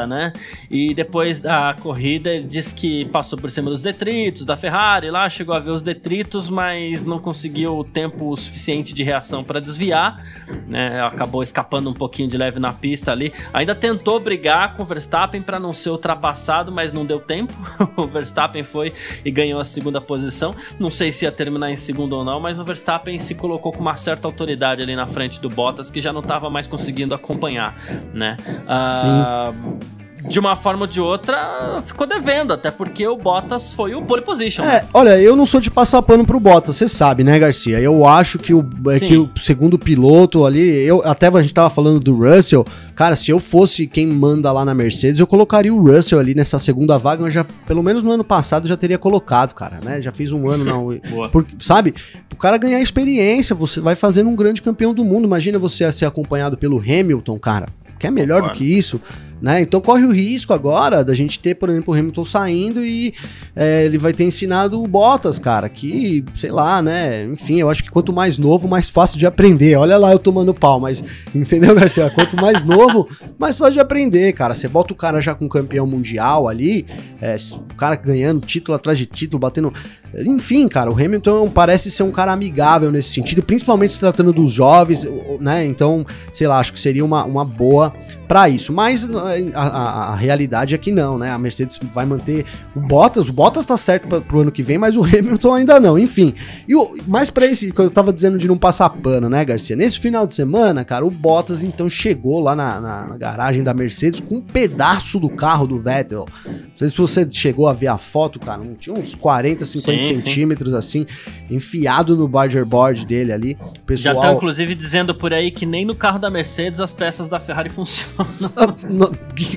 né? 0.07 0.33
E 0.71 0.95
depois 0.95 1.41
da 1.41 1.75
corrida 1.81 2.31
ele 2.31 2.47
disse 2.47 2.75
que 2.75 3.05
passou 3.07 3.39
por 3.39 3.51
cima 3.51 3.71
dos 3.71 3.83
detritos 3.83 4.45
da 4.45 4.57
Ferrari 4.57 5.11
lá, 5.11 5.29
chegou 5.29 5.55
a 5.55 5.59
ver 5.59 5.71
os 5.71 5.83
detritos, 5.83 6.49
mas 6.49 7.05
não 7.05 7.19
conseguiu 7.19 7.79
o 7.79 7.85
tempo 7.85 8.35
suficiente 8.35 8.95
de 8.95 9.03
reação 9.03 9.45
para 9.45 9.61
desviar, 9.61 10.25
né? 10.67 11.01
Acabou 11.03 11.43
escapando 11.43 11.91
um 11.91 11.95
pouquinho 11.95 12.29
de 12.29 12.37
leve 12.37 12.59
na 12.59 12.73
pista 12.73 13.13
ali. 13.13 13.33
Ainda 13.53 13.75
tentou 13.75 14.19
brigar 14.19 14.75
com 14.75 14.83
o 14.83 14.87
Verstappen 14.87 15.43
para 15.43 15.61
não 15.61 15.73
ser 15.73 15.91
ultrapassado, 15.91 16.73
mas 16.73 16.93
não 16.93 17.05
deu 17.05 17.21
tempo. 17.21 17.53
o 17.97 18.07
Verstappen 18.07 18.65
foi 18.65 18.93
e 19.25 19.31
ganhou 19.31 19.61
a 19.61 19.65
segunda 19.65 20.01
posição. 20.01 20.55
Não 20.79 20.91
sei 20.91 21.13
se 21.13 21.25
ia 21.25 21.33
terminar 21.33 21.71
em 21.71 21.77
segundo 21.77 22.15
ou 22.15 22.25
não, 22.25 22.41
mas 22.41 22.59
o 22.59 22.65
Verstappen 22.65 23.19
se 23.19 23.35
colocou 23.35 23.73
com 23.73 23.81
uma 23.81 23.97
certa 23.97 24.27
autoridade 24.27 24.83
ali 24.83 24.97
na 24.97 25.07
frente 25.07 25.41
do 25.41 25.49
Bottas, 25.49 25.91
que 25.91 26.01
já 26.01 26.13
não 26.13 26.21
estava 26.21 26.49
mais 26.49 26.67
conseguindo 26.67 27.04
conseguindo 27.05 27.15
acompanhar, 27.15 27.75
né? 28.13 28.37
Uh, 28.65 29.79
de 30.27 30.41
uma 30.41 30.57
forma 30.57 30.83
ou 30.83 30.87
de 30.87 31.01
outra, 31.01 31.83
ficou 31.85 32.07
devendo, 32.07 32.53
até 32.53 32.71
porque 32.71 33.07
o 33.07 33.17
Bottas 33.17 33.73
foi 33.73 33.95
o 33.95 34.03
pole 34.03 34.23
position. 34.23 34.65
É, 34.65 34.85
olha, 34.95 35.21
eu 35.21 35.37
não 35.37 35.45
sou 35.45 35.61
de 35.61 35.71
passar 35.71 36.01
pano 36.03 36.25
pro 36.25 36.41
Bottas, 36.41 36.77
você 36.77 36.89
sabe, 36.89 37.23
né, 37.23 37.39
Garcia? 37.39 37.79
Eu 37.79 38.07
acho 38.07 38.39
que 38.39 38.55
o, 38.55 38.65
é 38.89 38.99
que 38.99 39.17
o 39.17 39.31
segundo 39.37 39.79
piloto 39.79 40.47
ali, 40.47 40.61
eu 40.85 41.03
até 41.05 41.29
a 41.29 41.43
gente 41.43 41.53
tava 41.53 41.69
falando 41.69 42.01
do 42.01 42.17
Russell, 42.17 42.65
cara, 42.95 43.17
se 43.17 43.31
eu 43.31 43.39
fosse 43.39 43.87
quem 43.87 44.07
manda 44.07 44.51
lá 44.51 44.65
na 44.65 44.75
Mercedes, 44.75 45.21
eu 45.21 45.27
colocaria 45.27 45.73
o 45.73 45.83
Russell 45.83 46.19
ali 46.19 46.35
nessa 46.35 46.59
segunda 46.59 46.97
vaga, 46.97 47.23
mas 47.23 47.35
já, 47.35 47.45
pelo 47.67 47.83
menos 47.83 48.03
no 48.03 48.11
ano 48.11 48.25
passado, 48.25 48.65
eu 48.65 48.69
já 48.69 48.77
teria 48.77 48.99
colocado, 48.99 49.55
cara, 49.55 49.79
né? 49.83 50.01
Já 50.01 50.13
fiz 50.13 50.33
um 50.33 50.49
ano, 50.49 50.65
não. 50.65 50.89
porque, 51.31 51.55
sabe? 51.59 51.95
O 52.33 52.37
cara 52.37 52.57
ganhar 52.57 52.81
experiência, 52.81 53.55
você 53.55 53.81
vai 53.81 53.95
fazendo 53.95 54.31
um 54.31 54.37
grande 54.37 54.63
campeão 54.63 54.95
do 54.95 55.05
mundo. 55.05 55.25
Imagina 55.25 55.59
você 55.59 55.91
ser 55.93 56.07
acompanhado 56.07 56.57
pelo 56.57 56.79
Hamilton, 56.79 57.39
cara. 57.39 57.67
Quer 57.99 58.11
melhor 58.11 58.41
claro. 58.41 58.55
do 58.55 58.59
que 58.59 58.65
isso? 58.65 59.01
Né? 59.41 59.61
Então 59.61 59.81
corre 59.81 60.05
o 60.05 60.13
risco 60.13 60.53
agora 60.53 61.05
da 61.05 61.15
gente 61.15 61.39
ter, 61.39 61.55
por 61.55 61.69
exemplo, 61.69 61.93
o 61.93 61.97
Hamilton 61.97 62.25
saindo 62.25 62.85
e 62.85 63.13
é, 63.55 63.85
ele 63.85 63.99
vai 63.99 64.13
ter 64.13 64.25
ensinado 64.25 64.83
o 64.83 64.87
Bottas, 64.87 65.39
cara, 65.39 65.69
que, 65.69 66.25
sei 66.35 66.51
lá, 66.51 66.81
né? 66.81 67.25
Enfim, 67.25 67.61
eu 67.61 67.69
acho 67.69 67.83
que 67.85 67.91
quanto 67.91 68.13
mais 68.13 68.39
novo, 68.39 68.67
mais 68.67 68.89
fácil 68.89 69.19
de 69.19 69.27
aprender. 69.27 69.77
Olha 69.77 69.99
lá 69.99 70.13
eu 70.13 70.19
tomando 70.19 70.55
pau, 70.55 70.81
mas 70.81 71.05
entendeu, 71.35 71.75
Garcia? 71.75 72.09
Quanto 72.11 72.37
mais 72.37 72.65
novo, 72.65 73.07
mais 73.39 73.59
fácil 73.59 73.75
de 73.75 73.81
aprender, 73.81 74.33
cara. 74.33 74.55
Você 74.55 74.69
bota 74.69 74.93
o 74.93 74.97
cara 74.97 75.21
já 75.21 75.35
com 75.35 75.49
campeão 75.49 75.87
mundial 75.87 76.49
ali, 76.49 76.87
é, 77.21 77.37
o 77.53 77.75
cara 77.75 77.97
ganhando 77.97 78.47
título 78.47 78.75
atrás 78.77 78.97
de 78.97 79.07
título, 79.07 79.41
batendo. 79.41 79.73
Enfim, 80.19 80.69
cara, 80.69 80.91
o 80.91 80.95
Hamilton 80.95 81.51
parece 81.51 81.91
ser 81.91 82.03
um 82.03 82.11
cara 82.11 82.33
amigável 82.33 82.93
nesse 82.93 83.13
sentido, 83.13 83.43
principalmente 83.43 83.95
se 83.95 84.01
tratando 84.01 84.33
dos 84.33 84.53
jovens, 84.53 85.07
né? 85.41 85.65
Então, 85.65 86.07
sei 86.33 86.47
lá, 86.47 86.59
acho 86.59 86.73
que 86.73 86.81
seria 86.81 87.05
uma, 87.05 87.25
uma 87.25 87.45
boa 87.45 87.93
para 88.29 88.49
isso. 88.49 88.73
Mas 88.73 89.09
a, 89.15 89.61
a, 89.61 90.13
a, 90.13 90.17
realidade 90.17 90.75
é 90.75 90.79
que 90.79 90.91
não, 90.91 91.19
né? 91.19 91.31
A 91.31 91.39
Mercedes 91.39 91.79
vai 91.93 92.05
manter 92.05 92.45
o 92.75 92.81
Bottas, 92.81 93.29
o 93.29 93.33
Bottas 93.33 93.65
tá 93.65 93.77
certo 93.77 94.09
pra, 94.09 94.21
pro 94.21 94.41
ano 94.41 94.53
que 94.53 94.63
vem, 94.63 94.79
mas 94.79 94.97
o 94.97 95.03
Hamilton 95.05 95.55
ainda 95.55 95.81
não, 95.81 95.99
enfim. 95.99 96.35
E 96.67 96.75
o, 96.75 96.97
mais 97.07 97.31
pra 97.31 97.47
esse, 97.47 97.73
que 97.73 97.81
eu 97.81 97.91
tava 97.91 98.13
dizendo 98.13 98.39
de 98.39 98.49
não 98.49 98.57
passar 98.57 98.91
pano, 98.91 99.29
né, 99.29 99.45
Garcia? 99.45 99.77
Nesse 99.77 99.99
final 99.99 100.27
de 100.27 100.35
semana, 100.35 100.85
cara, 100.85 101.05
o 101.05 101.11
Bottas 101.11 101.63
então 101.63 101.89
chegou 101.89 102.41
lá 102.41 102.55
na, 102.55 102.81
na, 102.81 103.07
na 103.09 103.17
garagem 103.17 103.63
da 103.63 103.75
Mercedes 103.75 104.21
com 104.21 104.37
um 104.37 104.41
pedaço 104.41 105.19
do 105.19 105.29
carro 105.29 105.67
do 105.67 105.81
Vettel. 105.81 106.27
Não 106.47 106.77
sei 106.77 106.89
se 106.89 106.97
você 106.97 107.27
chegou 107.31 107.69
a 107.69 107.73
ver 107.73 107.89
a 107.89 107.99
foto, 107.99 108.39
cara, 108.39 108.59
não 108.59 108.75
tinha 108.75 108.97
uns 108.97 109.15
40, 109.15 109.65
50 109.65 110.03
sim, 110.03 110.04
centímetros 110.07 110.73
sim. 110.73 110.79
assim, 110.79 111.07
enfiado 111.51 112.17
no 112.17 112.27
barger 112.27 112.65
board 112.65 113.07
dele 113.07 113.33
ali. 113.33 113.57
Pessoal... 113.87 114.15
Já 114.15 114.21
tá 114.21 114.33
inclusive 114.33 114.75
dizendo 114.75 115.15
por 115.15 115.33
aí 115.33 115.51
que 115.51 115.67
nem 115.67 115.85
no 115.85 115.95
carro 115.95 116.19
da 116.19 116.31
Mercedes 116.31 116.81
as 116.81 116.93
peças 116.93 117.29
da 117.29 117.39
Ferrari 117.39 117.71
funcionam. 117.71 118.53
Ah, 118.57 118.75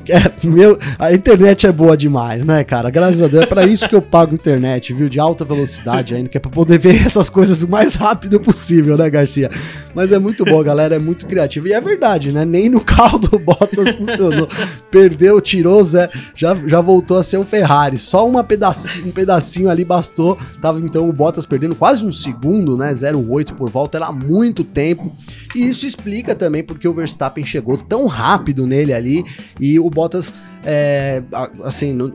é, 0.10 0.48
meu, 0.48 0.78
a 0.98 1.14
internet 1.14 1.68
é 1.68 1.72
boa 1.72 1.96
demais, 1.96 2.44
né, 2.44 2.64
cara? 2.64 2.90
Graças 2.90 3.22
a 3.22 3.28
Deus. 3.28 3.44
É 3.44 3.46
pra 3.46 3.66
isso 3.66 3.88
que 3.88 3.96
eu 3.96 4.02
pago 4.02 4.34
internet, 4.34 4.94
viu? 4.94 5.10
De 5.10 5.20
alta 5.20 5.46
velocidade 5.46 6.16
ainda, 6.16 6.30
que 6.30 6.38
é 6.38 6.40
pra 6.40 6.52
poder 6.52 6.80
ver 6.80 7.06
essas 7.06 7.30
coisas 7.30 7.62
o 7.62 7.68
mais 7.68 7.96
rápido 7.96 8.40
possível, 8.40 8.98
né, 8.98 9.10
Garcia? 9.10 9.50
Mas 9.94 10.12
é 10.12 10.20
muito 10.20 10.44
bom, 10.44 10.62
galera. 10.64 10.96
É 10.96 11.00
muito 11.00 11.26
criativo. 11.26 11.68
E 11.68 11.74
é 11.74 11.82
verdade, 11.82 12.34
né? 12.34 12.44
Nem 12.44 12.70
no 12.70 12.82
carro 12.82 13.20
do 13.20 13.40
Bottas 13.40 13.96
funcionou. 13.96 14.48
Perdeu, 14.90 15.40
tirou, 15.40 15.84
Zé. 15.84 16.10
Já, 16.36 16.56
já 16.66 16.82
voltou 16.82 17.18
a 17.18 17.24
ser 17.24 17.38
um 17.38 17.46
Ferrari. 17.46 17.98
Só 17.98 18.28
uma 18.28 18.44
pedacinho, 18.44 19.08
um 19.08 19.12
pedacinho 19.12 19.70
ali 19.70 19.86
bastou. 19.86 20.27
Tava 20.62 20.80
então 20.80 21.08
o 21.08 21.14
Bottas 21.14 21.46
perdendo 21.46 21.76
quase 21.76 22.06
um 22.06 22.12
segundo, 22.12 22.76
né? 22.76 22.92
0,8 22.92 23.54
por 23.54 23.70
volta. 23.70 23.98
Era 23.98 24.12
muito 24.12 24.64
tempo. 24.64 25.16
E 25.56 25.70
isso 25.70 25.86
explica 25.86 26.36
também 26.36 26.64
porque 26.64 26.88
o 26.88 26.94
Verstappen 26.94 27.46
chegou 27.46 27.78
tão 27.78 28.08
rápido 28.08 28.66
nele 28.66 28.94
ali 28.94 29.24
e 29.60 29.80
o 29.80 29.90
Bottas 29.90 30.34
é, 30.70 31.24
assim, 31.64 31.94
não, 31.94 32.12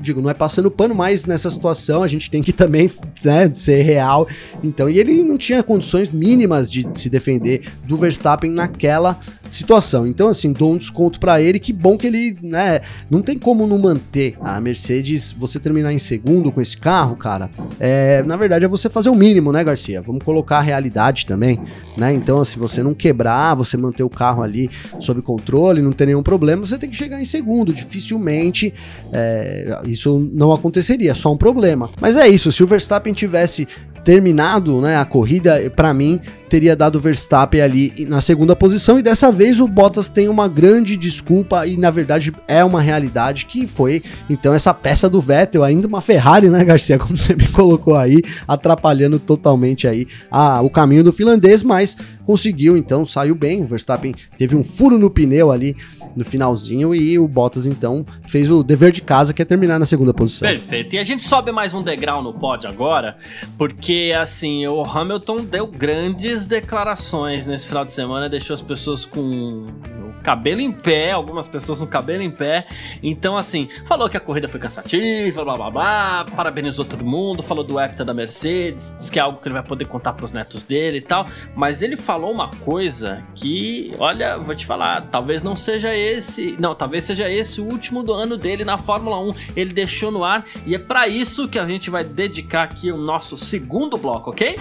digo, 0.00 0.20
não 0.20 0.30
é 0.30 0.34
passando 0.34 0.70
pano, 0.70 0.94
mas 0.94 1.26
nessa 1.26 1.50
situação 1.50 2.04
a 2.04 2.06
gente 2.06 2.30
tem 2.30 2.40
que 2.40 2.52
também 2.52 2.88
né, 3.24 3.50
ser 3.52 3.82
real. 3.82 4.28
Então, 4.62 4.88
e 4.88 4.98
ele 4.98 5.24
não 5.24 5.36
tinha 5.36 5.60
condições 5.60 6.10
mínimas 6.12 6.70
de 6.70 6.86
se 6.94 7.10
defender 7.10 7.62
do 7.84 7.96
Verstappen 7.96 8.50
naquela 8.50 9.18
situação. 9.48 10.06
Então, 10.06 10.28
assim, 10.28 10.52
dou 10.52 10.72
um 10.72 10.76
desconto 10.76 11.18
para 11.18 11.40
ele. 11.40 11.58
Que 11.58 11.72
bom 11.72 11.98
que 11.98 12.06
ele, 12.06 12.38
né, 12.42 12.80
não 13.10 13.22
tem 13.22 13.36
como 13.36 13.66
não 13.66 13.78
manter 13.78 14.36
a 14.40 14.60
Mercedes. 14.60 15.32
Você 15.32 15.58
terminar 15.58 15.92
em 15.92 15.98
segundo 15.98 16.52
com 16.52 16.60
esse 16.60 16.76
carro, 16.76 17.16
cara, 17.16 17.50
é, 17.80 18.22
na 18.22 18.36
verdade 18.36 18.64
é 18.64 18.68
você 18.68 18.88
fazer 18.88 19.10
o 19.10 19.16
mínimo, 19.16 19.50
né, 19.50 19.64
Garcia? 19.64 20.00
Vamos 20.00 20.22
colocar 20.22 20.58
a 20.58 20.62
realidade 20.62 21.26
também, 21.26 21.60
né? 21.96 22.12
Então, 22.12 22.44
se 22.44 22.56
você 22.76 22.82
não 22.82 22.94
quebrar, 22.94 23.54
você 23.54 23.76
manter 23.76 24.02
o 24.02 24.10
carro 24.10 24.42
ali 24.42 24.70
sob 25.00 25.22
controle, 25.22 25.80
não 25.80 25.92
ter 25.92 26.06
nenhum 26.06 26.22
problema, 26.22 26.64
você 26.64 26.78
tem 26.78 26.90
que 26.90 26.96
chegar 26.96 27.20
em 27.20 27.24
segundo. 27.24 27.72
Dificilmente 27.72 28.72
é, 29.12 29.80
isso 29.84 30.30
não 30.32 30.52
aconteceria, 30.52 31.14
só 31.14 31.32
um 31.32 31.36
problema. 31.36 31.90
Mas 32.00 32.16
é 32.16 32.28
isso, 32.28 32.52
se 32.52 32.62
o 32.62 32.66
Verstappen 32.66 33.12
tivesse 33.12 33.66
terminado 34.04 34.80
né, 34.80 34.96
a 34.96 35.04
corrida, 35.04 35.68
para 35.74 35.92
mim, 35.92 36.20
teria 36.48 36.76
dado 36.76 37.00
Verstappen 37.00 37.60
ali 37.60 38.06
na 38.08 38.20
segunda 38.20 38.54
posição. 38.54 38.98
E 38.98 39.02
dessa 39.02 39.30
vez 39.30 39.60
o 39.60 39.66
Bottas 39.66 40.08
tem 40.08 40.28
uma 40.28 40.48
grande 40.48 40.96
desculpa, 40.96 41.66
e 41.66 41.76
na 41.76 41.90
verdade 41.90 42.32
é 42.48 42.64
uma 42.64 42.80
realidade 42.80 43.46
que 43.46 43.66
foi 43.66 44.02
então 44.28 44.54
essa 44.54 44.72
peça 44.72 45.08
do 45.08 45.20
Vettel, 45.20 45.64
ainda 45.64 45.86
uma 45.86 46.00
Ferrari, 46.00 46.48
né, 46.48 46.64
Garcia? 46.64 46.98
Como 47.06 47.16
você 47.16 47.34
me 47.34 47.48
colocou 47.48 47.96
aí, 47.96 48.22
atrapalhando 48.46 49.18
totalmente 49.18 49.86
aí 49.86 50.06
a, 50.30 50.60
o 50.62 50.70
caminho 50.70 51.04
do 51.04 51.12
finlandês, 51.12 51.62
mas 51.62 51.96
conseguiu, 52.24 52.76
então 52.76 53.06
saiu 53.06 53.34
bem. 53.34 53.62
O 53.62 53.66
Verstappen 53.66 54.14
teve 54.36 54.56
um 54.56 54.64
furo 54.64 54.98
no 54.98 55.08
pneu 55.08 55.52
ali 55.52 55.76
no 56.16 56.24
finalzinho 56.24 56.94
e 56.94 57.18
o 57.18 57.28
Bottas 57.28 57.66
então 57.66 58.04
fez 58.26 58.50
o 58.50 58.62
dever 58.62 58.90
de 58.90 59.02
casa 59.02 59.34
que 59.34 59.42
é 59.42 59.44
terminar 59.44 59.78
na 59.78 59.84
segunda 59.84 60.14
posição. 60.14 60.48
Perfeito. 60.48 60.96
E 60.96 60.98
a 60.98 61.04
gente 61.04 61.24
sobe 61.24 61.52
mais 61.52 61.74
um 61.74 61.82
degrau 61.82 62.22
no 62.22 62.32
pódio 62.32 62.68
agora, 62.68 63.18
porque 63.58 64.12
assim, 64.18 64.66
o 64.66 64.82
Hamilton 64.82 65.36
deu 65.44 65.66
grandes 65.66 66.35
declarações 66.44 67.46
nesse 67.46 67.66
final 67.66 67.84
de 67.84 67.92
semana, 67.92 68.28
deixou 68.28 68.52
as 68.52 68.60
pessoas 68.60 69.06
com 69.06 69.20
o 69.20 70.22
cabelo 70.22 70.60
em 70.60 70.72
pé, 70.72 71.12
algumas 71.12 71.46
pessoas 71.46 71.78
com 71.78 71.84
o 71.84 71.88
cabelo 71.88 72.22
em 72.22 72.30
pé. 72.30 72.66
Então 73.02 73.36
assim, 73.36 73.68
falou 73.86 74.08
que 74.08 74.16
a 74.16 74.20
corrida 74.20 74.48
foi 74.48 74.58
cansativa, 74.58 75.44
blá 75.44 75.56
blá 75.56 75.70
blá, 75.70 76.26
parabenizou 76.34 76.84
todo 76.84 77.04
mundo, 77.04 77.42
falou 77.42 77.62
do 77.62 77.80
hepta 77.80 78.04
da 78.04 78.12
Mercedes, 78.12 78.94
disse 78.96 79.10
que 79.10 79.18
é 79.18 79.22
algo 79.22 79.40
que 79.40 79.46
ele 79.48 79.54
vai 79.54 79.62
poder 79.62 79.86
contar 79.86 80.12
pros 80.14 80.32
netos 80.32 80.64
dele 80.64 80.98
e 80.98 81.02
tal, 81.02 81.26
mas 81.54 81.80
ele 81.80 81.96
falou 81.96 82.32
uma 82.32 82.50
coisa 82.64 83.22
que, 83.34 83.94
olha, 83.98 84.36
vou 84.36 84.54
te 84.54 84.66
falar, 84.66 85.02
talvez 85.02 85.42
não 85.42 85.54
seja 85.54 85.94
esse, 85.94 86.56
não, 86.58 86.74
talvez 86.74 87.04
seja 87.04 87.30
esse 87.30 87.60
o 87.60 87.64
último 87.64 88.02
do 88.02 88.12
ano 88.12 88.36
dele 88.36 88.64
na 88.64 88.76
Fórmula 88.76 89.20
1. 89.20 89.34
Ele 89.54 89.72
deixou 89.72 90.10
no 90.10 90.24
ar 90.24 90.44
e 90.66 90.74
é 90.74 90.78
para 90.78 91.06
isso 91.06 91.48
que 91.48 91.58
a 91.58 91.66
gente 91.66 91.88
vai 91.90 92.02
dedicar 92.02 92.64
aqui 92.64 92.90
o 92.90 92.96
nosso 92.96 93.36
segundo 93.36 93.96
bloco, 93.96 94.30
ok? 94.30 94.56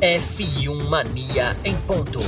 F1 0.00 0.88
Mania 0.88 1.15
em 1.64 1.74
ponto. 1.86 2.18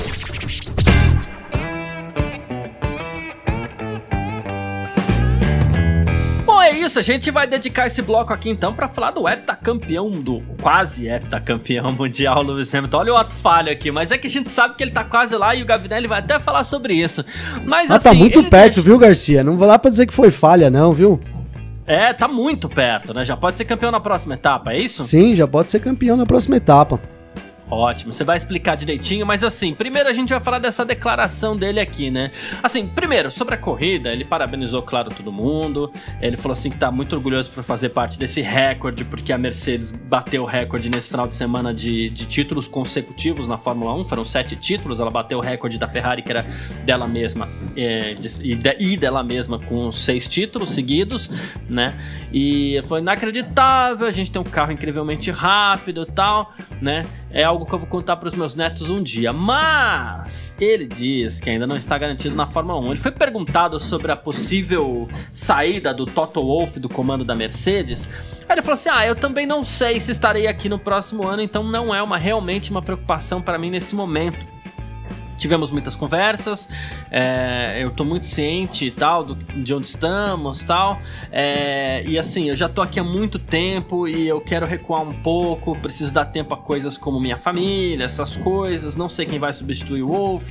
Bom, 6.43 6.59
é 6.59 6.71
isso. 6.71 6.97
A 6.97 7.01
gente 7.03 7.29
vai 7.29 7.45
dedicar 7.45 7.85
esse 7.85 8.01
bloco 8.01 8.33
aqui 8.33 8.49
então 8.49 8.73
para 8.73 8.89
falar 8.89 9.11
do 9.11 9.29
heptacampeão, 9.29 10.09
do 10.09 10.41
quase 10.59 11.07
heptacampeão 11.07 11.91
mundial 11.91 12.41
Lewis 12.41 12.73
Hamilton. 12.73 12.97
Olha 12.97 13.13
o 13.13 13.17
ato 13.17 13.35
falho 13.35 13.71
aqui, 13.71 13.91
mas 13.91 14.11
é 14.11 14.17
que 14.17 14.25
a 14.25 14.29
gente 14.29 14.49
sabe 14.49 14.73
que 14.73 14.83
ele 14.83 14.91
tá 14.91 15.03
quase 15.03 15.35
lá 15.37 15.53
e 15.53 15.61
o 15.61 15.65
Gavinelli 15.65 16.07
vai 16.07 16.19
até 16.19 16.39
falar 16.39 16.63
sobre 16.63 16.95
isso. 16.95 17.23
Mas 17.65 17.85
ah, 17.85 17.87
tá 17.89 17.95
assim, 17.97 18.09
tá 18.09 18.15
muito 18.15 18.43
perto, 18.49 18.75
deixa... 18.75 18.81
viu, 18.81 18.97
Garcia? 18.97 19.43
Não 19.43 19.55
vou 19.55 19.67
lá 19.67 19.77
pra 19.77 19.91
dizer 19.91 20.07
que 20.07 20.13
foi 20.13 20.31
falha, 20.31 20.71
não, 20.71 20.93
viu? 20.93 21.19
É, 21.85 22.11
tá 22.11 22.27
muito 22.27 22.67
perto, 22.67 23.13
né? 23.13 23.23
Já 23.23 23.37
pode 23.37 23.57
ser 23.57 23.65
campeão 23.65 23.91
na 23.91 23.99
próxima 23.99 24.33
etapa, 24.33 24.73
é 24.73 24.79
isso? 24.79 25.03
Sim, 25.03 25.35
já 25.35 25.47
pode 25.47 25.69
ser 25.69 25.79
campeão 25.79 26.17
na 26.17 26.25
próxima 26.25 26.57
etapa. 26.57 26.99
Ótimo, 27.71 28.11
você 28.11 28.23
vai 28.23 28.35
explicar 28.35 28.75
direitinho, 28.75 29.25
mas 29.25 29.43
assim, 29.43 29.75
primeiro 29.75 30.09
a 30.09 30.13
gente 30.13 30.29
vai 30.29 30.39
falar 30.39 30.57
dessa 30.57 30.83
declaração 30.83 31.55
dele 31.55 31.79
aqui, 31.79 32.09
né? 32.09 32.31
Assim, 32.63 32.87
primeiro, 32.87 33.29
sobre 33.29 33.53
a 33.53 33.57
corrida, 33.57 34.11
ele 34.11 34.25
parabenizou, 34.25 34.81
claro, 34.81 35.09
todo 35.09 35.31
mundo. 35.31 35.93
Ele 36.19 36.35
falou 36.35 36.53
assim 36.53 36.71
que 36.71 36.77
tá 36.77 36.91
muito 36.91 37.15
orgulhoso 37.15 37.51
por 37.51 37.63
fazer 37.63 37.89
parte 37.89 38.17
desse 38.17 38.41
recorde, 38.41 39.05
porque 39.05 39.31
a 39.31 39.37
Mercedes 39.37 39.91
bateu 39.91 40.43
o 40.43 40.45
recorde 40.47 40.89
nesse 40.89 41.09
final 41.09 41.27
de 41.27 41.35
semana 41.35 41.71
de, 41.71 42.09
de 42.09 42.25
títulos 42.25 42.67
consecutivos 42.67 43.47
na 43.47 43.57
Fórmula 43.57 43.93
1. 43.97 44.05
Foram 44.05 44.25
sete 44.25 44.55
títulos, 44.55 44.99
ela 44.99 45.11
bateu 45.11 45.37
o 45.37 45.41
recorde 45.41 45.77
da 45.77 45.87
Ferrari, 45.87 46.23
que 46.23 46.31
era 46.31 46.43
dela 46.85 47.07
mesma, 47.07 47.47
é, 47.77 48.15
de, 48.15 48.51
e, 48.51 48.55
de, 48.55 48.97
dela 48.97 49.21
mesma 49.21 49.59
com 49.59 49.91
seis 49.91 50.27
títulos 50.27 50.71
seguidos, 50.71 51.29
né? 51.69 51.93
E 52.33 52.81
foi 52.87 52.99
inacreditável, 52.99 54.07
a 54.07 54.11
gente 54.11 54.31
tem 54.31 54.41
um 54.41 54.45
carro 54.45 54.71
incrivelmente 54.71 55.29
rápido 55.29 56.01
e 56.01 56.11
tal, 56.11 56.51
né? 56.81 57.03
É 57.31 57.43
algo 57.43 57.65
que 57.65 57.73
eu 57.73 57.79
vou 57.79 57.87
contar 57.87 58.17
para 58.17 58.27
os 58.27 58.33
meus 58.33 58.55
netos 58.55 58.89
um 58.89 59.01
dia. 59.01 59.31
Mas 59.31 60.55
ele 60.59 60.87
diz 60.87 61.39
que 61.39 61.49
ainda 61.49 61.67
não 61.67 61.75
está 61.75 61.97
garantido 61.97 62.35
na 62.35 62.47
Fórmula 62.47 62.79
1. 62.79 62.91
Ele 62.91 62.99
foi 62.99 63.11
perguntado 63.11 63.79
sobre 63.79 64.11
a 64.11 64.15
possível 64.15 65.07
saída 65.31 65.93
do 65.93 66.05
Toto 66.05 66.41
Wolff 66.41 66.79
do 66.79 66.89
comando 66.89 67.23
da 67.23 67.35
Mercedes. 67.35 68.07
Aí 68.47 68.55
ele 68.55 68.61
falou 68.61 68.73
assim: 68.73 68.89
Ah, 68.89 69.05
eu 69.05 69.15
também 69.15 69.45
não 69.45 69.63
sei 69.63 69.99
se 69.99 70.11
estarei 70.11 70.47
aqui 70.47 70.67
no 70.67 70.79
próximo 70.79 71.27
ano, 71.27 71.41
então 71.41 71.63
não 71.63 71.93
é 71.93 72.01
uma 72.01 72.17
realmente 72.17 72.71
uma 72.71 72.81
preocupação 72.81 73.41
para 73.41 73.59
mim 73.59 73.69
nesse 73.69 73.93
momento. 73.95 74.58
Tivemos 75.39 75.71
muitas 75.71 75.95
conversas, 75.95 76.67
é, 77.09 77.79
eu 77.81 77.89
tô 77.89 78.03
muito 78.03 78.27
ciente 78.27 78.85
e 78.85 78.91
tal 78.91 79.23
do, 79.23 79.35
de 79.35 79.73
onde 79.73 79.87
estamos 79.87 80.65
tal. 80.65 81.01
É, 81.31 82.03
e 82.05 82.19
assim, 82.19 82.49
eu 82.49 82.55
já 82.57 82.67
tô 82.67 82.81
aqui 82.81 82.99
há 82.99 83.03
muito 83.03 83.39
tempo 83.39 84.05
e 84.05 84.27
eu 84.27 84.41
quero 84.41 84.65
recuar 84.65 85.01
um 85.01 85.13
pouco, 85.13 85.77
preciso 85.77 86.13
dar 86.13 86.25
tempo 86.25 86.53
a 86.53 86.57
coisas 86.57 86.97
como 86.97 87.21
minha 87.21 87.37
família, 87.37 88.03
essas 88.03 88.35
coisas. 88.35 88.97
Não 88.97 89.07
sei 89.07 89.25
quem 89.25 89.39
vai 89.39 89.53
substituir 89.53 90.03
o 90.03 90.09
Wolf, 90.09 90.49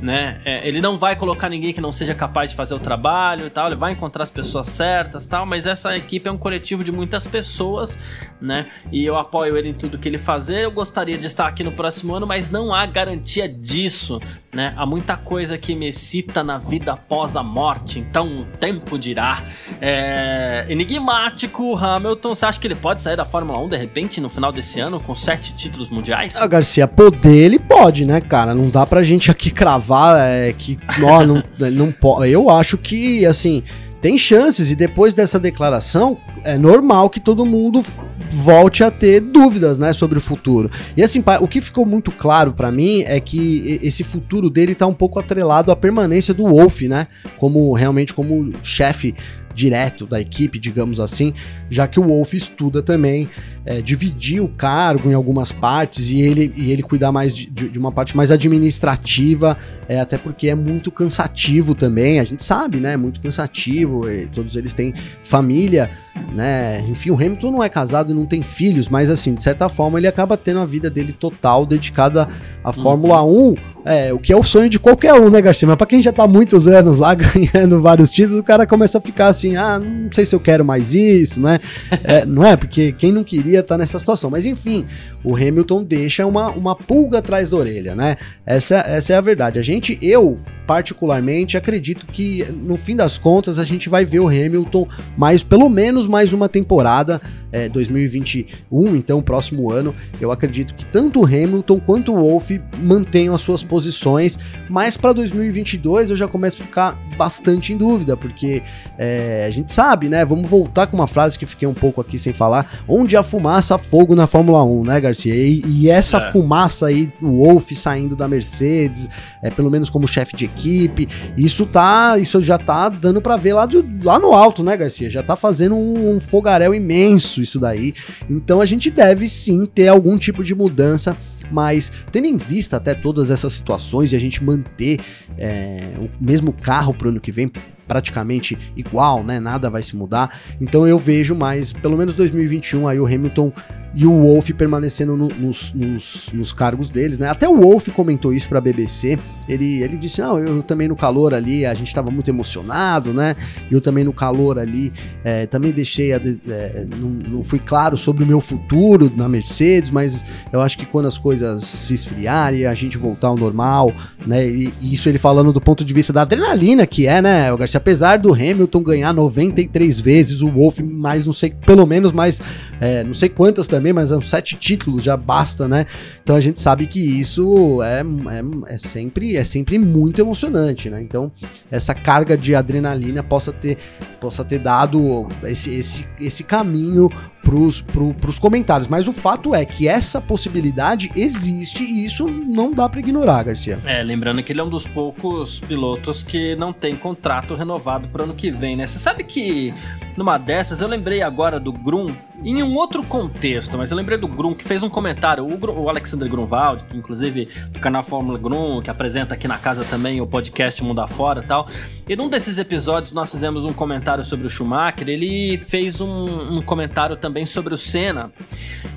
né? 0.00 0.40
É, 0.46 0.66
ele 0.66 0.80
não 0.80 0.96
vai 0.96 1.14
colocar 1.14 1.50
ninguém 1.50 1.74
que 1.74 1.80
não 1.80 1.92
seja 1.92 2.14
capaz 2.14 2.52
de 2.52 2.56
fazer 2.56 2.74
o 2.74 2.80
trabalho 2.80 3.46
e 3.46 3.50
tal, 3.50 3.66
ele 3.66 3.76
vai 3.76 3.92
encontrar 3.92 4.22
as 4.22 4.30
pessoas 4.30 4.68
certas 4.68 5.26
tal, 5.26 5.44
mas 5.44 5.66
essa 5.66 5.94
equipe 5.94 6.26
é 6.26 6.32
um 6.32 6.38
coletivo 6.38 6.82
de 6.82 6.90
muitas 6.90 7.26
pessoas, 7.26 7.98
né? 8.40 8.66
E 8.90 9.04
eu 9.04 9.18
apoio 9.18 9.58
ele 9.58 9.68
em 9.68 9.74
tudo 9.74 9.98
que 9.98 10.08
ele 10.08 10.18
fazer. 10.18 10.60
Eu 10.64 10.70
gostaria 10.70 11.18
de 11.18 11.26
estar 11.26 11.46
aqui 11.46 11.62
no 11.62 11.72
próximo 11.72 12.14
ano, 12.14 12.26
mas 12.26 12.50
não 12.50 12.72
há 12.72 12.86
garantia 12.86 13.46
disso 13.46 14.21
né? 14.52 14.74
Há 14.76 14.84
muita 14.84 15.16
coisa 15.16 15.56
que 15.56 15.74
me 15.74 15.88
excita 15.88 16.42
na 16.44 16.58
vida 16.58 16.92
após 16.92 17.36
a 17.36 17.42
morte, 17.42 17.98
então 17.98 18.40
o 18.40 18.44
tempo 18.58 18.98
dirá. 18.98 19.42
É... 19.80 20.66
Enigmático, 20.68 21.74
Hamilton, 21.76 22.34
você 22.34 22.46
acha 22.46 22.60
que 22.60 22.66
ele 22.66 22.74
pode 22.74 23.00
sair 23.00 23.16
da 23.16 23.24
Fórmula 23.24 23.58
1 23.60 23.68
de 23.70 23.76
repente 23.76 24.20
no 24.20 24.28
final 24.28 24.52
desse 24.52 24.80
ano 24.80 25.00
com 25.00 25.14
sete 25.14 25.54
títulos 25.54 25.88
mundiais? 25.88 26.36
Ah, 26.36 26.46
Garcia, 26.46 26.86
poder 26.86 27.34
ele 27.34 27.58
pode, 27.58 28.04
né, 28.04 28.20
cara? 28.20 28.54
Não 28.54 28.68
dá 28.68 28.84
pra 28.84 29.02
gente 29.02 29.30
aqui 29.30 29.50
cravar 29.50 30.18
é, 30.18 30.52
que. 30.52 30.78
Ó, 31.02 31.24
não, 31.24 31.42
não 31.72 31.90
pode. 31.90 32.30
Eu 32.30 32.50
acho 32.50 32.76
que, 32.76 33.24
assim 33.24 33.62
tem 34.02 34.18
chances 34.18 34.72
e 34.72 34.74
depois 34.74 35.14
dessa 35.14 35.38
declaração 35.38 36.18
é 36.42 36.58
normal 36.58 37.08
que 37.08 37.20
todo 37.20 37.46
mundo 37.46 37.84
volte 38.32 38.82
a 38.82 38.90
ter 38.90 39.20
dúvidas, 39.20 39.78
né, 39.78 39.92
sobre 39.92 40.18
o 40.18 40.20
futuro. 40.20 40.70
E 40.96 41.02
assim, 41.02 41.22
o 41.40 41.48
que 41.48 41.60
ficou 41.60 41.84
muito 41.84 42.10
claro 42.10 42.52
para 42.52 42.72
mim 42.72 43.02
é 43.06 43.20
que 43.20 43.78
esse 43.82 44.02
futuro 44.02 44.48
dele 44.48 44.74
tá 44.74 44.86
um 44.86 44.94
pouco 44.94 45.18
atrelado 45.18 45.70
à 45.70 45.76
permanência 45.76 46.32
do 46.32 46.44
Wolf, 46.44 46.82
né, 46.82 47.06
como 47.38 47.72
realmente 47.74 48.14
como 48.14 48.52
chefe 48.62 49.14
direto 49.54 50.06
da 50.06 50.20
equipe, 50.20 50.58
digamos 50.58 51.00
assim, 51.00 51.32
já 51.70 51.86
que 51.86 52.00
o 52.00 52.04
Wolf 52.04 52.34
estuda 52.34 52.82
também 52.82 53.28
é, 53.64 53.80
dividir 53.80 54.40
o 54.40 54.48
cargo 54.48 55.08
em 55.10 55.14
algumas 55.14 55.52
partes 55.52 56.10
e 56.10 56.20
ele, 56.20 56.52
e 56.56 56.72
ele 56.72 56.82
cuidar 56.82 57.12
mais 57.12 57.34
de, 57.34 57.48
de 57.48 57.78
uma 57.78 57.92
parte 57.92 58.16
mais 58.16 58.30
administrativa, 58.30 59.56
é, 59.88 60.00
até 60.00 60.18
porque 60.18 60.48
é 60.48 60.54
muito 60.54 60.90
cansativo 60.90 61.74
também, 61.74 62.18
a 62.18 62.24
gente 62.24 62.42
sabe, 62.42 62.78
né? 62.78 62.94
É 62.94 62.96
muito 62.96 63.20
cansativo, 63.20 64.02
todos 64.32 64.56
eles 64.56 64.74
têm 64.74 64.94
família, 65.22 65.90
né? 66.34 66.84
Enfim, 66.88 67.10
o 67.10 67.14
Hamilton 67.14 67.50
não 67.52 67.62
é 67.62 67.68
casado 67.68 68.12
e 68.12 68.14
não 68.14 68.26
tem 68.26 68.42
filhos, 68.42 68.88
mas 68.88 69.10
assim, 69.10 69.34
de 69.34 69.42
certa 69.42 69.68
forma, 69.68 69.98
ele 69.98 70.08
acaba 70.08 70.36
tendo 70.36 70.60
a 70.60 70.66
vida 70.66 70.90
dele 70.90 71.12
total 71.12 71.64
dedicada 71.64 72.26
à 72.64 72.68
uhum. 72.68 72.82
Fórmula 72.82 73.24
1, 73.24 73.54
é, 73.84 74.12
o 74.12 74.18
que 74.18 74.32
é 74.32 74.36
o 74.36 74.42
sonho 74.42 74.68
de 74.68 74.78
qualquer 74.78 75.14
um, 75.14 75.28
né, 75.28 75.42
Garcia? 75.42 75.66
Mas 75.66 75.76
pra 75.76 75.86
quem 75.86 76.00
já 76.00 76.12
tá 76.12 76.26
muitos 76.26 76.68
anos 76.68 76.98
lá 76.98 77.14
ganhando 77.16 77.80
vários 77.80 78.10
títulos, 78.10 78.38
o 78.38 78.42
cara 78.42 78.66
começa 78.66 78.98
a 78.98 79.00
ficar 79.00 79.28
assim, 79.28 79.56
ah, 79.56 79.78
não 79.78 80.10
sei 80.12 80.24
se 80.24 80.34
eu 80.34 80.40
quero 80.40 80.64
mais 80.64 80.94
isso, 80.94 81.40
né? 81.40 81.58
É, 82.04 82.24
não 82.26 82.44
é? 82.44 82.56
Porque 82.56 82.92
quem 82.92 83.10
não 83.10 83.24
queria 83.24 83.62
tá 83.62 83.76
nessa 83.76 83.98
situação. 83.98 84.30
Mas 84.30 84.46
enfim, 84.46 84.84
o 85.24 85.34
Hamilton 85.34 85.82
deixa 85.82 86.26
uma, 86.26 86.50
uma 86.50 86.76
pulga 86.76 87.18
atrás 87.18 87.48
da 87.48 87.56
orelha, 87.56 87.94
né? 87.94 88.16
Essa, 88.46 88.76
essa 88.86 89.12
é 89.12 89.16
a 89.16 89.20
verdade. 89.20 89.58
A 89.58 89.62
gente, 89.62 89.98
eu, 90.00 90.38
particularmente, 90.66 91.56
acredito 91.56 92.06
que 92.06 92.44
no 92.52 92.76
fim 92.76 92.94
das 92.94 93.18
contas 93.18 93.58
a 93.58 93.64
gente 93.64 93.88
vai 93.88 94.04
ver 94.04 94.20
o 94.20 94.28
Hamilton 94.28 94.86
mais, 95.16 95.42
pelo 95.42 95.68
menos 95.68 96.06
mais 96.06 96.32
uma 96.32 96.48
temporada 96.48 97.20
é, 97.52 97.68
2021, 97.68 98.96
então 98.96 99.22
próximo 99.22 99.70
ano, 99.70 99.94
eu 100.20 100.32
acredito 100.32 100.74
que 100.74 100.84
tanto 100.86 101.20
o 101.20 101.26
Hamilton 101.26 101.78
quanto 101.78 102.12
o 102.12 102.16
Wolff 102.16 102.60
mantenham 102.78 103.34
as 103.34 103.42
suas 103.42 103.62
posições, 103.62 104.38
mas 104.68 104.96
para 104.96 105.12
2022 105.12 106.10
eu 106.10 106.16
já 106.16 106.26
começo 106.26 106.62
a 106.62 106.64
ficar 106.64 106.98
bastante 107.16 107.72
em 107.72 107.76
dúvida, 107.76 108.16
porque 108.16 108.62
é, 109.04 109.44
a 109.44 109.50
gente 109.50 109.72
sabe, 109.72 110.08
né? 110.08 110.24
Vamos 110.24 110.48
voltar 110.48 110.86
com 110.86 110.94
uma 110.96 111.08
frase 111.08 111.36
que 111.36 111.44
fiquei 111.44 111.66
um 111.66 111.74
pouco 111.74 112.00
aqui 112.00 112.16
sem 112.16 112.32
falar: 112.32 112.70
onde 112.86 113.16
a 113.16 113.22
fumaça, 113.24 113.76
fogo 113.76 114.14
na 114.14 114.28
Fórmula 114.28 114.62
1, 114.62 114.84
né, 114.84 115.00
Garcia? 115.00 115.34
E, 115.34 115.60
e 115.66 115.90
essa 115.90 116.18
é. 116.18 116.30
fumaça 116.30 116.86
aí, 116.86 117.12
o 117.20 117.44
Wolff 117.44 117.74
saindo 117.74 118.14
da 118.14 118.28
Mercedes, 118.28 119.10
é, 119.42 119.50
pelo 119.50 119.68
menos 119.68 119.90
como 119.90 120.06
chefe 120.06 120.36
de 120.36 120.44
equipe, 120.44 121.08
isso 121.36 121.66
tá, 121.66 122.16
isso 122.16 122.40
já 122.40 122.56
tá 122.58 122.88
dando 122.88 123.20
para 123.20 123.36
ver 123.36 123.54
lá, 123.54 123.66
do, 123.66 123.84
lá 124.04 124.20
no 124.20 124.32
alto, 124.32 124.62
né, 124.62 124.76
Garcia? 124.76 125.10
Já 125.10 125.22
tá 125.22 125.34
fazendo 125.34 125.74
um, 125.74 126.14
um 126.14 126.20
fogaréu 126.20 126.72
imenso 126.72 127.42
isso 127.42 127.58
daí. 127.58 127.92
Então 128.30 128.60
a 128.60 128.66
gente 128.66 128.88
deve 128.88 129.28
sim 129.28 129.66
ter 129.66 129.88
algum 129.88 130.16
tipo 130.16 130.44
de 130.44 130.54
mudança 130.54 131.16
mas 131.50 131.92
tendo 132.10 132.26
em 132.26 132.36
vista 132.36 132.78
até 132.78 132.94
todas 132.94 133.30
essas 133.30 133.52
situações 133.52 134.12
e 134.12 134.16
a 134.16 134.18
gente 134.18 134.42
manter 134.42 134.98
é, 135.36 135.80
o 135.98 136.08
mesmo 136.18 136.50
carro 136.50 136.94
para 136.94 137.08
o 137.08 137.10
ano 137.10 137.20
que 137.20 137.30
vem 137.30 137.50
praticamente 137.92 138.56
igual, 138.74 139.22
né? 139.22 139.38
Nada 139.38 139.68
vai 139.68 139.82
se 139.82 139.94
mudar. 139.94 140.34
Então 140.58 140.88
eu 140.88 140.98
vejo 140.98 141.34
mais, 141.34 141.74
pelo 141.74 141.94
menos 141.94 142.14
2021 142.14 142.88
aí 142.88 142.98
o 142.98 143.04
Hamilton 143.04 143.52
e 143.94 144.06
o 144.06 144.22
Wolf 144.22 144.50
permanecendo 144.52 145.16
no, 145.16 145.28
nos, 145.28 145.72
nos, 145.74 146.28
nos, 146.32 146.52
cargos 146.52 146.88
deles, 146.88 147.18
né? 147.18 147.28
Até 147.28 147.46
o 147.46 147.56
Wolf 147.56 147.88
comentou 147.88 148.32
isso 148.32 148.48
para 148.48 148.58
a 148.58 148.60
BBC. 148.60 149.18
Ele, 149.46 149.82
ele 149.82 149.98
disse: 149.98 150.20
Não, 150.20 150.38
eu 150.38 150.62
também 150.62 150.88
no 150.88 150.96
calor 150.96 151.34
ali, 151.34 151.66
a 151.66 151.74
gente 151.74 151.88
estava 151.88 152.10
muito 152.10 152.28
emocionado, 152.28 153.12
né? 153.12 153.36
Eu 153.70 153.80
também 153.80 154.02
no 154.02 154.12
calor 154.12 154.58
ali, 154.58 154.92
é, 155.22 155.46
também 155.46 155.72
deixei, 155.72 156.14
a, 156.14 156.16
é, 156.16 156.86
não, 156.98 157.08
não 157.08 157.44
fui 157.44 157.58
claro 157.58 157.96
sobre 157.96 158.24
o 158.24 158.26
meu 158.26 158.40
futuro 158.40 159.12
na 159.14 159.28
Mercedes, 159.28 159.90
mas 159.90 160.24
eu 160.50 160.62
acho 160.62 160.78
que 160.78 160.86
quando 160.86 161.06
as 161.06 161.18
coisas 161.18 161.62
se 161.62 161.92
esfriarem, 161.92 162.64
a 162.64 162.74
gente 162.74 162.96
voltar 162.96 163.28
ao 163.28 163.36
normal, 163.36 163.92
né? 164.26 164.46
E, 164.48 164.72
e 164.80 164.94
isso 164.94 165.08
ele 165.08 165.18
falando 165.18 165.52
do 165.52 165.60
ponto 165.60 165.84
de 165.84 165.92
vista 165.92 166.14
da 166.14 166.22
adrenalina 166.22 166.86
que 166.86 167.06
é, 167.06 167.20
né, 167.20 167.52
o 167.52 167.58
Garcia? 167.58 167.76
Apesar 167.76 168.16
do 168.16 168.32
Hamilton 168.32 168.82
ganhar 168.82 169.12
93 169.12 170.00
vezes, 170.00 170.40
o 170.40 170.48
Wolf 170.48 170.78
mais, 170.78 171.26
não 171.26 171.32
sei, 171.32 171.50
pelo 171.66 171.86
menos 171.86 172.10
mais, 172.10 172.40
é, 172.80 173.04
não 173.04 173.14
sei 173.14 173.28
quantas 173.28 173.66
também 173.66 173.81
também, 173.82 173.92
mas 173.92 174.10
são 174.10 174.20
sete 174.20 174.54
títulos, 174.54 175.02
já 175.02 175.16
basta, 175.16 175.66
né? 175.66 175.86
Então 176.22 176.36
a 176.36 176.40
gente 176.40 176.60
sabe 176.60 176.86
que 176.86 177.00
isso 177.00 177.82
é, 177.82 178.00
é, 178.00 178.74
é, 178.74 178.78
sempre, 178.78 179.36
é 179.36 179.44
sempre 179.44 179.76
muito 179.76 180.20
emocionante, 180.20 180.88
né? 180.88 181.02
Então 181.02 181.32
essa 181.68 181.92
carga 181.92 182.36
de 182.36 182.54
adrenalina 182.54 183.24
possa 183.24 183.52
ter, 183.52 183.76
possa 184.20 184.44
ter 184.44 184.60
dado 184.60 185.26
esse, 185.42 185.74
esse, 185.74 186.06
esse 186.20 186.44
caminho 186.44 187.10
pros, 187.42 187.80
pro, 187.80 188.14
pros 188.14 188.38
comentários. 188.38 188.88
Mas 188.88 189.08
o 189.08 189.12
fato 189.12 189.54
é 189.54 189.64
que 189.64 189.88
essa 189.88 190.20
possibilidade 190.20 191.10
existe 191.16 191.82
e 191.82 192.06
isso 192.06 192.26
não 192.28 192.72
dá 192.72 192.88
para 192.88 193.00
ignorar, 193.00 193.42
Garcia. 193.42 193.80
É, 193.84 194.02
lembrando 194.02 194.42
que 194.42 194.52
ele 194.52 194.60
é 194.60 194.64
um 194.64 194.70
dos 194.70 194.86
poucos 194.86 195.60
pilotos 195.60 196.22
que 196.22 196.54
não 196.56 196.72
tem 196.72 196.96
contrato 196.96 197.54
renovado 197.54 198.08
pro 198.08 198.24
ano 198.24 198.34
que 198.34 198.50
vem, 198.50 198.76
né? 198.76 198.86
Você 198.86 198.98
sabe 198.98 199.24
que 199.24 199.74
numa 200.16 200.38
dessas 200.38 200.80
eu 200.80 200.88
lembrei 200.88 201.22
agora 201.22 201.58
do 201.58 201.72
Grum 201.72 202.06
em 202.44 202.62
um 202.62 202.74
outro 202.74 203.02
contexto, 203.04 203.78
mas 203.78 203.90
eu 203.90 203.96
lembrei 203.96 204.18
do 204.18 204.26
Grum 204.26 204.52
que 204.54 204.64
fez 204.64 204.82
um 204.82 204.88
comentário, 204.88 205.46
o, 205.46 205.56
Grum, 205.56 205.80
o 205.80 205.88
Alexander 205.88 206.28
Grunwald, 206.28 206.84
que 206.84 206.96
inclusive 206.96 207.48
do 207.70 207.78
canal 207.78 208.02
Fórmula 208.02 208.38
Grum, 208.38 208.82
que 208.82 208.90
apresenta 208.90 209.34
aqui 209.34 209.46
na 209.46 209.58
casa 209.58 209.84
também 209.84 210.20
o 210.20 210.26
podcast 210.26 210.82
Mundo 210.82 211.00
Afora 211.00 211.42
e 211.42 211.46
tal. 211.46 211.68
E 212.08 212.16
num 212.16 212.28
desses 212.28 212.58
episódios 212.58 213.12
nós 213.12 213.30
fizemos 213.30 213.64
um 213.64 213.72
comentário 213.72 214.24
sobre 214.24 214.46
o 214.46 214.50
Schumacher, 214.50 215.08
ele 215.08 215.56
fez 215.56 216.00
um, 216.00 216.56
um 216.58 216.62
comentário 216.62 217.16
também 217.16 217.31
sobre 217.46 217.74
o 217.74 217.76
Senna 217.76 218.30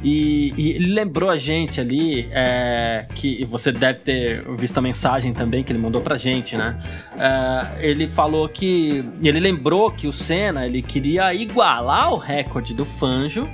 e, 0.04 0.54
e 0.58 0.72
ele 0.72 0.94
lembrou 0.94 1.30
a 1.30 1.38
gente 1.38 1.80
ali 1.82 2.28
é, 2.32 3.08
que 3.16 3.44
você 3.46 3.72
deve 3.72 4.00
ter 4.00 4.44
visto 4.56 4.78
a 4.78 4.82
mensagem 4.82 5.34
também 5.34 5.64
que 5.64 5.72
ele 5.72 5.80
mandou 5.80 6.02
pra 6.02 6.16
gente, 6.16 6.56
né? 6.56 6.78
É, 7.18 7.88
ele 7.88 8.08
falou 8.08 8.48
que 8.48 9.04
ele 9.24 9.40
lembrou 9.40 9.92
que 9.92 10.08
o 10.08 10.12
Senna 10.14 10.66
ele 10.66 10.82
queria 10.82 11.34
igualar 11.34 12.14
o 12.14 12.18
recorde 12.18 12.74
do 12.74 12.86
Fangio 12.86 13.48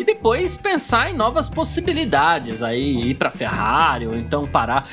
e 0.00 0.04
depois 0.04 0.56
pensar 0.56 1.10
em 1.10 1.14
novas 1.14 1.50
possibilidades, 1.50 2.62
aí 2.62 3.10
ir 3.10 3.16
para 3.16 3.30
Ferrari 3.30 4.06
ou 4.06 4.16
então 4.16 4.46
parar. 4.46 4.88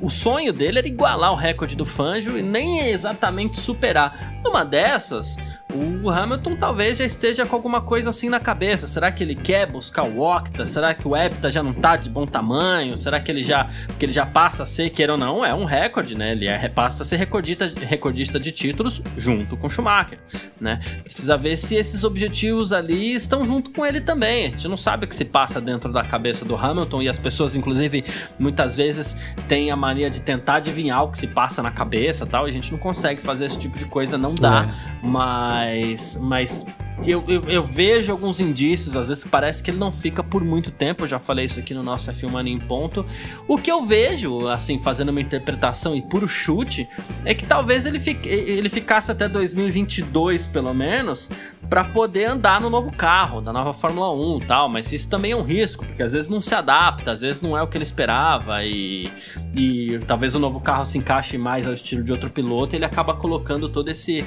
O 0.00 0.08
sonho 0.08 0.52
dele 0.52 0.78
era 0.78 0.86
igualar 0.86 1.32
o 1.32 1.34
recorde 1.34 1.74
do 1.74 1.84
Fangio 1.84 2.38
e 2.38 2.42
nem 2.42 2.88
exatamente 2.88 3.58
superar. 3.58 4.40
Numa 4.44 4.64
dessas, 4.64 5.36
o 5.74 6.10
Hamilton 6.10 6.56
talvez 6.56 6.98
já 6.98 7.04
esteja 7.04 7.46
com 7.46 7.56
alguma 7.56 7.80
coisa 7.80 8.10
assim 8.10 8.28
na 8.28 8.38
cabeça. 8.38 8.86
Será 8.86 9.10
que 9.10 9.22
ele 9.22 9.34
quer 9.34 9.66
buscar 9.66 10.04
o 10.04 10.20
Octa? 10.20 10.66
Será 10.66 10.92
que 10.92 11.08
o 11.08 11.16
Hepta 11.16 11.50
já 11.50 11.62
não 11.62 11.72
tá 11.72 11.96
de 11.96 12.10
bom 12.10 12.26
tamanho? 12.26 12.96
Será 12.96 13.18
que 13.18 13.30
ele 13.30 13.42
já. 13.42 13.68
Porque 13.86 14.04
ele 14.04 14.12
já 14.12 14.26
passa 14.26 14.64
a 14.64 14.66
ser, 14.66 14.90
queira 14.90 15.12
ou 15.12 15.18
não, 15.18 15.44
é 15.44 15.54
um 15.54 15.64
recorde, 15.64 16.16
né? 16.16 16.32
Ele 16.32 16.46
é, 16.46 16.68
passa 16.68 17.02
a 17.02 17.06
ser 17.06 17.16
recordista, 17.16 17.72
recordista 17.80 18.38
de 18.38 18.52
títulos 18.52 19.02
junto 19.16 19.56
com 19.56 19.68
Schumacher, 19.68 20.18
né? 20.60 20.80
Precisa 21.02 21.36
ver 21.36 21.56
se 21.56 21.74
esses 21.74 22.04
objetivos 22.04 22.72
ali 22.72 23.14
estão 23.14 23.46
junto 23.46 23.70
com 23.70 23.86
ele 23.86 24.00
também. 24.00 24.46
A 24.46 24.50
gente 24.50 24.68
não 24.68 24.76
sabe 24.76 25.06
o 25.06 25.08
que 25.08 25.16
se 25.16 25.24
passa 25.24 25.60
dentro 25.60 25.92
da 25.92 26.04
cabeça 26.04 26.44
do 26.44 26.54
Hamilton 26.54 27.02
e 27.02 27.08
as 27.08 27.18
pessoas, 27.18 27.56
inclusive, 27.56 28.04
muitas 28.38 28.76
vezes 28.76 29.16
têm 29.48 29.70
a 29.70 29.76
mania 29.76 30.10
de 30.10 30.20
tentar 30.20 30.56
adivinhar 30.56 31.02
o 31.04 31.08
que 31.08 31.18
se 31.18 31.28
passa 31.28 31.62
na 31.62 31.70
cabeça 31.70 32.26
tal. 32.26 32.46
E 32.46 32.50
a 32.50 32.52
gente 32.52 32.70
não 32.70 32.78
consegue 32.78 33.22
fazer 33.22 33.46
esse 33.46 33.58
tipo 33.58 33.78
de 33.78 33.86
coisa, 33.86 34.18
não 34.18 34.34
dá. 34.34 34.68
É. 34.68 35.06
Mas 35.06 35.61
mas, 35.62 36.16
mas 36.20 36.66
eu, 37.10 37.24
eu, 37.26 37.42
eu, 37.48 37.62
vejo 37.62 38.12
alguns 38.12 38.38
indícios, 38.38 38.96
às 38.96 39.08
vezes 39.08 39.24
parece 39.24 39.62
que 39.62 39.70
ele 39.70 39.78
não 39.78 39.90
fica 39.90 40.22
por 40.22 40.44
muito 40.44 40.70
tempo, 40.70 41.04
eu 41.04 41.08
já 41.08 41.18
falei 41.18 41.46
isso 41.46 41.58
aqui 41.58 41.74
no 41.74 41.82
nosso 41.82 42.10
F1 42.12 42.30
Mania 42.30 42.52
em 42.52 42.58
ponto. 42.58 43.04
O 43.48 43.58
que 43.58 43.70
eu 43.70 43.84
vejo, 43.84 44.48
assim, 44.48 44.78
fazendo 44.78 45.08
uma 45.08 45.20
interpretação 45.20 45.96
e 45.96 46.02
puro 46.02 46.28
chute, 46.28 46.88
é 47.24 47.34
que 47.34 47.44
talvez 47.44 47.86
ele, 47.86 47.98
fique, 47.98 48.28
ele 48.28 48.68
ficasse 48.68 49.10
até 49.10 49.28
2022, 49.28 50.46
pelo 50.46 50.72
menos, 50.72 51.28
para 51.68 51.84
poder 51.84 52.26
andar 52.26 52.60
no 52.60 52.68
novo 52.68 52.92
carro, 52.92 53.40
da 53.40 53.52
nova 53.52 53.72
Fórmula 53.72 54.12
1 54.12 54.38
e 54.42 54.44
tal, 54.44 54.68
mas 54.68 54.92
isso 54.92 55.08
também 55.08 55.32
é 55.32 55.36
um 55.36 55.42
risco, 55.42 55.86
porque 55.86 56.02
às 56.02 56.12
vezes 56.12 56.28
não 56.28 56.40
se 56.40 56.54
adapta, 56.54 57.12
às 57.12 57.22
vezes 57.22 57.40
não 57.40 57.56
é 57.56 57.62
o 57.62 57.66
que 57.66 57.76
ele 57.76 57.84
esperava 57.84 58.62
e, 58.64 59.10
e 59.54 59.98
talvez 60.06 60.34
o 60.34 60.38
novo 60.38 60.60
carro 60.60 60.84
se 60.84 60.98
encaixe 60.98 61.38
mais 61.38 61.66
ao 61.66 61.72
estilo 61.72 62.04
de 62.04 62.12
outro 62.12 62.30
piloto 62.30 62.74
e 62.74 62.76
ele 62.76 62.84
acaba 62.84 63.14
colocando 63.14 63.68
todo 63.68 63.88
esse, 63.88 64.24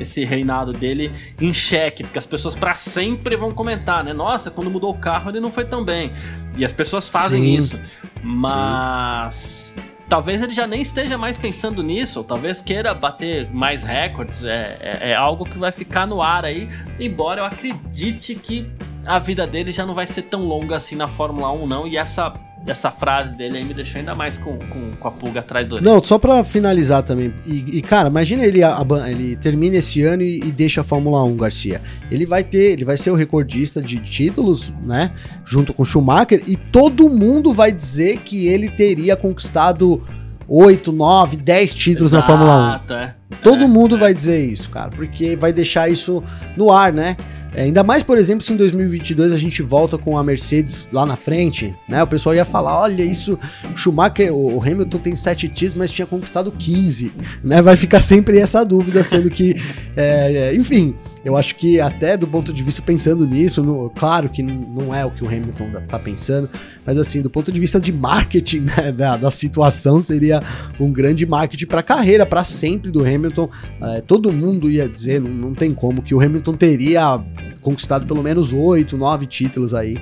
esse 0.00 0.24
reinado 0.24 0.72
dele 0.72 1.12
em 1.38 1.52
xeque, 1.52 2.02
porque 2.16 2.18
as 2.18 2.26
pessoas 2.26 2.54
para 2.54 2.74
sempre 2.74 3.36
vão 3.36 3.50
comentar, 3.50 4.02
né? 4.02 4.12
Nossa, 4.12 4.50
quando 4.50 4.70
mudou 4.70 4.90
o 4.90 4.98
carro 4.98 5.30
ele 5.30 5.40
não 5.40 5.50
foi 5.50 5.66
tão 5.66 5.84
bem. 5.84 6.12
E 6.56 6.64
as 6.64 6.72
pessoas 6.72 7.08
fazem 7.08 7.42
Sim. 7.42 7.54
isso. 7.54 7.80
Mas 8.22 9.74
Sim. 9.76 9.82
talvez 10.08 10.42
ele 10.42 10.54
já 10.54 10.66
nem 10.66 10.80
esteja 10.80 11.18
mais 11.18 11.36
pensando 11.36 11.82
nisso, 11.82 12.20
ou 12.20 12.24
talvez 12.24 12.62
queira 12.62 12.94
bater 12.94 13.50
mais 13.52 13.84
recordes. 13.84 14.44
É, 14.44 14.78
é, 14.80 15.10
é 15.10 15.14
algo 15.14 15.44
que 15.44 15.58
vai 15.58 15.70
ficar 15.70 16.06
no 16.06 16.22
ar 16.22 16.44
aí, 16.44 16.68
embora 16.98 17.42
eu 17.42 17.44
acredite 17.44 18.34
que 18.34 18.66
a 19.04 19.18
vida 19.18 19.46
dele 19.46 19.70
já 19.70 19.84
não 19.84 19.94
vai 19.94 20.06
ser 20.06 20.22
tão 20.22 20.44
longa 20.44 20.76
assim 20.76 20.96
na 20.96 21.06
Fórmula 21.06 21.52
1, 21.52 21.66
não. 21.66 21.86
E 21.86 21.98
essa 21.98 22.32
essa 22.66 22.90
frase 22.90 23.34
dele 23.34 23.58
aí 23.58 23.64
me 23.64 23.72
deixou 23.72 23.98
ainda 23.98 24.14
mais 24.14 24.38
com, 24.38 24.58
com, 24.58 24.90
com 24.98 25.08
a 25.08 25.10
pulga 25.10 25.40
atrás 25.40 25.66
do 25.66 25.80
Não, 25.80 26.02
só 26.02 26.18
pra 26.18 26.42
finalizar 26.42 27.02
também. 27.02 27.32
E, 27.46 27.78
e 27.78 27.82
cara, 27.82 28.08
imagina 28.08 28.44
ele, 28.44 28.62
a, 28.62 28.76
a, 28.76 29.10
ele 29.10 29.36
termina 29.36 29.76
esse 29.76 30.02
ano 30.02 30.22
e, 30.22 30.38
e, 30.38 30.50
deixa 30.50 30.80
a 30.80 30.84
Fórmula 30.84 31.22
1, 31.24 31.36
Garcia. 31.36 31.80
Ele 32.10 32.26
vai 32.26 32.42
ter, 32.42 32.72
ele 32.72 32.84
vai 32.84 32.96
ser 32.96 33.10
o 33.10 33.14
recordista 33.14 33.80
de 33.80 33.98
títulos, 33.98 34.72
né? 34.84 35.12
Junto 35.44 35.72
com 35.72 35.84
Schumacher, 35.84 36.42
e 36.46 36.56
todo 36.56 37.08
mundo 37.08 37.52
vai 37.52 37.70
dizer 37.70 38.18
que 38.18 38.48
ele 38.48 38.68
teria 38.70 39.16
conquistado 39.16 40.02
8, 40.48 40.92
9, 40.92 41.36
10 41.36 41.74
títulos 41.74 42.12
Exato, 42.12 42.32
na 42.32 42.38
Fórmula 42.38 42.82
1. 42.88 42.94
É. 42.94 43.14
Todo 43.42 43.64
é, 43.64 43.66
mundo 43.66 43.96
é. 43.96 43.98
vai 43.98 44.14
dizer 44.14 44.44
isso, 44.44 44.70
cara, 44.70 44.90
porque 44.90 45.36
vai 45.36 45.52
deixar 45.52 45.88
isso 45.88 46.22
no 46.56 46.70
ar, 46.70 46.92
né? 46.92 47.16
É, 47.54 47.62
ainda 47.62 47.82
mais, 47.82 48.02
por 48.02 48.18
exemplo, 48.18 48.42
se 48.42 48.52
em 48.52 48.56
2022 48.56 49.32
a 49.32 49.38
gente 49.38 49.62
volta 49.62 49.96
com 49.96 50.18
a 50.18 50.24
Mercedes 50.24 50.86
lá 50.92 51.06
na 51.06 51.16
frente, 51.16 51.74
né? 51.88 52.02
O 52.02 52.06
pessoal 52.06 52.34
ia 52.34 52.44
falar, 52.44 52.80
olha 52.80 53.02
isso, 53.02 53.38
Schumacher, 53.74 54.32
o 54.32 54.60
Hamilton 54.60 54.98
tem 54.98 55.16
7 55.16 55.48
títulos, 55.48 55.74
mas 55.74 55.90
tinha 55.90 56.06
conquistado 56.06 56.52
15, 56.52 57.12
né? 57.42 57.62
Vai 57.62 57.76
ficar 57.76 58.00
sempre 58.00 58.38
essa 58.38 58.64
dúvida, 58.64 59.02
sendo 59.02 59.30
que, 59.30 59.54
é, 59.96 60.50
é, 60.50 60.54
enfim, 60.54 60.94
eu 61.24 61.36
acho 61.36 61.56
que 61.56 61.80
até 61.80 62.16
do 62.16 62.26
ponto 62.26 62.52
de 62.52 62.62
vista 62.62 62.80
pensando 62.82 63.26
nisso, 63.26 63.62
no, 63.62 63.90
claro 63.90 64.28
que 64.28 64.42
não 64.42 64.94
é 64.94 65.04
o 65.04 65.10
que 65.10 65.24
o 65.24 65.26
Hamilton 65.26 65.70
tá 65.88 65.98
pensando, 65.98 66.48
mas 66.84 66.96
assim, 66.98 67.20
do 67.20 67.28
ponto 67.28 67.50
de 67.50 67.58
vista 67.58 67.80
de 67.80 67.92
marketing 67.92 68.60
né, 68.76 68.92
da, 68.92 69.16
da, 69.16 69.30
situação, 69.30 70.00
seria 70.00 70.40
um 70.78 70.92
grande 70.92 71.26
marketing 71.26 71.66
para 71.66 71.80
a 71.80 71.82
carreira, 71.82 72.24
para 72.24 72.44
sempre 72.44 72.90
do 72.90 73.00
Hamilton. 73.00 73.48
É, 73.82 74.00
todo 74.00 74.32
mundo 74.32 74.70
ia 74.70 74.88
dizer, 74.88 75.20
não, 75.20 75.30
não 75.30 75.54
tem 75.54 75.74
como, 75.74 76.02
que 76.02 76.14
o 76.14 76.20
Hamilton 76.20 76.54
teria 76.54 77.20
conquistado 77.60 78.06
pelo 78.06 78.22
menos 78.22 78.52
oito, 78.52 78.96
nove 78.96 79.26
títulos 79.26 79.74
aí, 79.74 79.98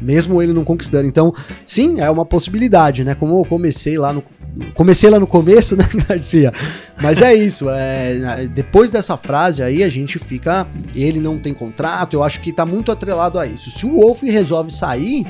mesmo 0.00 0.42
ele 0.42 0.52
não 0.52 0.64
conquistando. 0.64 1.06
Então, 1.06 1.34
sim, 1.64 2.00
é 2.00 2.10
uma 2.10 2.24
possibilidade, 2.24 3.04
né? 3.04 3.14
Como 3.14 3.38
eu 3.38 3.44
comecei 3.44 3.98
lá 3.98 4.12
no. 4.12 4.22
Comecei 4.74 5.10
lá 5.10 5.18
no 5.18 5.26
começo, 5.26 5.74
né, 5.76 5.84
Garcia? 6.08 6.52
Mas 7.02 7.20
é 7.20 7.34
isso. 7.34 7.68
É, 7.68 8.46
depois 8.46 8.90
dessa 8.90 9.16
frase 9.16 9.62
aí, 9.62 9.82
a 9.82 9.88
gente 9.88 10.18
fica. 10.18 10.66
Ele 10.94 11.18
não 11.18 11.38
tem 11.38 11.52
contrato, 11.52 12.14
eu 12.14 12.22
acho 12.22 12.40
que 12.40 12.52
tá 12.52 12.64
muito 12.64 12.92
atrelado 12.92 13.38
a 13.38 13.46
isso. 13.46 13.70
Se 13.70 13.84
o 13.84 14.00
Wolf 14.00 14.22
resolve 14.22 14.70
sair, 14.70 15.26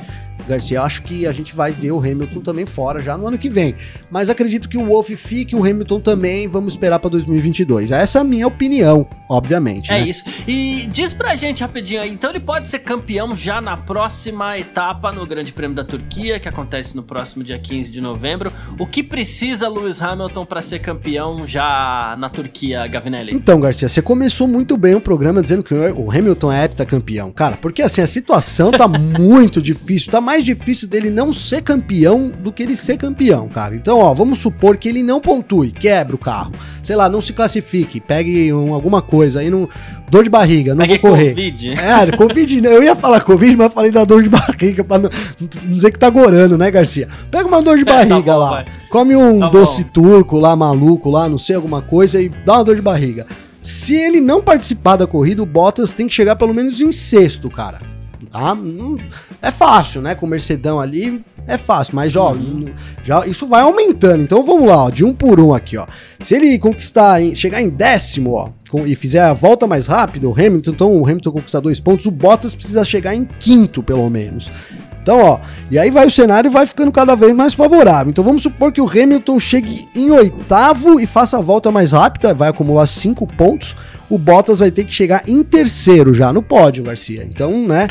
Garcia, 0.47 0.81
acho 0.81 1.01
que 1.03 1.25
a 1.27 1.31
gente 1.31 1.55
vai 1.55 1.71
ver 1.71 1.91
o 1.91 1.99
Hamilton 1.99 2.41
também 2.41 2.65
fora 2.65 3.01
já 3.01 3.17
no 3.17 3.27
ano 3.27 3.37
que 3.37 3.49
vem. 3.49 3.75
Mas 4.09 4.29
acredito 4.29 4.69
que 4.69 4.77
o 4.77 4.85
Wolf 4.85 5.09
fique, 5.09 5.55
o 5.55 5.63
Hamilton 5.63 5.99
também, 5.99 6.47
vamos 6.47 6.73
esperar 6.73 6.99
para 6.99 7.09
2022. 7.11 7.91
Essa 7.91 8.19
é 8.19 8.21
a 8.21 8.23
minha 8.23 8.47
opinião, 8.47 9.07
obviamente. 9.29 9.91
É 9.91 9.99
né? 9.99 10.07
isso. 10.07 10.23
E 10.47 10.87
diz 10.91 11.13
pra 11.13 11.35
gente 11.35 11.61
rapidinho 11.61 12.01
aí, 12.01 12.11
então 12.11 12.29
ele 12.29 12.39
pode 12.39 12.67
ser 12.67 12.79
campeão 12.79 13.35
já 13.35 13.61
na 13.61 13.77
próxima 13.77 14.57
etapa 14.57 15.11
no 15.11 15.25
Grande 15.25 15.53
Prêmio 15.53 15.75
da 15.75 15.83
Turquia, 15.83 16.39
que 16.39 16.49
acontece 16.49 16.95
no 16.95 17.03
próximo 17.03 17.43
dia 17.43 17.57
15 17.57 17.91
de 17.91 18.01
novembro. 18.01 18.51
O 18.77 18.85
que 18.85 19.01
precisa 19.01 19.69
Lewis 19.69 20.01
Hamilton 20.01 20.45
para 20.45 20.61
ser 20.61 20.79
campeão 20.79 21.45
já 21.45 22.15
na 22.17 22.29
Turquia, 22.29 22.85
Gavinelli? 22.87 23.33
Então, 23.33 23.59
Garcia, 23.59 23.87
você 23.87 24.01
começou 24.01 24.47
muito 24.47 24.75
bem 24.75 24.95
o 24.95 25.01
programa 25.01 25.41
dizendo 25.41 25.63
que 25.63 25.73
o 25.73 26.11
Hamilton 26.11 26.51
é 26.51 26.65
heptacampeão. 26.65 27.31
Cara, 27.31 27.57
porque 27.57 27.81
assim, 27.81 28.01
a 28.01 28.07
situação 28.07 28.71
tá 28.71 28.87
muito 28.89 29.61
difícil, 29.61 30.11
tá 30.11 30.19
mais 30.19 30.34
difícil 30.43 30.87
dele 30.87 31.09
não 31.09 31.33
ser 31.33 31.61
campeão 31.61 32.29
do 32.29 32.51
que 32.51 32.63
ele 32.63 32.75
ser 32.75 32.97
campeão, 32.97 33.47
cara. 33.47 33.75
Então, 33.75 33.99
ó, 33.99 34.13
vamos 34.13 34.39
supor 34.39 34.77
que 34.77 34.89
ele 34.89 35.03
não 35.03 35.19
pontue, 35.19 35.71
quebra 35.71 36.15
o 36.15 36.19
carro, 36.19 36.51
sei 36.83 36.95
lá, 36.95 37.07
não 37.07 37.21
se 37.21 37.33
classifique, 37.33 37.99
pegue 37.99 38.51
um, 38.51 38.73
alguma 38.73 39.01
coisa 39.01 39.39
aí, 39.39 39.49
não, 39.49 39.67
dor 40.09 40.23
de 40.23 40.29
barriga, 40.29 40.73
não 40.73 40.85
Pegue 40.85 40.99
vou 40.99 41.11
correr. 41.11 41.29
Covid. 41.29 41.69
É, 41.71 42.17
Covid, 42.17 42.65
eu 42.65 42.83
ia 42.83 42.95
falar 42.95 43.21
Covid, 43.21 43.55
mas 43.55 43.73
falei 43.73 43.91
da 43.91 44.03
dor 44.03 44.23
de 44.23 44.29
barriga 44.29 44.83
pra 44.83 44.97
não, 44.97 45.09
não 45.39 45.73
dizer 45.73 45.91
que 45.91 45.99
tá 45.99 46.09
gorando, 46.09 46.57
né, 46.57 46.69
Garcia? 46.71 47.07
Pega 47.31 47.47
uma 47.47 47.61
dor 47.61 47.77
de 47.77 47.85
barriga 47.85 48.15
tá 48.23 48.33
bom, 48.33 48.39
lá, 48.39 48.49
vai. 48.49 48.65
come 48.89 49.15
um 49.15 49.39
tá 49.39 49.49
doce 49.49 49.83
bom. 49.83 49.89
turco 49.91 50.39
lá, 50.39 50.55
maluco 50.55 51.09
lá, 51.09 51.29
não 51.29 51.37
sei, 51.37 51.55
alguma 51.55 51.81
coisa 51.81 52.21
e 52.21 52.29
dá 52.29 52.55
uma 52.55 52.63
dor 52.63 52.75
de 52.75 52.81
barriga. 52.81 53.25
Se 53.61 53.95
ele 53.95 54.21
não 54.21 54.43
participar 54.43 54.95
da 54.95 55.07
corrida, 55.07 55.41
o 55.41 55.45
Bottas 55.45 55.91
tem 55.91 56.07
que 56.07 56.13
chegar 56.13 56.35
pelo 56.35 56.53
menos 56.53 56.79
em 56.79 56.91
sexto, 56.91 57.49
cara. 57.49 57.94
Tá? 58.35 58.57
É 59.41 59.49
fácil, 59.49 60.01
né? 60.01 60.13
Com 60.13 60.25
o 60.25 60.29
Mercedão 60.29 60.77
ali 60.77 61.23
é 61.47 61.57
fácil, 61.57 61.95
mas 61.95 62.17
ó, 62.17 62.33
uhum. 62.33 62.65
já, 63.05 63.25
isso 63.25 63.47
vai 63.47 63.61
aumentando. 63.61 64.23
Então 64.23 64.43
vamos 64.43 64.67
lá, 64.67 64.83
ó, 64.83 64.89
de 64.89 65.05
um 65.05 65.13
por 65.13 65.39
um 65.39 65.53
aqui, 65.53 65.77
ó. 65.77 65.87
Se 66.19 66.35
ele 66.35 66.59
conquistar, 66.59 67.21
chegar 67.33 67.61
em 67.61 67.69
décimo, 67.69 68.33
ó, 68.33 68.49
com, 68.69 68.85
e 68.85 68.93
fizer 68.93 69.21
a 69.21 69.31
volta 69.31 69.65
mais 69.65 69.87
rápido, 69.87 70.29
o 70.29 70.33
Hamilton, 70.33 70.71
então 70.71 71.01
o 71.01 71.05
Hamilton 71.05 71.31
conquistar 71.31 71.61
dois 71.61 71.79
pontos, 71.79 72.05
o 72.07 72.11
Bottas 72.11 72.53
precisa 72.53 72.83
chegar 72.83 73.15
em 73.15 73.23
quinto, 73.39 73.81
pelo 73.81 74.09
menos. 74.09 74.51
Então, 75.05 75.21
ó, 75.21 75.39
e 75.69 75.77
aí 75.77 75.91
vai 75.91 76.07
o 76.07 76.09
cenário 76.09 76.49
vai 76.49 76.65
ficando 76.65 76.91
cada 76.91 77.13
vez 77.13 77.31
mais 77.31 77.53
favorável. 77.53 78.09
Então 78.09 78.23
vamos 78.23 78.41
supor 78.41 78.71
que 78.71 78.81
o 78.81 78.89
Hamilton 78.89 79.39
chegue 79.39 79.87
em 79.93 80.09
oitavo 80.09 80.99
e 80.99 81.05
faça 81.05 81.37
a 81.37 81.41
volta 81.41 81.71
mais 81.71 81.91
rápida, 81.91 82.33
vai 82.33 82.49
acumular 82.49 82.87
cinco 82.87 83.27
pontos. 83.27 83.75
O 84.09 84.17
Bottas 84.17 84.57
vai 84.57 84.71
ter 84.71 84.83
que 84.83 84.91
chegar 84.91 85.21
em 85.29 85.43
terceiro 85.43 86.11
já 86.11 86.33
no 86.33 86.41
pódio, 86.41 86.83
Garcia. 86.83 87.23
Então, 87.23 87.67
né? 87.67 87.85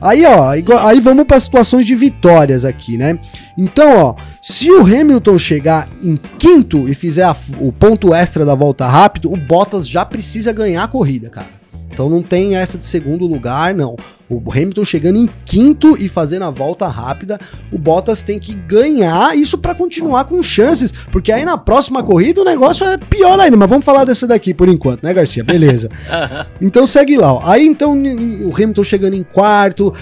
Aí, 0.00 0.24
ó, 0.24 0.48
aí 0.48 1.00
vamos 1.00 1.24
para 1.24 1.40
situações 1.40 1.84
de 1.84 1.96
vitórias 1.96 2.64
aqui, 2.64 2.96
né? 2.96 3.18
Então, 3.58 3.98
ó, 3.98 4.14
se 4.40 4.70
o 4.70 4.82
Hamilton 4.82 5.38
chegar 5.38 5.88
em 6.00 6.16
quinto 6.38 6.88
e 6.88 6.94
fizer 6.94 7.24
a, 7.24 7.34
o 7.58 7.72
ponto 7.72 8.14
extra 8.14 8.44
da 8.44 8.54
volta 8.54 8.86
rápido, 8.86 9.32
o 9.32 9.36
Bottas 9.36 9.88
já 9.88 10.04
precisa 10.04 10.52
ganhar 10.52 10.84
a 10.84 10.88
corrida, 10.88 11.28
cara. 11.30 11.59
Então 11.92 12.08
não 12.08 12.22
tem 12.22 12.56
essa 12.56 12.78
de 12.78 12.86
segundo 12.86 13.26
lugar, 13.26 13.74
não. 13.74 13.96
O 14.30 14.40
Hamilton 14.52 14.84
chegando 14.84 15.18
em 15.18 15.28
quinto 15.44 15.96
e 16.00 16.08
fazendo 16.08 16.44
a 16.44 16.50
volta 16.50 16.86
rápida, 16.86 17.36
o 17.72 17.76
Bottas 17.76 18.22
tem 18.22 18.38
que 18.38 18.54
ganhar 18.54 19.36
isso 19.36 19.58
para 19.58 19.74
continuar 19.74 20.24
com 20.24 20.40
chances, 20.40 20.92
porque 21.10 21.32
aí 21.32 21.44
na 21.44 21.58
próxima 21.58 22.00
corrida 22.00 22.40
o 22.40 22.44
negócio 22.44 22.86
é 22.86 22.96
pior 22.96 23.40
ainda. 23.40 23.56
Mas 23.56 23.68
vamos 23.68 23.84
falar 23.84 24.04
dessa 24.04 24.28
daqui 24.28 24.54
por 24.54 24.68
enquanto, 24.68 25.02
né, 25.02 25.12
Garcia? 25.12 25.42
Beleza. 25.42 25.90
então 26.62 26.86
segue 26.86 27.16
lá. 27.16 27.34
Ó. 27.34 27.40
Aí 27.42 27.66
então 27.66 27.92
o 27.92 28.54
Hamilton 28.54 28.84
chegando 28.84 29.14
em 29.14 29.24
quarto, 29.24 29.92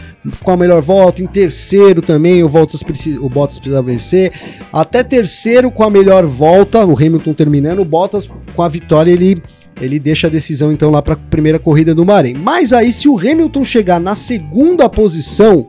com 0.43 0.51
a 0.51 0.57
melhor 0.59 0.83
volta, 0.83 1.23
em 1.23 1.27
terceiro 1.27 2.03
também 2.03 2.45
o 2.45 2.51
precisa, 2.85 3.19
o 3.23 3.31
Bottas 3.31 3.59
precisa 3.59 3.83
vencer. 3.83 4.31
Até 4.71 5.03
terceiro 5.03 5.71
com 5.71 5.85
a 5.85 5.91
melhor 5.91 6.27
volta, 6.27 6.85
o 6.85 6.95
Hamilton 6.95 7.33
terminando, 7.33 7.81
o 7.81 7.85
Bottas 7.85 8.29
com 8.55 8.63
a 8.63 8.69
vitória 8.69 9.11
ele 9.11 9.43
ele 9.81 9.99
deixa 9.99 10.27
a 10.27 10.31
decisão 10.31 10.73
então 10.73 10.91
lá 10.91 11.01
para 11.01 11.15
a 11.15 11.17
primeira 11.17 11.59
corrida 11.59 11.95
do 11.95 12.05
Bahrein. 12.05 12.35
Mas 12.35 12.73
aí 12.73 12.93
se 12.93 13.09
o 13.09 13.19
Hamilton 13.19 13.65
chegar 13.65 14.01
na 14.01 14.15
segunda 14.15 14.89
posição, 14.89 15.69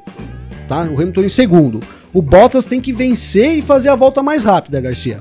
tá? 0.67 0.83
O 0.83 0.99
Hamilton 0.99 1.23
em 1.23 1.29
segundo, 1.29 1.79
o 2.13 2.21
Bottas 2.21 2.65
tem 2.65 2.81
que 2.81 2.93
vencer 2.93 3.57
e 3.57 3.61
fazer 3.61 3.89
a 3.89 3.95
volta 3.95 4.23
mais 4.23 4.43
rápida, 4.43 4.81
Garcia. 4.81 5.19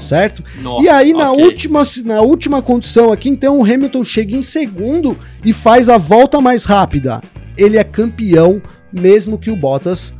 Certo? 0.00 0.42
Nossa, 0.60 0.84
e 0.84 0.88
aí 0.88 1.12
na 1.12 1.30
okay. 1.30 1.44
última 1.44 1.82
na 2.04 2.20
última 2.20 2.60
condição 2.60 3.12
aqui, 3.12 3.28
então 3.28 3.58
o 3.58 3.62
Hamilton 3.62 4.02
chega 4.02 4.34
em 4.34 4.42
segundo 4.42 5.16
e 5.44 5.52
faz 5.52 5.88
a 5.88 5.96
volta 5.96 6.40
mais 6.40 6.64
rápida. 6.64 7.22
Ele 7.56 7.78
é 7.78 7.84
campeão 7.84 8.60
mesmo 8.92 9.38
que 9.38 9.50
o 9.50 9.56
Bottas 9.56 10.12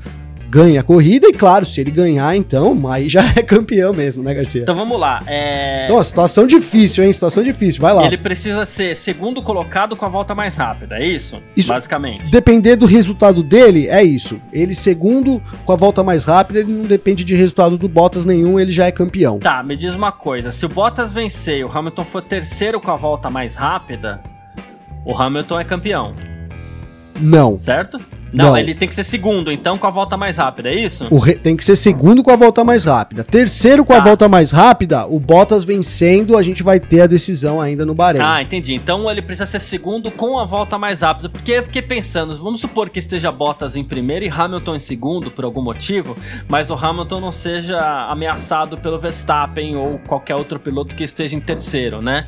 ganha 0.54 0.80
a 0.80 0.84
corrida, 0.84 1.26
e 1.26 1.32
claro, 1.32 1.66
se 1.66 1.80
ele 1.80 1.90
ganhar, 1.90 2.36
então, 2.36 2.88
aí 2.88 3.08
já 3.08 3.24
é 3.34 3.42
campeão 3.42 3.92
mesmo, 3.92 4.22
né, 4.22 4.32
Garcia? 4.32 4.62
Então 4.62 4.76
vamos 4.76 5.00
lá. 5.00 5.18
É... 5.26 5.84
Então, 5.84 6.02
situação 6.04 6.46
difícil, 6.46 7.02
hein? 7.02 7.12
Situação 7.12 7.42
difícil, 7.42 7.82
vai 7.82 7.92
lá. 7.92 8.06
Ele 8.06 8.16
precisa 8.16 8.64
ser 8.64 8.94
segundo 8.94 9.42
colocado 9.42 9.96
com 9.96 10.04
a 10.04 10.08
volta 10.08 10.32
mais 10.32 10.56
rápida, 10.56 10.96
é 10.96 11.04
isso? 11.04 11.42
Isso. 11.56 11.72
Basicamente. 11.72 12.30
Depender 12.30 12.76
do 12.76 12.86
resultado 12.86 13.42
dele, 13.42 13.88
é 13.88 14.04
isso. 14.04 14.40
Ele 14.52 14.76
segundo 14.76 15.42
com 15.64 15.72
a 15.72 15.76
volta 15.76 16.04
mais 16.04 16.24
rápida, 16.24 16.60
ele 16.60 16.72
não 16.72 16.84
depende 16.84 17.24
de 17.24 17.34
resultado 17.34 17.76
do 17.76 17.88
Bottas 17.88 18.24
nenhum, 18.24 18.60
ele 18.60 18.70
já 18.70 18.86
é 18.86 18.92
campeão. 18.92 19.40
Tá, 19.40 19.60
me 19.64 19.76
diz 19.76 19.96
uma 19.96 20.12
coisa. 20.12 20.52
Se 20.52 20.64
o 20.64 20.68
Bottas 20.68 21.12
vencer 21.12 21.58
e 21.58 21.64
o 21.64 21.70
Hamilton 21.70 22.04
for 22.04 22.22
terceiro 22.22 22.80
com 22.80 22.92
a 22.92 22.96
volta 22.96 23.28
mais 23.28 23.56
rápida, 23.56 24.20
o 25.04 25.20
Hamilton 25.20 25.58
é 25.58 25.64
campeão. 25.64 26.14
Não. 27.20 27.58
Certo? 27.58 27.98
Não, 28.34 28.46
Não. 28.46 28.56
ele 28.58 28.74
tem 28.74 28.88
que 28.88 28.94
ser 28.94 29.04
segundo, 29.04 29.52
então 29.52 29.78
com 29.78 29.86
a 29.86 29.90
volta 29.90 30.16
mais 30.16 30.36
rápida, 30.36 30.68
é 30.70 30.74
isso? 30.74 31.06
O 31.10 31.18
re- 31.18 31.34
tem 31.36 31.56
que 31.56 31.64
ser 31.64 31.76
segundo 31.76 32.22
com 32.22 32.30
a 32.30 32.36
volta 32.36 32.64
mais 32.64 32.84
rápida. 32.84 33.22
Terceiro 33.22 33.84
com 33.84 33.92
a 33.92 33.98
Tá. 33.98 34.04
volta 34.04 34.28
mais 34.28 34.50
rápida, 34.50 35.06
o 35.06 35.20
Bottas 35.20 35.62
vencendo, 35.64 36.36
a 36.36 36.42
gente 36.42 36.62
vai 36.62 36.80
ter 36.80 37.02
a 37.02 37.06
decisão 37.06 37.60
ainda 37.60 37.86
no 37.86 37.94
Bahrein. 37.94 38.22
Ah, 38.22 38.42
entendi. 38.42 38.74
Então 38.74 39.08
ele 39.10 39.22
precisa 39.22 39.46
ser 39.46 39.60
segundo 39.60 40.10
com 40.10 40.38
a 40.38 40.44
volta 40.44 40.76
mais 40.76 41.02
rápida. 41.02 41.28
Porque 41.28 41.52
eu 41.52 41.62
fiquei 41.62 41.82
pensando, 41.82 42.34
vamos 42.42 42.60
supor 42.60 42.90
que 42.90 42.98
esteja 42.98 43.30
Bottas 43.30 43.76
em 43.76 43.84
primeiro 43.84 44.24
e 44.24 44.28
Hamilton 44.28 44.74
em 44.74 44.78
segundo, 44.80 45.30
por 45.30 45.44
algum 45.44 45.62
motivo, 45.62 46.16
mas 46.48 46.70
o 46.70 46.74
Hamilton 46.74 47.20
não 47.20 47.32
seja 47.32 47.78
ameaçado 48.10 48.76
pelo 48.78 48.98
Verstappen 48.98 49.76
ou 49.76 49.98
qualquer 50.06 50.34
outro 50.34 50.58
piloto 50.58 50.94
que 50.94 51.04
esteja 51.04 51.36
em 51.36 51.40
terceiro, 51.40 52.02
né? 52.02 52.26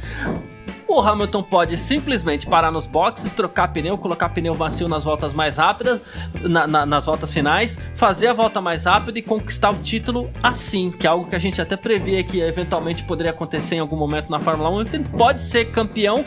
O 0.89 1.01
Hamilton 1.01 1.43
pode 1.43 1.77
simplesmente 1.77 2.47
parar 2.47 2.71
nos 2.71 2.87
boxes, 2.87 3.33
trocar 3.33 3.69
pneu, 3.69 3.99
colocar 3.99 4.29
pneu 4.29 4.55
macio 4.55 4.89
nas 4.89 5.05
voltas 5.05 5.33
mais 5.33 5.57
rápidas, 5.59 6.01
na- 6.43 6.67
na- 6.67 6.87
nas 6.87 7.07
voltas 7.07 7.33
finais, 7.33 7.79
fazer 7.97 8.29
a 8.29 8.33
volta 8.33 8.61
mais 8.61 8.85
rápida 8.85 9.19
e 9.19 9.23
conquistar 9.23 9.71
o 9.71 9.75
título 9.75 10.31
assim, 10.43 10.91
que 10.91 11.07
é 11.07 11.11
algo 11.11 11.27
que 11.29 11.35
a 11.35 11.39
gente 11.39 11.61
até 11.61 11.77
previa 11.77 12.23
que 12.23 12.41
eventualmente 12.41 13.03
poderia 13.03 13.33
acontecer 13.33 13.75
em 13.77 13.81
algum 13.81 13.97
momento 13.97 14.31
na 14.31 14.41
Fórmula 14.41 14.71
1. 14.71 14.81
Ele 14.83 15.05
pode 15.17 15.43
ser 15.43 15.67
campeão 15.67 16.25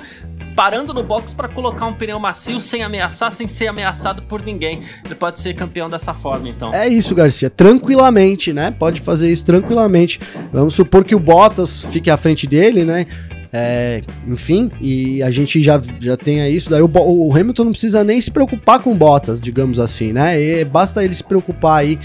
parando 0.56 0.94
no 0.94 1.04
box 1.04 1.34
para 1.34 1.48
colocar 1.48 1.86
um 1.86 1.94
pneu 1.94 2.20
macio 2.20 2.60
sem 2.60 2.84
ameaçar, 2.84 3.32
sem 3.32 3.48
ser 3.48 3.68
ameaçado 3.68 4.22
por 4.24 4.42
ninguém. 4.44 4.82
Ele 5.06 5.16
pode 5.16 5.40
ser 5.40 5.54
campeão 5.54 5.88
dessa 5.88 6.14
forma, 6.14 6.50
então. 6.50 6.72
É 6.74 6.88
isso, 6.88 7.16
Garcia. 7.16 7.50
Tranquilamente, 7.50 8.52
né? 8.52 8.72
Pode 8.72 9.00
fazer 9.00 9.32
isso 9.32 9.46
tranquilamente. 9.46 10.20
Vamos 10.52 10.76
supor 10.76 11.06
que 11.06 11.16
o 11.16 11.20
Bottas 11.20 11.78
fique 11.86 12.10
à 12.10 12.18
frente 12.18 12.46
dele, 12.46 12.84
né? 12.84 13.06
É, 13.52 14.02
enfim, 14.28 14.70
e 14.80 15.24
a 15.24 15.32
gente 15.32 15.62
já, 15.62 15.82
já 16.00 16.16
tenha 16.16 16.48
isso. 16.48 16.70
Daí 16.70 16.82
o, 16.82 16.90
o 16.94 17.36
Hamilton 17.36 17.66
não 17.66 17.72
precisa 17.72 18.04
nem 18.04 18.22
se 18.22 18.30
preocupar 18.30 18.80
com 18.80 18.92
o 18.92 18.96
Bottas, 18.96 19.42
digamos 19.42 19.80
assim, 19.80 20.14
né? 20.14 20.40
E 20.40 20.64
basta 20.64 21.04
ele 21.04 21.14
se 21.14 21.24
preocupar 21.24 21.80
aí, 21.80 21.98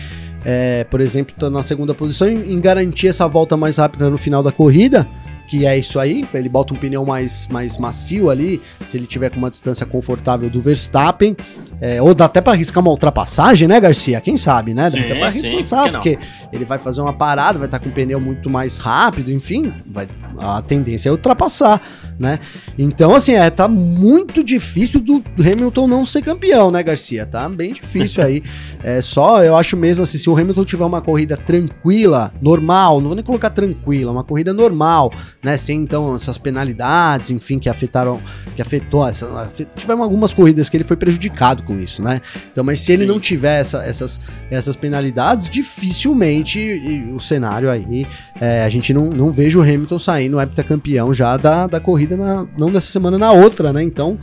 é, 0.45 0.85
por 0.85 1.01
exemplo, 1.01 1.35
tá 1.39 1.51
na 1.51 1.63
segunda 1.63 1.95
posição, 1.95 2.29
em, 2.29 2.61
garantir 2.61 3.09
essa 3.09 3.29
volta 3.29 3.57
mais 3.57 3.77
rápida 3.77 4.09
no 4.09 4.19
final 4.19 4.43
da 4.43 4.51
corrida. 4.51 5.07
Que 5.47 5.67
é 5.67 5.77
isso 5.77 6.01
aí, 6.01 6.27
ele 6.33 6.49
bota 6.49 6.73
um 6.73 6.77
pneu 6.77 7.05
mais, 7.05 7.47
mais 7.53 7.77
macio 7.77 8.31
ali, 8.31 8.63
se 8.87 8.97
ele 8.97 9.07
tiver 9.07 9.29
com 9.29 9.37
uma 9.37 9.51
distância 9.51 9.85
confortável 9.85 10.49
do 10.49 10.59
Verstappen. 10.59 11.37
É, 11.83 12.01
ou 12.01 12.15
dá 12.15 12.25
até 12.25 12.41
pra 12.41 12.55
arriscar 12.55 12.83
uma 12.83 12.91
ultrapassagem, 12.91 13.69
né, 13.69 13.79
Garcia? 13.79 14.23
Quem 14.23 14.39
sabe, 14.39 14.73
né? 14.73 14.85
Dá 14.85 14.93
Sim, 14.93 15.01
até 15.01 15.15
pra 15.15 15.33
sim, 15.33 15.47
arriscar, 15.47 15.91
porque 15.93 16.19
ele 16.55 16.65
vai 16.65 16.79
fazer 16.79 17.01
uma 17.01 17.13
parada, 17.13 17.59
vai 17.59 17.67
estar 17.67 17.79
com 17.81 17.89
o 17.89 17.93
pneu 17.93 18.21
muito 18.21 18.49
mais 18.49 18.79
rápido, 18.79 19.31
enfim, 19.33 19.73
vai, 19.87 20.07
a 20.39 20.63
tendência 20.63 21.09
é 21.09 21.13
ultrapassar, 21.13 21.81
né? 22.19 22.39
Então, 22.79 23.15
assim, 23.15 23.33
é, 23.33 23.51
tá 23.51 23.67
muito 23.67 24.43
difícil 24.45 25.01
do 25.01 25.23
Hamilton 25.39 25.89
não 25.89 26.07
ser 26.07 26.23
campeão, 26.23 26.71
né, 26.71 26.83
Garcia? 26.83 27.27
Tá 27.27 27.49
bem 27.49 27.73
difícil 27.73 28.23
aí. 28.23 28.43
É 28.87 29.01
só, 29.01 29.43
eu 29.43 29.57
acho 29.57 29.79
mesmo 29.79 30.03
assim, 30.03 30.19
se 30.19 30.29
o 30.29 30.37
Hamilton 30.37 30.63
tiver 30.63 30.85
uma 30.85 31.01
corrida 31.01 31.39
tranquila, 31.39 32.31
normal, 32.43 33.01
não 33.01 33.07
vou 33.07 33.15
nem 33.17 33.25
colocar 33.25 33.49
tranquila, 33.49 34.13
uma 34.13 34.23
corrida 34.23 34.53
normal, 34.53 35.11
né, 35.43 35.57
sem 35.57 35.81
então 35.81 36.15
essas 36.15 36.37
penalidades, 36.37 37.31
enfim, 37.31 37.59
que 37.59 37.71
afetaram, 37.71 38.21
que 38.55 38.61
afetou, 38.61 39.09
essa, 39.09 39.51
tiveram 39.75 40.03
algumas 40.03 40.35
corridas 40.35 40.69
que 40.69 40.77
ele 40.77 40.85
foi 40.85 40.99
prejudicado 40.99 41.63
com 41.63 41.81
isso, 41.81 42.03
né? 42.03 42.21
Então, 42.53 42.63
mas 42.63 42.81
se 42.81 42.93
ele 42.93 43.05
Sim. 43.05 43.09
não 43.09 43.19
tiver 43.19 43.61
essa- 43.63 43.83
essas, 43.87 44.21
essas 44.51 44.77
penalidades, 44.77 45.49
dificilmente 45.49 46.44
e 46.53 47.13
o 47.13 47.21
cenário 47.21 47.71
aí, 47.71 48.07
é, 48.41 48.65
a 48.65 48.69
gente 48.69 48.93
não, 48.93 49.07
não 49.07 49.31
vejo 49.31 49.59
o 49.61 49.63
Hamilton 49.63 49.99
saindo 49.99 50.41
heptacampeão 50.41 51.13
já 51.15 51.37
da, 51.37 51.67
da 51.67 51.81
corrida, 51.81 52.17
na- 52.17 52.47
não 52.57 52.71
dessa 52.71 52.91
semana, 52.91 53.17
na 53.19 53.33
outra, 53.33 53.73
né? 53.73 53.83
Então, 53.83 54.19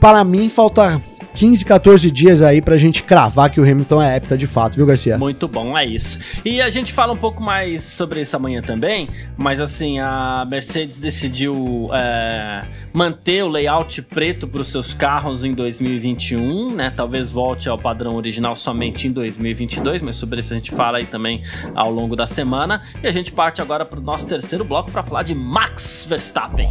para 0.00 0.22
mim, 0.24 0.48
falta 0.48 1.00
15, 1.36 1.64
14 1.66 2.10
dias 2.10 2.40
aí 2.40 2.62
pra 2.62 2.78
gente 2.78 3.02
cravar 3.02 3.50
que 3.50 3.60
o 3.60 3.62
Hamilton 3.62 4.02
é 4.02 4.16
hepta 4.16 4.38
de 4.38 4.46
fato, 4.46 4.76
viu, 4.76 4.86
Garcia? 4.86 5.18
Muito 5.18 5.46
bom, 5.46 5.76
é 5.76 5.84
isso. 5.84 6.18
E 6.42 6.62
a 6.62 6.70
gente 6.70 6.94
fala 6.94 7.12
um 7.12 7.16
pouco 7.16 7.42
mais 7.42 7.84
sobre 7.84 8.22
isso 8.22 8.34
amanhã 8.34 8.62
também, 8.62 9.08
mas 9.36 9.60
assim, 9.60 9.98
a 9.98 10.46
Mercedes 10.48 10.98
decidiu 10.98 11.90
é, 11.92 12.60
manter 12.90 13.44
o 13.44 13.48
layout 13.48 14.00
preto 14.00 14.48
para 14.48 14.62
os 14.62 14.68
seus 14.68 14.94
carros 14.94 15.44
em 15.44 15.52
2021, 15.52 16.72
né? 16.72 16.90
Talvez 16.90 17.30
volte 17.30 17.68
ao 17.68 17.78
padrão 17.78 18.16
original 18.16 18.56
somente 18.56 19.06
em 19.06 19.12
2022, 19.12 20.00
mas 20.00 20.16
sobre 20.16 20.40
isso 20.40 20.54
a 20.54 20.56
gente 20.56 20.70
fala 20.70 20.96
aí 20.96 21.04
também 21.04 21.42
ao 21.74 21.90
longo 21.90 22.16
da 22.16 22.26
semana. 22.26 22.80
E 23.02 23.06
a 23.06 23.12
gente 23.12 23.30
parte 23.30 23.60
agora 23.60 23.84
para 23.84 23.98
o 23.98 24.02
nosso 24.02 24.26
terceiro 24.26 24.64
bloco 24.64 24.90
para 24.90 25.02
falar 25.02 25.22
de 25.22 25.34
Max 25.34 26.06
Verstappen. 26.08 26.68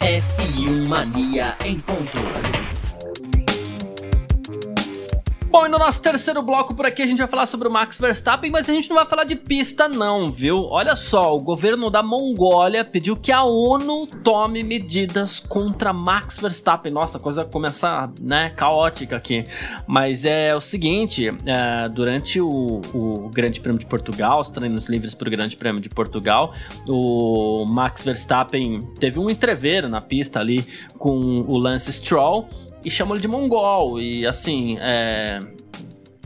F1 0.00 0.88
Mania 0.88 1.54
em 1.64 1.78
ponto. 1.78 2.57
Bom, 5.58 5.66
e 5.66 5.68
no 5.68 5.78
nosso 5.78 6.00
terceiro 6.00 6.40
bloco 6.40 6.72
por 6.72 6.86
aqui 6.86 7.02
a 7.02 7.06
gente 7.06 7.18
vai 7.18 7.26
falar 7.26 7.44
sobre 7.44 7.66
o 7.66 7.70
Max 7.70 7.98
Verstappen, 7.98 8.48
mas 8.48 8.70
a 8.70 8.72
gente 8.72 8.88
não 8.88 8.94
vai 8.94 9.06
falar 9.06 9.24
de 9.24 9.34
pista 9.34 9.88
não, 9.88 10.30
viu? 10.30 10.62
Olha 10.66 10.94
só, 10.94 11.36
o 11.36 11.40
governo 11.40 11.90
da 11.90 12.00
Mongólia 12.00 12.84
pediu 12.84 13.16
que 13.16 13.32
a 13.32 13.42
ONU 13.42 14.06
tome 14.22 14.62
medidas 14.62 15.40
contra 15.40 15.92
Max 15.92 16.38
Verstappen. 16.38 16.92
Nossa, 16.92 17.18
a 17.18 17.20
coisa 17.20 17.44
começa, 17.44 18.08
né, 18.20 18.50
caótica 18.50 19.16
aqui. 19.16 19.42
Mas 19.84 20.24
é 20.24 20.54
o 20.54 20.60
seguinte, 20.60 21.34
é, 21.44 21.88
durante 21.88 22.40
o, 22.40 22.80
o 22.94 23.28
Grande 23.28 23.58
Prêmio 23.58 23.80
de 23.80 23.86
Portugal, 23.86 24.40
os 24.40 24.48
treinos 24.48 24.88
livres 24.88 25.12
para 25.12 25.26
o 25.26 25.30
Grande 25.32 25.56
Prêmio 25.56 25.80
de 25.80 25.88
Portugal, 25.88 26.54
o 26.88 27.64
Max 27.66 28.04
Verstappen 28.04 28.82
teve 29.00 29.18
um 29.18 29.28
entreveiro 29.28 29.88
na 29.88 30.00
pista 30.00 30.38
ali 30.38 30.64
com 30.96 31.44
o 31.48 31.58
Lance 31.58 31.92
Stroll, 31.92 32.48
e 32.84 32.90
chamam 32.90 33.14
ele 33.14 33.22
de 33.22 33.28
mongol. 33.28 34.00
E 34.00 34.26
assim, 34.26 34.76
é, 34.80 35.38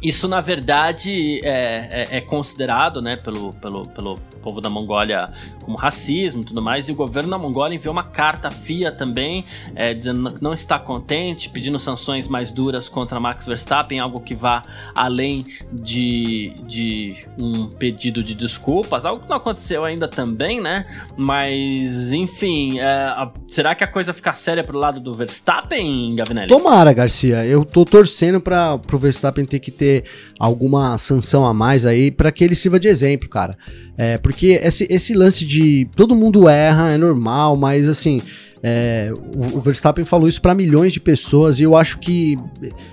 isso 0.03 0.26
na 0.26 0.40
verdade 0.40 1.40
é, 1.44 2.07
é- 2.11 2.16
é 2.16 2.20
considerado 2.20 3.00
né, 3.00 3.16
pelo, 3.16 3.53
pelo, 3.55 3.86
pelo 3.88 4.18
povo 4.42 4.61
da 4.61 4.68
Mongólia 4.68 5.30
como 5.62 5.76
racismo 5.76 6.42
e 6.42 6.44
tudo 6.44 6.61
mais. 6.61 6.88
E 6.88 6.92
o 6.92 6.94
governo 6.94 7.30
da 7.30 7.38
Mongólia 7.38 7.76
enviou 7.76 7.92
uma 7.92 8.03
carta 8.05 8.48
à 8.48 8.50
FIA 8.50 8.90
também, 8.90 9.44
é, 9.76 9.94
dizendo 9.94 10.32
que 10.34 10.42
não 10.42 10.53
está 10.53 10.78
contente, 10.78 11.48
pedindo 11.48 11.78
sanções 11.78 12.26
mais 12.26 12.50
duras 12.50 12.88
contra 12.88 13.20
Max 13.20 13.46
Verstappen, 13.46 14.00
algo 14.00 14.20
que 14.20 14.34
vá 14.34 14.62
além 14.94 15.44
de, 15.72 16.53
de 16.66 17.14
um 17.40 17.68
pedido 17.68 18.22
de 18.22 18.34
desculpas, 18.34 19.05
algo 19.07 19.22
que 19.22 19.28
não 19.28 19.36
aconteceu 19.36 19.84
ainda 19.84 20.09
também, 20.09 20.61
né? 20.61 20.84
Mas, 21.16 22.12
enfim, 22.12 22.80
é, 22.80 22.84
a- 22.84 23.30
será 23.46 23.74
que 23.74 23.84
a 23.84 23.86
coisa 23.86 24.12
fica 24.12 24.32
séria 24.32 24.64
pro 24.64 24.76
lado 24.76 25.00
do 25.00 25.14
Verstappen, 25.14 26.14
Gavinelli? 26.16 26.48
Tomara, 26.48 26.92
Garcia. 26.92 27.44
Eu 27.46 27.64
tô 27.64 27.84
torcendo 27.84 28.40
para 28.40 28.76
pro 28.78 28.98
Verstappen 28.98 29.44
ter 29.44 29.61
que 29.61 29.70
ter 29.70 29.91
alguma 30.38 30.97
sanção 30.99 31.45
a 31.45 31.53
mais 31.53 31.84
aí 31.84 32.11
para 32.11 32.30
que 32.30 32.45
ele 32.45 32.55
sirva 32.55 32.78
de 32.78 32.88
exemplo, 32.88 33.28
cara. 33.28 33.57
É, 33.97 34.16
porque 34.18 34.61
esse, 34.62 34.86
esse 34.88 35.14
lance 35.14 35.45
de 35.45 35.88
todo 35.97 36.14
mundo 36.14 36.49
erra, 36.49 36.93
é 36.93 36.97
normal, 36.97 37.57
mas 37.57 37.88
assim, 37.88 38.22
é, 38.62 39.12
o, 39.36 39.59
o 39.59 39.61
Verstappen 39.61 40.05
falou 40.05 40.28
isso 40.28 40.40
para 40.40 40.55
milhões 40.55 40.93
de 40.93 41.01
pessoas 41.01 41.59
e 41.59 41.64
eu 41.64 41.76
acho 41.76 41.99
que 41.99 42.38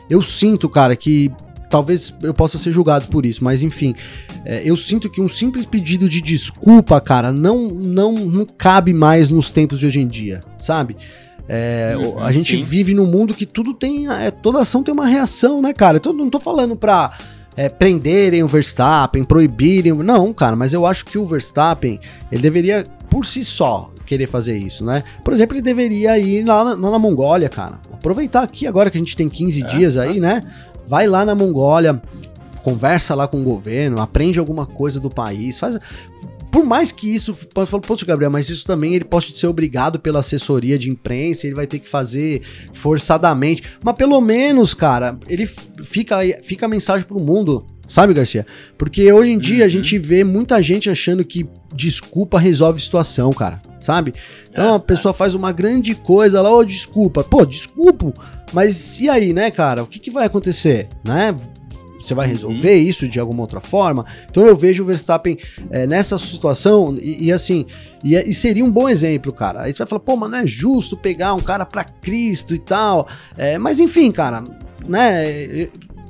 eu 0.10 0.24
sinto, 0.24 0.68
cara, 0.68 0.96
que 0.96 1.32
talvez 1.70 2.14
eu 2.24 2.34
possa 2.34 2.58
ser 2.58 2.72
julgado 2.72 3.08
por 3.08 3.26
isso, 3.26 3.44
mas 3.44 3.62
enfim, 3.62 3.94
é, 4.44 4.64
eu 4.66 4.76
sinto 4.76 5.10
que 5.10 5.22
um 5.22 5.30
simples 5.30 5.66
pedido 5.66 6.10
de 6.10 6.22
desculpa, 6.22 7.00
cara, 7.00 7.32
não, 7.32 7.70
não, 7.70 8.14
não 8.14 8.46
cabe 8.46 8.94
mais 8.94 9.30
nos 9.30 9.52
tempos 9.52 9.80
de 9.80 9.86
hoje 9.86 10.00
em 10.00 10.08
dia, 10.08 10.42
sabe? 10.58 10.98
É, 11.52 11.96
Uhum, 11.98 12.20
a 12.20 12.32
gente 12.32 12.56
sim. 12.56 12.62
vive 12.62 12.94
num 12.94 13.08
mundo 13.08 13.34
que 13.34 13.46
tudo 13.46 13.74
tem. 13.74 14.08
É, 14.08 14.30
toda 14.30 14.62
ação 14.62 14.84
tem 14.84 14.94
uma 14.94 15.08
reação, 15.08 15.62
né, 15.62 15.74
cara? 15.74 16.00
Eu 16.06 16.14
não 16.14 16.30
tô 16.30 16.40
falando 16.40 16.76
pra 16.76 17.12
é, 17.58 17.68
prenderem 17.68 18.44
o 18.44 18.48
Verstappen, 18.48 19.24
proibirem. 19.24 19.92
Não, 19.94 20.32
cara, 20.32 20.56
mas 20.56 20.74
eu 20.74 20.86
acho 20.86 21.06
que 21.06 21.18
o 21.18 21.26
Verstappen, 21.26 22.00
ele 22.32 22.42
deveria, 22.42 22.86
por 23.10 23.26
si 23.26 23.44
só, 23.44 23.92
querer 24.06 24.28
fazer 24.28 24.56
isso, 24.58 24.86
né? 24.86 25.04
Por 25.26 25.34
exemplo, 25.34 25.56
ele 25.58 25.64
deveria 25.64 26.18
ir 26.20 26.44
lá 26.46 26.64
na, 26.64 26.76
na 26.76 27.00
Mongólia, 27.00 27.50
cara. 27.50 27.76
Aproveitar 27.92 28.44
aqui 28.44 28.68
agora 28.68 28.92
que 28.92 28.98
a 28.98 29.02
gente 29.02 29.18
tem 29.18 29.28
15 29.28 29.64
É, 29.64 29.66
dias 29.66 29.98
aí, 29.98 30.20
né? 30.20 30.44
Vai 30.88 31.08
lá 31.08 31.26
na 31.26 31.34
Mongólia, 31.36 32.02
conversa 32.64 33.16
lá 33.16 33.28
com 33.28 33.42
o 33.42 33.44
governo, 33.44 34.00
aprende 34.00 34.40
alguma 34.40 34.66
coisa 34.66 35.00
do 35.00 35.10
país, 35.10 35.60
faz. 35.60 35.78
Por 36.52 36.66
mais 36.66 36.92
que 36.92 37.14
isso, 37.14 37.36
falar, 37.54 37.68
poxa, 37.82 38.06
Gabriel, 38.06 38.32
mas 38.32 38.50
isso 38.50 38.66
também 38.66 38.96
ele 38.96 39.06
pode 39.06 39.32
ser 39.34 39.48
obrigado 39.48 40.00
pela 40.00 40.20
assessoria 40.20 40.78
de 40.80 40.90
imprensa, 40.90 41.46
ele 41.46 41.56
vai 41.56 41.68
ter 41.68 41.80
que 41.80 41.88
fazer 41.88 42.42
forçadamente. 42.74 43.64
Mas 43.84 43.96
pelo 43.96 44.20
menos, 44.20 44.74
cara, 44.74 45.18
ele 45.28 45.46
fica, 45.84 46.18
fica 46.42 46.66
a 46.66 46.70
mensagem 46.70 47.06
pro 47.06 47.20
mundo, 47.22 47.66
sabe, 47.88 48.14
Garcia? 48.14 48.46
Porque 48.78 49.12
hoje 49.14 49.32
em 49.32 49.38
dia 49.40 49.64
a 49.64 49.68
Uhum. 49.68 49.72
gente 49.72 50.00
vê 50.00 50.24
muita 50.24 50.62
gente 50.64 50.90
achando 50.90 51.24
que 51.24 51.46
desculpa 51.74 52.40
resolve 52.40 52.82
situação, 52.82 53.32
cara, 53.32 53.62
sabe? 53.80 54.14
Então 54.52 54.74
É, 54.74 54.76
a 54.78 54.80
pessoa 54.80 55.14
faz 55.14 55.36
uma 55.36 55.52
grande 55.52 55.94
coisa 55.94 56.42
lá, 56.42 56.52
ô, 56.52 56.64
desculpa. 56.64 57.24
Pô, 57.24 57.46
desculpo, 57.46 58.12
mas 58.52 59.00
e 59.00 59.08
aí, 59.08 59.34
né, 59.34 59.52
cara? 59.52 59.84
O 59.84 59.88
que, 59.88 60.00
que 60.00 60.10
vai 60.10 60.26
acontecer, 60.26 60.88
né? 61.04 61.36
Você 62.00 62.14
vai 62.14 62.28
resolver 62.28 62.76
uhum. 62.76 62.82
isso 62.82 63.08
de 63.08 63.20
alguma 63.20 63.42
outra 63.42 63.60
forma. 63.60 64.06
Então 64.30 64.46
eu 64.46 64.56
vejo 64.56 64.84
o 64.84 64.86
Verstappen 64.86 65.38
é, 65.70 65.86
nessa 65.86 66.18
situação 66.18 66.98
e, 67.00 67.26
e 67.26 67.32
assim, 67.32 67.66
e, 68.04 68.16
e, 68.16 68.34
seria 68.34 68.64
um 68.64 68.72
bom 68.72 68.88
exemplo, 68.88 69.34
cara. 69.34 69.64
Aí 69.64 69.74
você 69.74 69.80
vai 69.80 69.88
falar, 69.88 70.02
pô, 70.02 70.16
mas 70.16 70.32
não 70.32 70.38
é 70.40 70.48
justo 70.48 70.98
pegar 70.98 71.34
um 71.34 71.42
cara 71.42 71.66
para 71.66 71.84
Cristo 71.84 72.56
e 72.56 72.60
tal. 72.60 73.08
É, 73.38 73.58
mas 73.58 73.80
enfim, 73.80 74.12
cara, 74.12 74.44
né? 74.88 75.68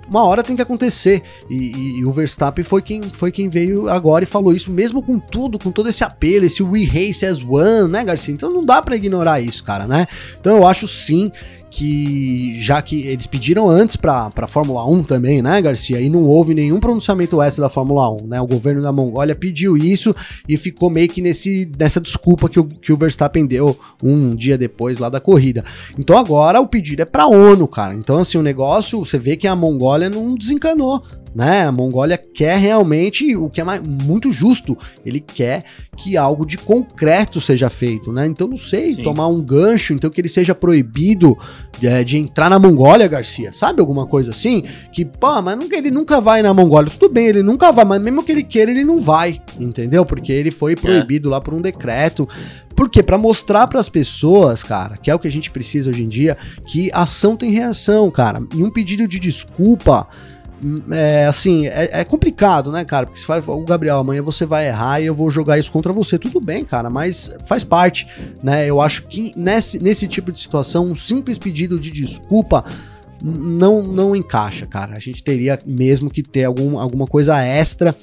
uma 0.09 0.23
hora 0.23 0.43
tem 0.43 0.55
que 0.55 0.61
acontecer. 0.61 1.21
E, 1.49 1.55
e, 1.55 1.99
e, 1.99 2.05
o 2.05 2.11
Verstappen 2.11 2.65
foi 2.65 2.81
quem, 2.81 3.03
foi 3.03 3.31
quem 3.31 3.47
veio 3.47 3.87
agora 3.87 4.23
e 4.23 4.27
falou 4.27 4.53
isso, 4.53 4.71
mesmo 4.71 5.01
com 5.01 5.19
tudo, 5.19 5.59
com 5.59 5.71
todo 5.71 5.87
esse 5.87 6.03
apelo, 6.03 6.45
esse 6.45 6.63
We 6.63 6.85
Race 6.85 7.25
as 7.25 7.41
One, 7.41 7.89
né, 7.89 8.03
Garcia? 8.03 8.33
Então 8.33 8.51
não 8.51 8.61
dá 8.61 8.81
para 8.81 8.95
ignorar 8.95 9.39
isso, 9.39 9.63
cara, 9.63 9.87
né? 9.87 10.07
Então 10.39 10.57
eu 10.57 10.67
acho 10.67 10.87
sim 10.87 11.31
que 11.69 12.59
já 12.61 12.81
que 12.81 13.07
eles 13.07 13.27
pediram 13.27 13.69
antes 13.69 13.95
para 13.95 14.31
a 14.35 14.47
Fórmula 14.47 14.85
1 14.85 15.03
também, 15.03 15.41
né, 15.41 15.61
Garcia? 15.61 15.99
E 15.99 16.09
não 16.09 16.23
houve 16.23 16.53
nenhum 16.53 16.79
pronunciamento 16.79 17.41
extra 17.41 17.63
da 17.63 17.69
Fórmula 17.69 18.09
1, 18.11 18.27
né? 18.27 18.41
O 18.41 18.47
governo 18.47 18.81
da 18.81 18.91
Mongólia 18.91 19.35
pediu 19.35 19.77
isso 19.77 20.15
e 20.47 20.57
ficou 20.57 20.89
meio 20.89 21.07
que 21.07 21.21
nesse, 21.21 21.69
nessa 21.77 22.01
desculpa 22.01 22.49
que 22.49 22.59
o, 22.59 22.65
que 22.65 22.91
o 22.91 22.97
Verstappen 22.97 23.45
deu 23.45 23.77
um 24.03 24.35
dia 24.35 24.57
depois 24.57 24.97
lá 24.97 25.09
da 25.09 25.19
corrida. 25.19 25.63
Então 25.97 26.17
agora 26.17 26.59
o 26.59 26.67
pedido 26.67 27.01
é 27.01 27.05
para 27.05 27.23
a 27.23 27.27
ONU, 27.27 27.67
cara. 27.67 27.93
Então 27.93 28.17
assim, 28.17 28.37
o 28.37 28.43
negócio, 28.43 28.99
você 28.99 29.19
vê 29.19 29.35
que 29.35 29.47
a 29.47 29.55
Mongólia 29.55 30.09
não 30.09 30.35
desencanou, 30.35 31.03
né? 31.33 31.63
A 31.63 31.71
Mongólia 31.71 32.17
quer 32.17 32.57
realmente 32.57 33.35
o 33.35 33.49
que 33.49 33.61
é 33.61 33.63
mais, 33.63 33.81
muito 33.81 34.31
justo. 34.31 34.77
Ele 35.05 35.19
quer 35.19 35.63
que 35.97 36.17
algo 36.17 36.45
de 36.45 36.57
concreto 36.57 37.41
seja 37.41 37.69
feito, 37.69 38.11
né? 38.11 38.25
Então 38.25 38.47
não 38.47 38.57
sei, 38.57 38.93
Sim. 38.93 39.03
tomar 39.03 39.27
um 39.27 39.41
gancho, 39.41 39.93
então 39.93 40.09
que 40.09 40.19
ele 40.19 40.29
seja 40.29 40.55
proibido 40.55 41.37
é, 41.81 42.03
de 42.03 42.17
entrar 42.17 42.49
na 42.49 42.57
Mongólia, 42.57 43.07
Garcia, 43.07 43.51
sabe 43.51 43.81
alguma 43.81 44.05
coisa 44.05 44.31
assim? 44.31 44.63
Que, 44.91 45.05
pô, 45.05 45.41
mas 45.41 45.57
nunca, 45.57 45.75
ele 45.75 45.91
nunca 45.91 46.21
vai 46.21 46.41
na 46.41 46.53
Mongólia. 46.53 46.91
Tudo 46.91 47.11
bem, 47.13 47.27
ele 47.27 47.43
nunca 47.43 47.71
vai, 47.71 47.85
mas 47.85 48.01
mesmo 48.01 48.23
que 48.23 48.31
ele 48.31 48.43
queira, 48.43 48.71
ele 48.71 48.83
não 48.83 48.99
vai, 48.99 49.41
entendeu? 49.59 50.05
Porque 50.05 50.31
ele 50.31 50.51
foi 50.51 50.75
proibido 50.75 51.29
é. 51.29 51.31
lá 51.31 51.41
por 51.41 51.53
um 51.53 51.61
decreto. 51.61 52.27
Por 52.75 52.89
quê? 52.89 53.03
Pra 53.03 53.17
mostrar 53.17 53.67
para 53.67 53.79
as 53.79 53.89
pessoas, 53.89 54.63
cara, 54.63 54.95
que 54.95 55.11
é 55.11 55.15
o 55.15 55.19
que 55.19 55.27
a 55.27 55.31
gente 55.31 55.51
precisa 55.51 55.89
hoje 55.89 56.03
em 56.03 56.07
dia, 56.07 56.37
que 56.65 56.89
ação 56.93 57.35
tem 57.35 57.51
reação, 57.51 58.09
cara. 58.09 58.41
E 58.55 58.63
um 58.63 58.69
pedido 58.69 59.05
de 59.05 59.19
desculpa 59.19 60.07
é, 60.91 61.25
assim, 61.25 61.67
é, 61.67 62.01
é, 62.01 62.03
complicado, 62.03 62.71
né, 62.71 62.83
cara? 62.83 63.05
Porque 63.05 63.19
se 63.19 63.25
fala, 63.25 63.43
o 63.47 63.63
Gabriel, 63.63 63.97
amanhã 63.97 64.21
você 64.21 64.45
vai 64.45 64.67
errar 64.67 65.01
e 65.01 65.05
eu 65.05 65.15
vou 65.15 65.29
jogar 65.29 65.57
isso 65.57 65.71
contra 65.71 65.93
você. 65.93 66.19
Tudo 66.19 66.39
bem, 66.41 66.65
cara, 66.65 66.89
mas 66.89 67.35
faz 67.45 67.63
parte, 67.63 68.07
né? 68.43 68.65
Eu 68.65 68.81
acho 68.81 69.07
que 69.07 69.33
nesse, 69.35 69.81
nesse 69.81 70.07
tipo 70.07 70.31
de 70.31 70.39
situação, 70.39 70.85
um 70.85 70.95
simples 70.95 71.37
pedido 71.37 71.79
de 71.79 71.91
desculpa 71.91 72.65
não, 73.23 73.81
não 73.83 74.15
encaixa, 74.15 74.65
cara. 74.65 74.95
A 74.95 74.99
gente 74.99 75.23
teria 75.23 75.59
mesmo 75.65 76.09
que 76.09 76.23
ter 76.23 76.45
algum, 76.45 76.77
alguma 76.77 77.05
coisa 77.05 77.41
extra 77.41 77.95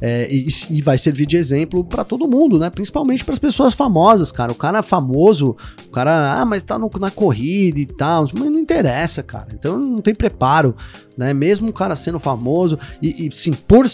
é, 0.00 0.28
e, 0.30 0.46
e, 0.70 0.82
vai 0.82 0.98
servir 0.98 1.24
de 1.24 1.36
exemplo 1.36 1.82
para 1.82 2.04
todo 2.04 2.28
mundo, 2.28 2.58
né? 2.58 2.68
Principalmente 2.68 3.24
para 3.24 3.32
as 3.32 3.38
pessoas 3.38 3.72
famosas, 3.72 4.30
cara. 4.30 4.52
O 4.52 4.54
cara 4.54 4.82
famoso, 4.82 5.54
o 5.86 5.90
cara, 5.90 6.34
ah, 6.34 6.44
mas 6.44 6.62
tá 6.62 6.78
no, 6.78 6.90
na 7.00 7.10
corrida 7.10 7.80
e 7.80 7.86
tal, 7.86 8.28
mas 8.34 8.50
não 8.50 8.58
interessa, 8.58 9.22
cara. 9.22 9.48
Então 9.54 9.78
não 9.78 9.98
tem 9.98 10.14
preparo, 10.14 10.74
né? 11.16 11.32
Mesmo 11.32 11.70
o 11.70 11.72
cara 11.72 11.96
sendo 11.96 12.18
famoso 12.18 12.78
e, 13.00 13.26
e 13.26 13.34
sim, 13.34 13.54
por, 13.54 13.86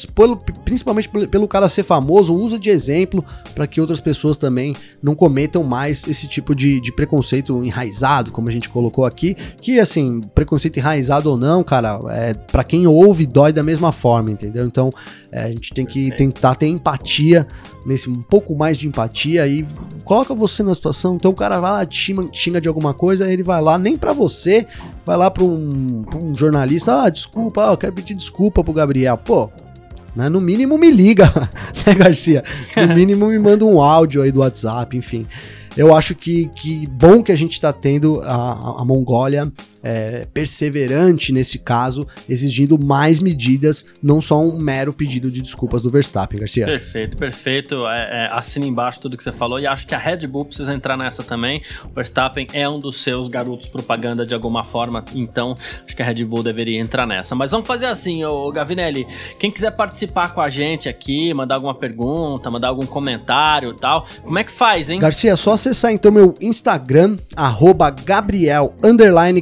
principalmente 0.64 1.08
pelo 1.08 1.46
cara 1.46 1.68
ser 1.68 1.84
famoso, 1.84 2.34
usa 2.34 2.58
de 2.58 2.68
exemplo 2.68 3.24
para 3.54 3.66
que 3.68 3.80
outras 3.80 4.00
pessoas 4.00 4.36
também 4.36 4.74
não 5.00 5.14
cometam 5.14 5.62
mais 5.62 6.06
esse 6.08 6.26
tipo 6.26 6.52
de, 6.52 6.80
de 6.80 6.92
preconceito 6.92 7.62
enraizado, 7.62 8.32
como 8.32 8.48
a 8.48 8.52
gente 8.52 8.68
colocou 8.68 9.04
aqui. 9.04 9.36
Que 9.60 9.78
assim, 9.78 10.20
preconceito 10.34 10.78
enraizado 10.78 11.30
ou 11.30 11.36
não, 11.36 11.62
cara, 11.62 12.00
é 12.08 12.34
para 12.34 12.64
quem 12.64 12.88
ouve 12.88 13.24
dói 13.24 13.52
da 13.52 13.62
mesma 13.62 13.92
forma, 13.92 14.32
entendeu? 14.32 14.66
Então 14.66 14.90
é, 15.30 15.44
a 15.44 15.48
gente 15.48 15.72
tem 15.72 15.86
que 15.86 15.91
que 15.92 16.10
tentar 16.16 16.54
ter 16.54 16.68
empatia, 16.68 17.46
nesse 17.84 18.08
um 18.08 18.22
pouco 18.22 18.54
mais 18.54 18.78
de 18.78 18.88
empatia 18.88 19.46
e 19.46 19.66
coloca 20.04 20.34
você 20.34 20.62
na 20.62 20.74
situação. 20.74 21.16
Então 21.16 21.30
o 21.30 21.34
cara 21.34 21.60
vai 21.60 21.70
lá, 21.72 21.86
xinga, 21.88 22.28
xinga 22.32 22.60
de 22.60 22.68
alguma 22.68 22.94
coisa, 22.94 23.30
ele 23.30 23.42
vai 23.42 23.60
lá, 23.60 23.76
nem 23.76 23.96
para 23.96 24.12
você, 24.12 24.66
vai 25.04 25.16
lá 25.16 25.30
para 25.30 25.44
um, 25.44 26.02
pra 26.02 26.18
um 26.18 26.34
jornalista, 26.34 27.02
ah, 27.02 27.10
desculpa, 27.10 27.68
ah, 27.68 27.72
eu 27.72 27.76
quero 27.76 27.92
pedir 27.92 28.14
desculpa 28.14 28.64
pro 28.64 28.72
Gabriel. 28.72 29.18
Pô, 29.18 29.50
né, 30.16 30.28
no 30.30 30.40
mínimo 30.40 30.78
me 30.78 30.90
liga, 30.90 31.30
né, 31.86 31.94
Garcia? 31.94 32.42
No 32.74 32.88
mínimo 32.96 33.26
me 33.26 33.38
manda 33.38 33.64
um 33.64 33.80
áudio 33.80 34.22
aí 34.22 34.32
do 34.32 34.40
WhatsApp, 34.40 34.96
enfim. 34.96 35.26
Eu 35.76 35.94
acho 35.94 36.14
que, 36.14 36.46
que 36.54 36.86
bom 36.86 37.22
que 37.22 37.32
a 37.32 37.36
gente 37.36 37.52
está 37.52 37.72
tendo 37.72 38.20
a, 38.22 38.80
a 38.80 38.84
Mongólia 38.84 39.50
é, 39.82 40.26
perseverante 40.32 41.32
nesse 41.32 41.58
caso, 41.58 42.06
exigindo 42.28 42.78
mais 42.78 43.18
medidas, 43.18 43.84
não 44.02 44.20
só 44.20 44.40
um 44.40 44.58
mero 44.58 44.92
pedido 44.92 45.30
de 45.30 45.42
desculpas 45.42 45.82
do 45.82 45.90
Verstappen, 45.90 46.40
Garcia. 46.40 46.66
Perfeito, 46.66 47.16
perfeito. 47.16 47.86
É, 47.88 48.26
é, 48.26 48.28
assina 48.30 48.66
embaixo 48.66 49.00
tudo 49.00 49.16
que 49.16 49.22
você 49.22 49.32
falou 49.32 49.58
e 49.58 49.66
acho 49.66 49.86
que 49.86 49.94
a 49.94 49.98
Red 49.98 50.26
Bull 50.26 50.44
precisa 50.44 50.72
entrar 50.72 50.96
nessa 50.96 51.22
também. 51.22 51.62
O 51.84 51.94
Verstappen 51.94 52.46
é 52.52 52.68
um 52.68 52.78
dos 52.78 53.00
seus 53.00 53.28
garotos 53.28 53.68
propaganda 53.68 54.24
de 54.24 54.34
alguma 54.34 54.64
forma, 54.64 55.04
então 55.14 55.54
acho 55.84 55.96
que 55.96 56.02
a 56.02 56.04
Red 56.04 56.24
Bull 56.24 56.42
deveria 56.42 56.80
entrar 56.80 57.06
nessa. 57.06 57.34
Mas 57.34 57.50
vamos 57.50 57.66
fazer 57.66 57.86
assim, 57.86 58.24
ô 58.24 58.50
Gavinelli, 58.52 59.06
quem 59.38 59.50
quiser 59.50 59.72
participar 59.72 60.34
com 60.34 60.40
a 60.40 60.48
gente 60.48 60.88
aqui, 60.88 61.34
mandar 61.34 61.56
alguma 61.56 61.74
pergunta, 61.74 62.50
mandar 62.50 62.68
algum 62.68 62.86
comentário 62.86 63.70
e 63.70 63.76
tal, 63.76 64.06
como 64.22 64.38
é 64.38 64.44
que 64.44 64.50
faz, 64.50 64.90
hein? 64.90 65.00
Garcia, 65.00 65.32
é 65.32 65.36
só 65.36 65.52
acessar 65.52 65.92
então 65.92 66.12
meu 66.12 66.34
Instagram, 66.40 67.16
Gabriel 68.04 68.74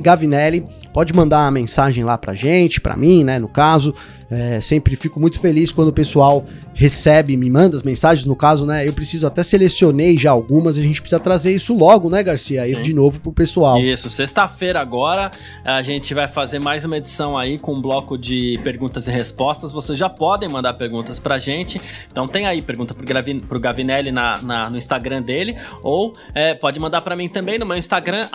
Gavinelli 0.01 0.30
Gavinelli. 0.31 0.65
Pode 0.93 1.13
mandar 1.13 1.41
uma 1.41 1.51
mensagem 1.51 2.05
lá 2.05 2.17
pra 2.17 2.33
gente, 2.35 2.81
pra 2.81 2.97
mim, 2.97 3.25
né, 3.25 3.39
no 3.39 3.49
caso. 3.49 3.95
É, 4.31 4.61
sempre 4.61 4.95
fico 4.95 5.19
muito 5.19 5.41
feliz 5.41 5.73
quando 5.73 5.89
o 5.89 5.93
pessoal 5.93 6.45
recebe, 6.73 7.37
me 7.37 7.51
manda 7.51 7.77
as 7.77 7.83
mensagens. 7.83 8.25
No 8.25 8.37
caso, 8.37 8.65
né? 8.65 8.87
Eu 8.87 8.93
preciso 8.93 9.27
até 9.27 9.43
selecionei 9.43 10.17
já 10.17 10.31
algumas. 10.31 10.79
A 10.79 10.83
gente 10.83 11.01
precisa 11.01 11.21
trazer 11.21 11.53
isso 11.53 11.75
logo, 11.75 12.09
né, 12.09 12.23
Garcia? 12.23 12.63
Aí 12.63 12.75
de 12.75 12.95
novo 12.95 13.19
pro 13.19 13.33
pessoal. 13.33 13.79
Isso, 13.81 14.09
sexta-feira 14.09 14.81
agora 14.81 15.33
a 15.65 15.83
gente 15.83 16.15
vai 16.15 16.29
fazer 16.29 16.59
mais 16.59 16.85
uma 16.85 16.97
edição 16.97 17.37
aí 17.37 17.59
com 17.59 17.75
um 17.75 17.81
bloco 17.81 18.17
de 18.17 18.59
perguntas 18.63 19.09
e 19.09 19.11
respostas. 19.11 19.73
Vocês 19.73 19.99
já 19.99 20.09
podem 20.09 20.49
mandar 20.49 20.75
perguntas 20.75 21.19
pra 21.19 21.37
gente. 21.39 21.81
Então 22.11 22.27
tem 22.27 22.47
aí 22.47 22.63
pergunta 22.63 22.95
pro, 22.95 23.05
Gravin, 23.05 23.41
pro 23.41 23.59
Gavinelli 23.59 24.13
na, 24.13 24.41
na, 24.43 24.71
no 24.71 24.77
Instagram 24.77 25.23
dele. 25.23 25.57
Ou 25.83 26.13
é, 26.35 26.55
pode 26.55 26.79
mandar 26.79 27.01
para 27.01 27.17
mim 27.17 27.29
também 27.29 27.59
no 27.59 27.67
meu 27.67 27.77
Instagram, 27.77 28.29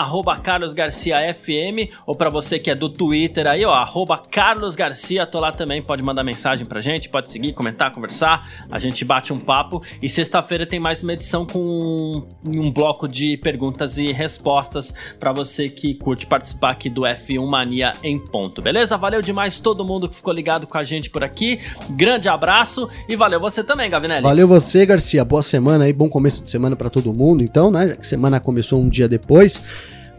carlosgarciafm. 0.43 1.89
Ou 2.05 2.15
para 2.15 2.29
você 2.29 2.59
que 2.59 2.69
é 2.69 2.75
do 2.75 2.89
Twitter 2.89 3.47
aí, 3.47 3.63
ó, 3.63 3.85
carlosgarcia. 4.29 5.25
Tô 5.25 5.39
lá 5.39 5.51
também 5.51 5.84
pode 5.85 6.03
mandar 6.03 6.23
mensagem 6.23 6.65
pra 6.65 6.81
gente, 6.81 7.09
pode 7.09 7.29
seguir, 7.29 7.53
comentar, 7.53 7.91
conversar, 7.91 8.49
a 8.69 8.79
gente 8.79 9.05
bate 9.05 9.31
um 9.31 9.39
papo. 9.39 9.81
E 10.01 10.09
sexta-feira 10.09 10.65
tem 10.65 10.79
mais 10.79 11.03
uma 11.03 11.13
edição 11.13 11.45
com 11.45 11.59
um, 11.59 12.25
um 12.47 12.71
bloco 12.71 13.07
de 13.07 13.37
perguntas 13.37 13.97
e 13.97 14.11
respostas 14.11 14.93
para 15.19 15.31
você 15.31 15.69
que 15.69 15.93
curte 15.93 16.25
participar 16.25 16.71
aqui 16.71 16.89
do 16.89 17.03
F1 17.03 17.45
Mania 17.45 17.93
em 18.03 18.19
ponto, 18.19 18.61
beleza? 18.61 18.97
Valeu 18.97 19.21
demais 19.21 19.59
todo 19.59 19.85
mundo 19.85 20.09
que 20.09 20.15
ficou 20.15 20.33
ligado 20.33 20.67
com 20.67 20.77
a 20.77 20.83
gente 20.83 21.09
por 21.09 21.23
aqui. 21.23 21.59
Grande 21.91 22.27
abraço 22.27 22.89
e 23.07 23.15
valeu 23.15 23.39
você 23.39 23.63
também, 23.63 23.89
Gavinelli. 23.89 24.23
Valeu 24.23 24.47
você, 24.47 24.85
Garcia. 24.85 25.23
Boa 25.23 25.43
semana 25.43 25.85
aí, 25.85 25.93
bom 25.93 26.09
começo 26.09 26.43
de 26.43 26.51
semana 26.51 26.75
para 26.75 26.89
todo 26.89 27.13
mundo, 27.13 27.43
então, 27.43 27.69
né? 27.71 27.89
Já 27.89 27.95
que 27.95 28.07
semana 28.07 28.39
começou 28.39 28.79
um 28.81 28.89
dia 28.89 29.07
depois. 29.07 29.63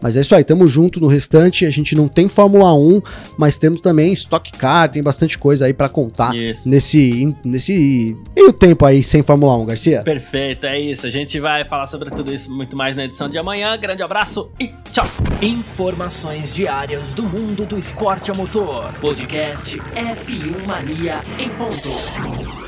Mas 0.01 0.17
é 0.17 0.21
isso 0.21 0.35
aí, 0.35 0.43
tamo 0.43 0.67
junto 0.67 0.99
no 0.99 1.07
restante. 1.07 1.65
A 1.65 1.69
gente 1.69 1.95
não 1.95 2.07
tem 2.07 2.27
Fórmula 2.27 2.73
1, 2.73 3.01
mas 3.37 3.57
temos 3.57 3.79
também 3.79 4.13
Stock 4.13 4.51
Car, 4.53 4.89
tem 4.89 5.01
bastante 5.01 5.37
coisa 5.37 5.65
aí 5.65 5.73
para 5.73 5.89
contar 5.89 6.35
isso. 6.35 6.67
nesse 6.69 7.35
nesse 7.43 8.15
meio 8.35 8.53
tempo 8.53 8.85
aí 8.85 9.03
sem 9.03 9.21
Fórmula 9.21 9.57
1, 9.57 9.65
Garcia. 9.65 10.01
Perfeito, 10.03 10.65
é 10.65 10.79
isso. 10.79 11.05
A 11.07 11.09
gente 11.09 11.39
vai 11.39 11.65
falar 11.65 11.87
sobre 11.87 12.09
tudo 12.11 12.33
isso 12.33 12.51
muito 12.51 12.75
mais 12.75 12.95
na 12.95 13.05
edição 13.05 13.29
de 13.29 13.37
amanhã. 13.37 13.77
Grande 13.77 14.03
abraço 14.03 14.49
e 14.59 14.71
tchau. 14.91 15.07
Informações 15.41 16.53
diárias 16.53 17.13
do 17.13 17.23
mundo 17.23 17.65
do 17.65 17.77
esporte 17.77 18.31
a 18.31 18.33
motor. 18.33 18.91
Podcast 18.99 19.77
F1 19.77 20.65
Mania 20.65 21.21
em 21.39 21.49
ponto. 21.49 22.66